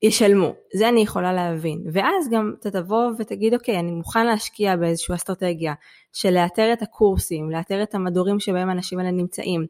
ישלמו, 0.02 0.54
זה 0.74 0.88
אני 0.88 1.00
יכולה 1.00 1.32
להבין. 1.32 1.84
ואז 1.92 2.28
גם 2.30 2.52
אתה 2.60 2.70
תבוא 2.70 3.10
ותגיד, 3.18 3.54
אוקיי, 3.54 3.78
אני 3.78 3.90
מוכן 3.90 4.26
להשקיע 4.26 4.76
באיזושהי 4.76 5.14
אסטרטגיה 5.14 5.74
של 6.12 6.30
לאתר 6.30 6.72
את 6.72 6.82
הקורסים, 6.82 7.50
לאתר 7.50 7.82
את 7.82 7.94
המדורים 7.94 8.40
שבהם 8.40 8.68
האנשים 8.68 8.98
האלה 8.98 9.10
נמצאים, 9.10 9.66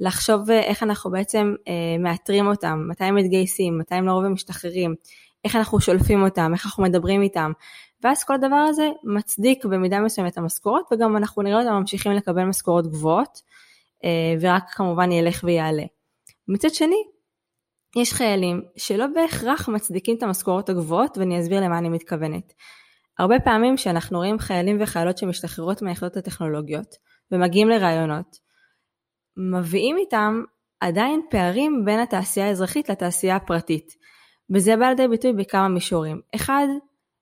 לחשוב 0.00 0.50
איך 0.50 0.82
אנחנו 0.82 1.10
בעצם 1.10 1.54
אה, 1.68 1.98
מאתרים 1.98 2.46
אותם, 2.46 2.86
מתי 2.88 3.04
הם 3.04 3.14
מתגייסים, 3.14 3.78
מתי 3.78 3.94
הם 3.94 4.06
לרוב 4.06 4.28
משתחררים, 4.28 4.94
איך 5.44 5.56
אנחנו 5.56 5.80
שולפים 5.80 6.22
אותם, 6.22 6.50
איך 6.54 6.66
אנחנו 6.66 6.82
מדברים 6.82 7.22
איתם. 7.22 7.52
ואז 8.02 8.24
כל 8.24 8.34
הדבר 8.34 8.56
הזה 8.68 8.88
מצדיק 9.04 9.64
במידה 9.64 10.00
מסוימת 10.00 10.32
את 10.32 10.38
המשכורות, 10.38 10.88
וגם 10.92 11.16
אנחנו 11.16 11.42
נראה 11.42 11.60
אותם 11.62 11.72
ממשיכים 11.72 12.12
לקבל 12.12 12.44
משכורות 12.44 12.86
גבוהות, 12.86 13.42
אה, 14.04 14.34
ורק 14.40 14.64
כמובן 14.70 15.12
ילך 15.12 15.40
ויעלה. 15.44 15.84
מצד 16.48 16.70
שני, 16.70 17.02
יש 17.96 18.12
חיילים 18.12 18.62
שלא 18.76 19.06
בהכרח 19.06 19.68
מצדיקים 19.68 20.16
את 20.16 20.22
המשכורות 20.22 20.68
הגבוהות 20.68 21.18
ואני 21.18 21.40
אסביר 21.40 21.60
למה 21.60 21.78
אני 21.78 21.88
מתכוונת. 21.88 22.52
הרבה 23.18 23.40
פעמים 23.40 23.76
כשאנחנו 23.76 24.18
רואים 24.18 24.38
חיילים 24.38 24.76
וחיילות 24.80 25.18
שמשתחררות 25.18 25.82
מהיחידות 25.82 26.16
הטכנולוגיות 26.16 26.96
ומגיעים 27.30 27.68
לרעיונות, 27.68 28.36
מביאים 29.36 29.96
איתם 29.96 30.42
עדיין 30.80 31.20
פערים 31.30 31.82
בין 31.84 32.00
התעשייה 32.00 32.46
האזרחית 32.46 32.88
לתעשייה 32.88 33.36
הפרטית. 33.36 33.86
וזה 34.54 34.76
בא 34.76 34.88
לידי 34.88 35.08
ביטוי 35.08 35.32
בכמה 35.32 35.68
מישורים. 35.68 36.20
אחד, 36.34 36.66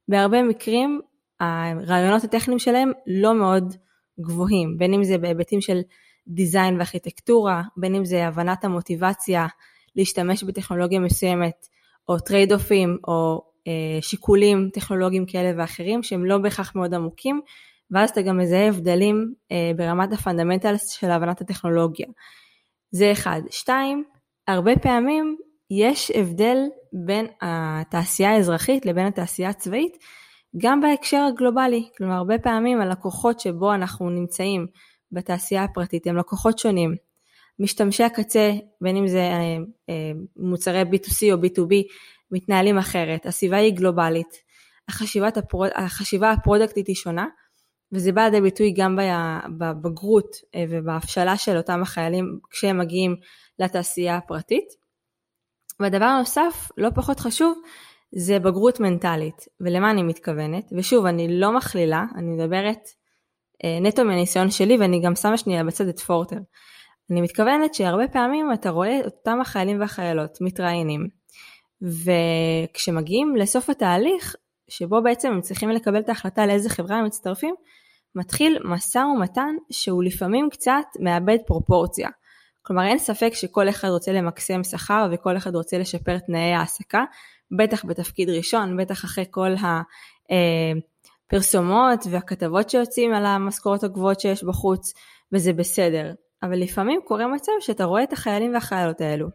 בהרבה 0.08 0.42
מקרים 0.42 1.00
הרעיונות 1.40 2.24
הטכניים 2.24 2.58
שלהם 2.58 2.92
לא 3.06 3.34
מאוד 3.34 3.74
גבוהים, 4.20 4.76
בין 4.78 4.94
אם 4.94 5.04
זה 5.04 5.18
בהיבטים 5.18 5.60
של 5.60 5.80
design 6.28 6.76
וארכיטקטורה, 6.76 7.62
בין 7.76 7.94
אם 7.94 8.04
זה 8.04 8.26
הבנת 8.26 8.64
המוטיבציה 8.64 9.46
להשתמש 9.97 10.45
בטכנולוגיה 10.45 11.01
מסוימת, 11.01 11.66
או 12.09 12.18
trade-off 12.18 12.53
ים, 12.53 12.98
או 13.09 13.43
אה, 13.66 14.03
שיקולים 14.03 14.70
טכנולוגיים 14.72 15.26
כאלה 15.26 15.53
ואחרים 15.57 16.03
שהם 16.03 16.24
לא 16.24 16.38
בהכרח 16.38 16.76
מאוד 16.76 16.95
עמוקים, 16.95 17.41
ואז 17.91 18.11
אתה 18.11 18.22
גם 18.22 18.38
מזהה 18.38 18.68
הבדלים 18.68 19.34
אה, 19.53 19.72
ברמת 19.76 20.12
ה 20.12 20.18
fundamentals 20.18 20.88
של 20.88 21.11
הבנת 21.11 21.41
הטכנולוגיה. 21.41 22.07
זה 22.91 23.12
אחד. 23.12 23.41
שתיים, 23.51 24.05
הרבה 24.49 24.76
פעמים 24.76 25.36
יש 25.70 26.11
הבדל 26.11 26.57
בין 26.93 27.26
התעשייה 27.41 28.30
האזרחית 28.30 28.86
לבין 28.86 29.07
התעשייה 29.07 29.49
הצבאית, 29.49 29.97
גם 30.57 30.80
בהקשר 30.80 31.28
הגלובלי. 31.32 31.88
כלומר, 31.97 32.14
הרבה 32.14 32.38
פעמים 32.38 32.80
הלקוחות 32.80 33.41
שבו 33.41 33.74
אנחנו 33.74 34.11
נמצאים 34.11 34.66
בתעשייה 35.12 35.64
הפרטית 35.64 36.07
הם 36.07 36.16
לקוחות 36.16 36.59
שונים. 36.59 36.95
משתמשי 37.61 38.02
הקצה, 38.02 38.52
בין 38.80 38.96
אם 38.96 39.08
זה 39.08 39.18
אה, 39.20 39.56
אה, 39.88 40.12
מוצרי 40.36 40.82
B2C 40.82 41.32
או 41.32 41.36
B2B, 41.36 41.74
מתנהלים 42.30 42.78
אחרת, 42.78 43.26
הסביבה 43.26 43.56
היא 43.56 43.74
גלובלית, 43.74 44.42
החשיבה 45.76 46.30
הפרודקטית 46.30 46.86
היא 46.86 46.96
שונה, 46.96 47.26
וזה 47.92 48.12
בא 48.12 48.22
לידי 48.22 48.40
ביטוי 48.40 48.72
גם 48.76 48.98
בבגרות 49.58 50.36
אה, 50.54 50.64
ובהבשלה 50.68 51.36
של 51.36 51.56
אותם 51.56 51.82
החיילים 51.82 52.38
כשהם 52.50 52.78
מגיעים 52.78 53.16
לתעשייה 53.58 54.16
הפרטית. 54.16 54.80
והדבר 55.80 56.04
הנוסף, 56.04 56.68
לא 56.76 56.88
פחות 56.94 57.20
חשוב, 57.20 57.58
זה 58.12 58.38
בגרות 58.38 58.80
מנטלית. 58.80 59.44
ולמה 59.61 59.90
אני 59.90 60.02
מתכוונת? 60.02 60.72
ושוב, 60.78 61.06
אני 61.06 61.40
לא 61.40 61.52
מכלילה, 61.52 62.04
אני 62.16 62.30
מדברת 62.30 62.88
נטו 63.82 64.04
מהניסיון 64.04 64.50
שלי 64.50 64.76
ואני 64.76 65.00
גם 65.00 65.14
שמה 65.14 65.36
שנייה 65.36 65.64
בצד 65.64 65.88
את 65.88 65.98
פורטר. 65.98 66.38
אני 67.11 67.20
מתכוונת 67.20 67.74
שהרבה 67.74 68.08
פעמים 68.08 68.52
אתה 68.52 68.70
רואה 68.70 69.00
אותם 69.04 69.40
החיילים 69.40 69.80
והחיילות 69.80 70.38
מתראיינים, 70.40 71.08
וכשמגיעים 71.82 73.36
לסוף 73.36 73.70
התהליך, 73.70 74.36
שבו 74.68 75.02
בעצם 75.02 75.32
הם 75.32 75.40
צריכים 75.40 75.70
לקבל 75.70 76.00
את 76.00 76.08
ההחלטה 76.08 76.46
לאיזה 76.46 76.68
חברה 76.68 76.96
הם 76.96 77.04
מצטרפים, 77.04 77.54
מתחיל 78.14 78.58
משא 78.64 78.98
ומתן 78.98 79.54
שהוא 79.70 80.04
לפעמים 80.04 80.48
קצת 80.50 80.84
מאבד 81.00 81.38
פרופורציה. 81.46 82.08
כלומר 82.62 82.86
אין 82.86 82.98
ספק 82.98 83.34
שכל 83.34 83.68
אחד 83.68 83.88
רוצה 83.88 84.12
למקסם 84.12 84.64
שכר 84.64 85.08
וכל 85.12 85.36
אחד 85.36 85.54
רוצה 85.54 85.78
לשפר 85.78 86.18
תנאי 86.18 86.52
העסקה, 86.52 87.04
בטח 87.58 87.84
בתפקיד 87.84 88.30
ראשון, 88.30 88.76
בטח 88.76 89.04
אחרי 89.04 89.24
כל 89.30 89.50
הפרסומות 91.28 92.06
והכתבות 92.11 92.70
שיוצאים 92.70 93.14
על 93.14 93.26
המשכורות 93.26 93.84
הגבוהות 93.84 94.20
שיש 94.20 94.44
בחוץ, 94.44 94.92
וזה 95.32 95.52
בסדר. 95.52 96.12
אבל 96.43 96.59
לפעמים 96.59 97.01
קורה 97.05 97.26
מצב 97.26 97.53
שאתה 97.61 97.84
רואה 97.84 98.03
את 98.03 98.12
החיילים 98.12 98.55
והחיילות 98.55 99.01
האלו, 99.01 99.28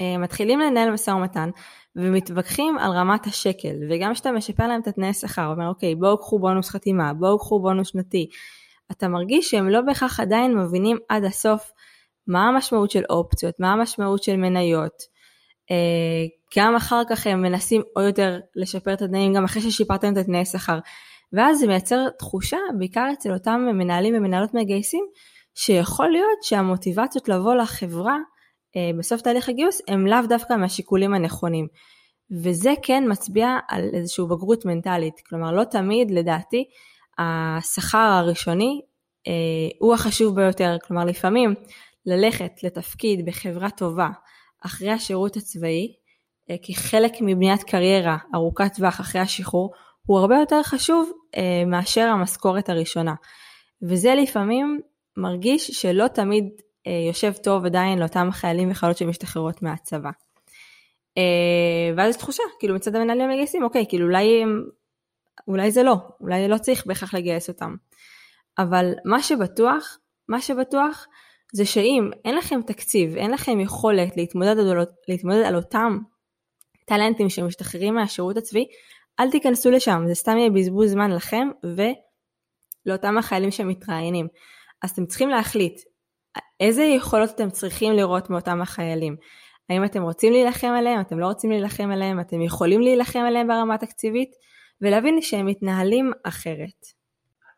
אה, 0.00 0.18
מתחילים 0.18 0.60
לנהל 0.60 0.90
משא 0.90 1.10
ומתן 1.10 1.50
ומתווכחים 1.96 2.78
על 2.78 2.90
רמת 2.90 3.26
השקל, 3.26 3.76
וגם 3.90 4.14
כשאתה 4.14 4.32
משפר 4.32 4.66
להם 4.66 4.80
את 4.80 4.86
התנאי 4.86 5.14
שכר, 5.14 5.46
אומר 5.46 5.68
אוקיי 5.68 5.94
בואו 5.94 6.18
קחו 6.18 6.38
בונוס 6.38 6.70
חתימה, 6.70 7.12
בואו 7.14 7.38
קחו 7.38 7.60
בונוס 7.60 7.88
שנתי, 7.88 8.28
אתה 8.90 9.08
מרגיש 9.08 9.50
שהם 9.50 9.68
לא 9.68 9.80
בהכרח 9.80 10.20
עדיין 10.20 10.58
מבינים 10.58 10.96
עד 11.08 11.24
הסוף 11.24 11.72
מה 12.26 12.48
המשמעות 12.48 12.90
של 12.90 13.02
אופציות, 13.10 13.60
מה 13.60 13.72
המשמעות 13.72 14.22
של 14.22 14.36
מניות. 14.36 15.02
אה, 15.70 16.26
גם 16.56 16.76
אחר 16.76 17.02
כך 17.08 17.26
הם 17.26 17.42
מנסים 17.42 17.82
עוד 17.94 18.04
יותר 18.04 18.40
לשפר 18.56 18.92
את 18.92 19.02
התנאים, 19.02 19.34
גם 19.34 19.44
אחרי 19.44 19.62
ששיפרתם 19.62 20.12
את 20.12 20.16
התנאי 20.16 20.44
שכר. 20.44 20.78
ואז 21.32 21.58
זה 21.58 21.66
מייצר 21.66 22.08
תחושה, 22.18 22.56
בעיקר 22.78 23.08
אצל 23.12 23.32
אותם 23.32 23.60
מנהלים 23.74 24.14
ומנהלות 24.16 24.54
מגייסים, 24.54 25.04
שיכול 25.62 26.08
להיות 26.08 26.42
שהמוטיבציות 26.42 27.28
לבוא 27.28 27.54
לחברה 27.54 28.18
אה, 28.76 28.90
בסוף 28.98 29.20
תהליך 29.20 29.48
הגיוס 29.48 29.80
הם 29.88 30.06
לאו 30.06 30.26
דווקא 30.28 30.54
מהשיקולים 30.54 31.14
הנכונים. 31.14 31.66
וזה 32.42 32.74
כן 32.82 33.04
מצביע 33.08 33.58
על 33.68 33.90
איזושהי 33.92 34.24
בגרות 34.24 34.64
מנטלית. 34.64 35.20
כלומר, 35.28 35.52
לא 35.52 35.64
תמיד, 35.64 36.10
לדעתי, 36.10 36.64
השכר 37.18 37.98
הראשוני 37.98 38.80
אה, 39.26 39.32
הוא 39.78 39.94
החשוב 39.94 40.34
ביותר. 40.34 40.76
כלומר, 40.86 41.04
לפעמים 41.04 41.54
ללכת 42.06 42.62
לתפקיד 42.62 43.26
בחברה 43.26 43.70
טובה 43.70 44.08
אחרי 44.66 44.90
השירות 44.90 45.36
הצבאי, 45.36 45.94
אה, 46.50 46.56
כחלק 46.62 47.12
מבניית 47.20 47.62
קריירה 47.62 48.16
ארוכת 48.34 48.74
טווח 48.76 49.00
אחרי 49.00 49.20
השחרור, 49.20 49.72
הוא 50.06 50.18
הרבה 50.18 50.36
יותר 50.36 50.62
חשוב 50.62 51.10
אה, 51.36 51.64
מאשר 51.66 52.06
המשכורת 52.06 52.68
הראשונה. 52.68 53.14
וזה 53.82 54.14
לפעמים 54.14 54.80
מרגיש 55.20 55.70
שלא 55.70 56.08
תמיד 56.08 56.44
אה, 56.86 56.92
יושב 57.08 57.32
טוב 57.32 57.66
עדיין 57.66 57.98
לאותם 57.98 58.28
חיילים 58.32 58.70
וחיילות 58.70 58.96
שמשתחררות 58.96 59.62
מהצבא. 59.62 60.10
אה, 61.18 61.92
ואז 61.96 62.10
יש 62.10 62.16
תחושה, 62.16 62.42
כאילו 62.58 62.74
מצד 62.74 62.94
המנהלים 62.94 63.30
המגייסים, 63.30 63.62
אוקיי, 63.62 63.86
כאילו 63.88 64.06
אולי, 64.06 64.44
אולי 65.48 65.70
זה 65.70 65.82
לא, 65.82 65.94
אולי 66.20 66.48
לא 66.48 66.58
צריך 66.58 66.86
בהכרח 66.86 67.14
לגייס 67.14 67.48
אותם. 67.48 67.74
אבל 68.58 68.92
מה 69.04 69.22
שבטוח, 69.22 69.98
מה 70.28 70.40
שבטוח 70.40 71.06
זה 71.52 71.64
שאם 71.66 72.10
אין 72.24 72.34
לכם 72.34 72.60
תקציב, 72.66 73.16
אין 73.16 73.30
לכם 73.30 73.60
יכולת 73.60 74.16
להתמודד 74.16 74.58
על, 74.58 74.84
להתמודד 75.08 75.42
על 75.42 75.56
אותם 75.56 75.98
טלנטים 76.86 77.28
שמשתחררים 77.28 77.94
מהשירות 77.94 78.36
הצבאי, 78.36 78.64
אל 79.20 79.30
תיכנסו 79.30 79.70
לשם, 79.70 80.02
זה 80.06 80.14
סתם 80.14 80.36
יהיה 80.36 80.50
בזבוז 80.50 80.90
זמן 80.90 81.10
לכם 81.10 81.48
ולאותם 82.86 83.18
החיילים 83.18 83.50
שמתראיינים. 83.50 84.28
אז 84.82 84.90
אתם 84.90 85.06
צריכים 85.06 85.28
להחליט 85.28 85.80
איזה 86.60 86.82
יכולות 86.82 87.30
אתם 87.30 87.50
צריכים 87.50 87.92
לראות 87.92 88.30
מאותם 88.30 88.62
החיילים. 88.62 89.16
האם 89.70 89.84
אתם 89.84 90.02
רוצים 90.02 90.32
להילחם 90.32 90.72
עליהם, 90.78 91.00
אתם 91.00 91.18
לא 91.18 91.26
רוצים 91.26 91.50
להילחם 91.50 91.90
עליהם, 91.90 92.20
אתם 92.20 92.42
יכולים 92.42 92.80
להילחם 92.80 93.18
עליהם 93.18 93.48
ברמה 93.48 93.78
תקציבית, 93.78 94.30
ולהבין 94.80 95.22
שהם 95.22 95.46
מתנהלים 95.46 96.12
אחרת. 96.24 97.00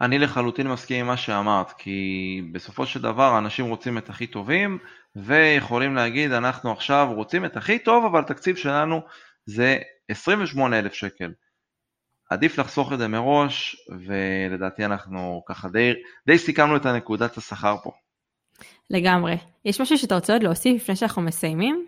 אני 0.00 0.18
לחלוטין 0.18 0.68
מסכים 0.68 1.00
עם 1.00 1.06
מה 1.06 1.16
שאמרת, 1.16 1.72
כי 1.72 2.42
בסופו 2.52 2.86
של 2.86 3.02
דבר 3.02 3.38
אנשים 3.38 3.66
רוצים 3.66 3.98
את 3.98 4.10
הכי 4.10 4.26
טובים, 4.26 4.78
ויכולים 5.16 5.94
להגיד 5.94 6.32
אנחנו 6.32 6.72
עכשיו 6.72 7.08
רוצים 7.14 7.44
את 7.44 7.56
הכי 7.56 7.78
טוב, 7.78 8.04
אבל 8.04 8.20
התקציב 8.20 8.56
שלנו 8.56 9.00
זה 9.46 9.78
28,000 10.08 10.94
שקל. 10.94 11.32
עדיף 12.32 12.58
לחסוך 12.58 12.92
את 12.92 12.98
זה 12.98 13.08
מראש, 13.08 13.76
ולדעתי 14.06 14.84
אנחנו 14.84 15.42
ככה 15.46 15.68
די, 15.68 15.92
די 16.26 16.38
סיכמנו 16.38 16.76
את 16.76 16.86
הנקודת 16.86 17.36
השכר 17.36 17.76
פה. 17.82 17.90
לגמרי. 18.90 19.36
יש 19.64 19.80
משהו 19.80 19.98
שאתה 19.98 20.14
רוצה 20.14 20.32
עוד 20.32 20.42
להוסיף 20.42 20.82
לפני 20.82 20.96
שאנחנו 20.96 21.22
מסיימים? 21.22 21.86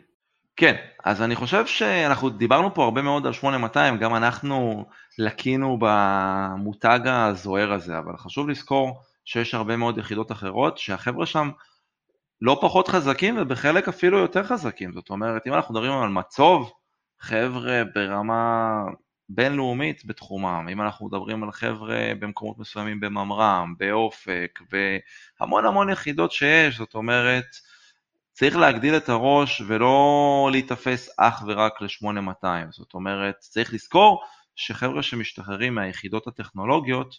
כן, 0.57 0.75
אז 1.05 1.23
אני 1.23 1.37
חושב 1.37 1.67
שאנחנו 1.67 2.31
דיברנו 2.31 2.75
פה 2.75 2.85
הרבה 2.85 3.03
מאוד 3.03 3.27
על 3.27 3.33
8200, 3.33 3.99
גם 3.99 4.15
אנחנו 4.15 4.85
לקינו 5.19 5.79
במותג 5.81 7.01
הזוהר 7.05 7.73
הזה, 7.73 7.99
אבל 7.99 8.17
חשוב 8.17 8.49
לזכור 8.49 9.01
שיש 9.25 9.55
הרבה 9.55 9.77
מאוד 9.77 9.99
יחידות 9.99 10.33
אחרות 10.33 10.79
שהחבר'ה 10.79 11.27
שם 11.27 11.51
לא 12.41 12.59
פחות 12.61 12.89
חזקים 12.89 13.37
ובחלק 13.39 13.89
אפילו 13.89 14.19
יותר 14.19 14.43
חזקים. 14.43 14.93
זאת 14.93 15.11
אומרת, 15.11 15.47
אם 15.47 15.55
אנחנו 15.55 15.75
מדברים 15.75 15.93
על 15.93 16.09
מצוב, 16.09 16.73
חבר'ה 17.21 17.83
ברמה 17.95 18.75
בינלאומית 19.29 20.07
בתחומם, 20.07 20.68
אם 20.72 20.83
אנחנו 20.83 21.07
מדברים 21.07 21.45
על 21.45 21.53
חבר'ה 21.53 22.12
במקומות 22.18 22.59
מסוימים 22.59 23.01
בממר"ם, 23.01 23.75
באופק, 23.79 24.59
והמון 24.70 25.66
המון 25.66 25.91
יחידות 25.91 26.33
שיש, 26.33 26.77
זאת 26.77 26.95
אומרת, 26.95 27.47
צריך 28.33 28.57
להגדיל 28.57 28.97
את 28.97 29.09
הראש 29.09 29.62
ולא 29.66 30.49
להיתפס 30.53 31.14
אך 31.18 31.43
ורק 31.47 31.83
ל-8200, 31.83 32.47
זאת 32.70 32.95
אומרת, 32.95 33.37
צריך 33.39 33.75
לזכור 33.75 34.22
שחבר'ה 34.57 35.03
שמשתחררים 35.03 35.75
מהיחידות 35.75 36.27
הטכנולוגיות, 36.27 37.14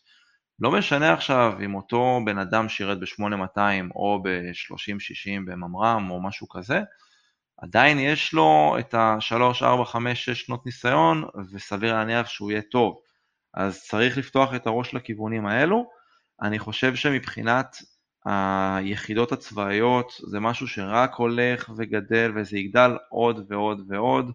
לא 0.59 0.71
משנה 0.71 1.13
עכשיו 1.13 1.53
אם 1.65 1.75
אותו 1.75 2.19
בן 2.25 2.37
אדם 2.37 2.69
שירת 2.69 2.99
ב-8200 2.99 3.59
או 3.95 4.21
ב-3060 4.23 5.45
בממר"ם 5.45 6.09
או 6.11 6.21
משהו 6.21 6.49
כזה, 6.49 6.81
עדיין 7.57 7.99
יש 7.99 8.33
לו 8.33 8.75
את 8.79 8.93
ה-3, 8.93 9.63
4, 9.63 9.85
5, 9.85 10.25
6 10.25 10.41
שנות 10.41 10.65
ניסיון, 10.65 11.23
וסביר 11.53 11.93
להניח 11.93 12.27
שהוא 12.27 12.51
יהיה 12.51 12.61
טוב. 12.61 12.95
אז 13.53 13.83
צריך 13.83 14.17
לפתוח 14.17 14.55
את 14.55 14.67
הראש 14.67 14.93
לכיוונים 14.93 15.45
האלו. 15.45 15.89
אני 16.41 16.59
חושב 16.59 16.95
שמבחינת 16.95 17.77
היחידות 18.25 19.31
הצבאיות 19.31 20.11
זה 20.27 20.39
משהו 20.39 20.67
שרק 20.67 21.15
הולך 21.15 21.69
וגדל 21.77 22.31
וזה 22.35 22.57
יגדל 22.57 22.97
עוד 23.09 23.45
ועוד 23.49 23.81
ועוד, 23.87 24.31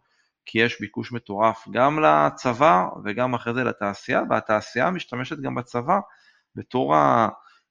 כי 0.46 0.58
יש 0.58 0.80
ביקוש 0.80 1.12
מטורף 1.12 1.68
גם 1.70 2.00
לצבא 2.00 2.84
וגם 3.04 3.34
אחרי 3.34 3.54
זה 3.54 3.64
לתעשייה, 3.64 4.22
והתעשייה 4.30 4.90
משתמשת 4.90 5.40
גם 5.40 5.54
בצבא 5.54 5.98
בתור 6.56 6.94
ה... 6.94 7.28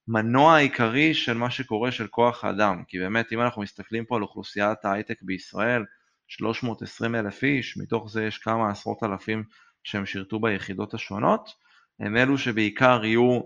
המנוע 0.10 0.56
העיקרי 0.56 1.14
של 1.14 1.34
מה 1.34 1.50
שקורה 1.50 1.92
של 1.92 2.08
כוח 2.08 2.44
האדם, 2.44 2.84
כי 2.88 3.00
באמת 3.00 3.34
אם 3.34 3.42
אנחנו 3.42 3.62
מסתכלים 3.62 4.06
פה 4.06 4.16
על 4.16 4.22
אוכלוסיית 4.22 4.86
ההייטק 4.86 5.22
בישראל, 5.22 5.86
320 6.28 7.16
אלף 7.16 7.44
איש, 7.44 7.78
מתוך 7.78 8.12
זה 8.12 8.24
יש 8.24 8.38
כמה 8.38 8.72
עשרות 8.72 9.04
אלפים 9.04 9.44
שהם 9.84 10.06
שירתו 10.06 10.40
ביחידות 10.40 10.94
השונות, 10.94 11.50
הם 12.00 12.18
אלו 12.18 12.38
שבעיקר 12.38 13.06
יהיו 13.06 13.42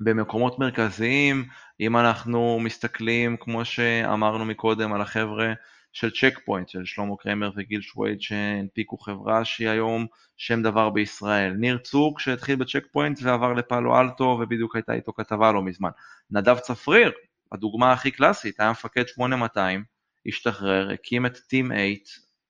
במקומות 0.00 0.58
מרכזיים, 0.58 1.44
אם 1.80 1.96
אנחנו 1.96 2.60
מסתכלים, 2.60 3.36
כמו 3.40 3.64
שאמרנו 3.64 4.44
מקודם, 4.44 4.92
על 4.92 5.00
החבר'ה 5.00 5.52
של 5.96 6.10
צ'ק 6.10 6.40
פוינט, 6.44 6.68
של 6.68 6.84
שלמה 6.84 7.16
קרמר 7.16 7.50
וגיל 7.56 7.80
שווייד 7.80 8.20
שהנפיקו 8.20 8.98
חברה 8.98 9.44
שהיא 9.44 9.68
היום 9.68 10.06
שם 10.36 10.62
דבר 10.62 10.90
בישראל. 10.90 11.52
ניר 11.52 11.78
צוק 11.78 12.20
שהתחיל 12.20 12.56
בצ'ק 12.56 12.86
פוינט 12.92 13.18
ועבר 13.22 13.52
לפאלו 13.52 14.00
אלטו 14.00 14.38
ובדיוק 14.42 14.76
הייתה 14.76 14.92
איתו 14.92 15.12
כתבה 15.12 15.52
לא 15.52 15.62
מזמן. 15.62 15.90
נדב 16.30 16.58
צפריר, 16.58 17.12
הדוגמה 17.52 17.92
הכי 17.92 18.10
קלאסית, 18.10 18.60
היה 18.60 18.70
מפקד 18.70 19.06
8200, 19.06 19.84
השתחרר, 20.26 20.90
הקים 20.90 21.26
את 21.26 21.36
Team8 21.36 21.82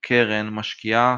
קרן 0.01 0.49
משקיעה, 0.49 1.16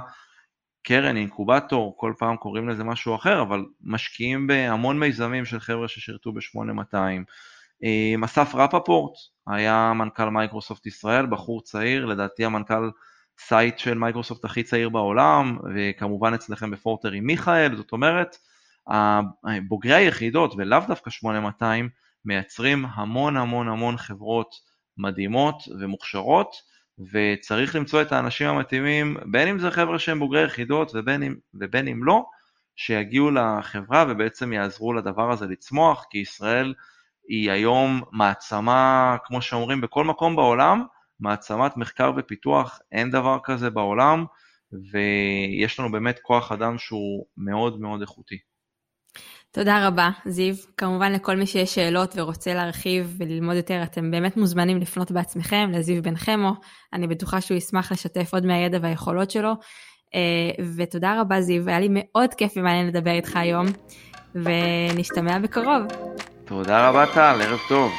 קרן, 0.82 1.16
אינקובטור, 1.16 1.94
כל 1.96 2.12
פעם 2.18 2.36
קוראים 2.36 2.68
לזה 2.68 2.84
משהו 2.84 3.14
אחר, 3.14 3.42
אבל 3.42 3.64
משקיעים 3.80 4.46
בהמון 4.46 4.98
מיזמים 4.98 5.44
של 5.44 5.60
חבר'ה 5.60 5.88
ששירתו 5.88 6.32
ב-8200. 6.32 7.24
אה, 7.84 8.14
אסף 8.24 8.54
רפפורט 8.54 9.12
היה 9.46 9.92
מנכ"ל 9.94 10.28
מייקרוסופט 10.28 10.86
ישראל, 10.86 11.26
בחור 11.26 11.62
צעיר, 11.62 12.06
לדעתי 12.06 12.44
המנכ"ל 12.44 12.90
site 13.38 13.78
של 13.78 13.98
מייקרוסופט 13.98 14.44
הכי 14.44 14.62
צעיר 14.62 14.88
בעולם, 14.88 15.58
וכמובן 15.74 16.34
אצלכם 16.34 16.70
בפורטר 16.70 17.10
עם 17.12 17.26
מיכאל, 17.26 17.76
זאת 17.76 17.92
אומרת, 17.92 18.36
בוגרי 19.68 19.94
היחידות 19.94 20.54
ולאו 20.56 20.80
דווקא 20.88 21.10
8200 21.10 21.88
מייצרים 22.24 22.84
המון 22.84 23.36
המון 23.36 23.68
המון 23.68 23.96
חברות 23.96 24.54
מדהימות 24.98 25.62
ומוכשרות, 25.80 26.54
וצריך 27.12 27.76
למצוא 27.76 28.02
את 28.02 28.12
האנשים 28.12 28.48
המתאימים, 28.48 29.16
בין 29.30 29.48
אם 29.48 29.58
זה 29.58 29.70
חבר'ה 29.70 29.98
שהם 29.98 30.18
בוגרי 30.18 30.44
יחידות 30.44 30.92
ובין 30.94 31.22
אם, 31.22 31.34
ובין 31.54 31.88
אם 31.88 32.04
לא, 32.04 32.24
שיגיעו 32.76 33.30
לחברה 33.30 34.04
ובעצם 34.08 34.52
יעזרו 34.52 34.92
לדבר 34.92 35.32
הזה 35.32 35.46
לצמוח, 35.46 36.04
כי 36.10 36.18
ישראל 36.18 36.74
היא 37.28 37.50
היום 37.50 38.02
מעצמה, 38.12 39.16
כמו 39.24 39.42
שאומרים, 39.42 39.80
בכל 39.80 40.04
מקום 40.04 40.36
בעולם, 40.36 40.84
מעצמת 41.20 41.76
מחקר 41.76 42.12
ופיתוח, 42.16 42.80
אין 42.92 43.10
דבר 43.10 43.38
כזה 43.44 43.70
בעולם, 43.70 44.24
ויש 44.92 45.80
לנו 45.80 45.92
באמת 45.92 46.18
כוח 46.22 46.52
אדם 46.52 46.78
שהוא 46.78 47.26
מאוד 47.36 47.80
מאוד 47.80 48.00
איכותי. 48.00 48.38
תודה 49.50 49.86
רבה, 49.86 50.10
זיו. 50.26 50.54
כמובן 50.76 51.12
לכל 51.12 51.36
מי 51.36 51.46
שיש 51.46 51.74
שאלות 51.74 52.14
ורוצה 52.16 52.54
להרחיב 52.54 53.16
וללמוד 53.18 53.56
יותר, 53.56 53.82
אתם 53.82 54.10
באמת 54.10 54.36
מוזמנים 54.36 54.78
לפנות 54.78 55.10
בעצמכם 55.10 55.70
לזיו 55.72 56.02
בן 56.02 56.16
חמו. 56.16 56.52
אני 56.92 57.06
בטוחה 57.06 57.40
שהוא 57.40 57.56
ישמח 57.56 57.92
לשתף 57.92 58.34
עוד 58.34 58.46
מהידע 58.46 58.78
והיכולות 58.82 59.30
שלו. 59.30 59.52
אה, 60.14 60.64
ותודה 60.76 61.20
רבה, 61.20 61.40
זיו, 61.40 61.68
היה 61.68 61.80
לי 61.80 61.88
מאוד 61.90 62.34
כיף 62.34 62.52
ומעניין 62.56 62.86
לדבר 62.86 63.10
איתך 63.10 63.36
היום, 63.36 63.66
ונשתמע 64.34 65.38
בקרוב. 65.38 65.82
תודה 66.48 66.88
רבה 66.88 67.06
טל, 67.06 67.40
ערב 67.42 67.58
טוב. 67.68 67.92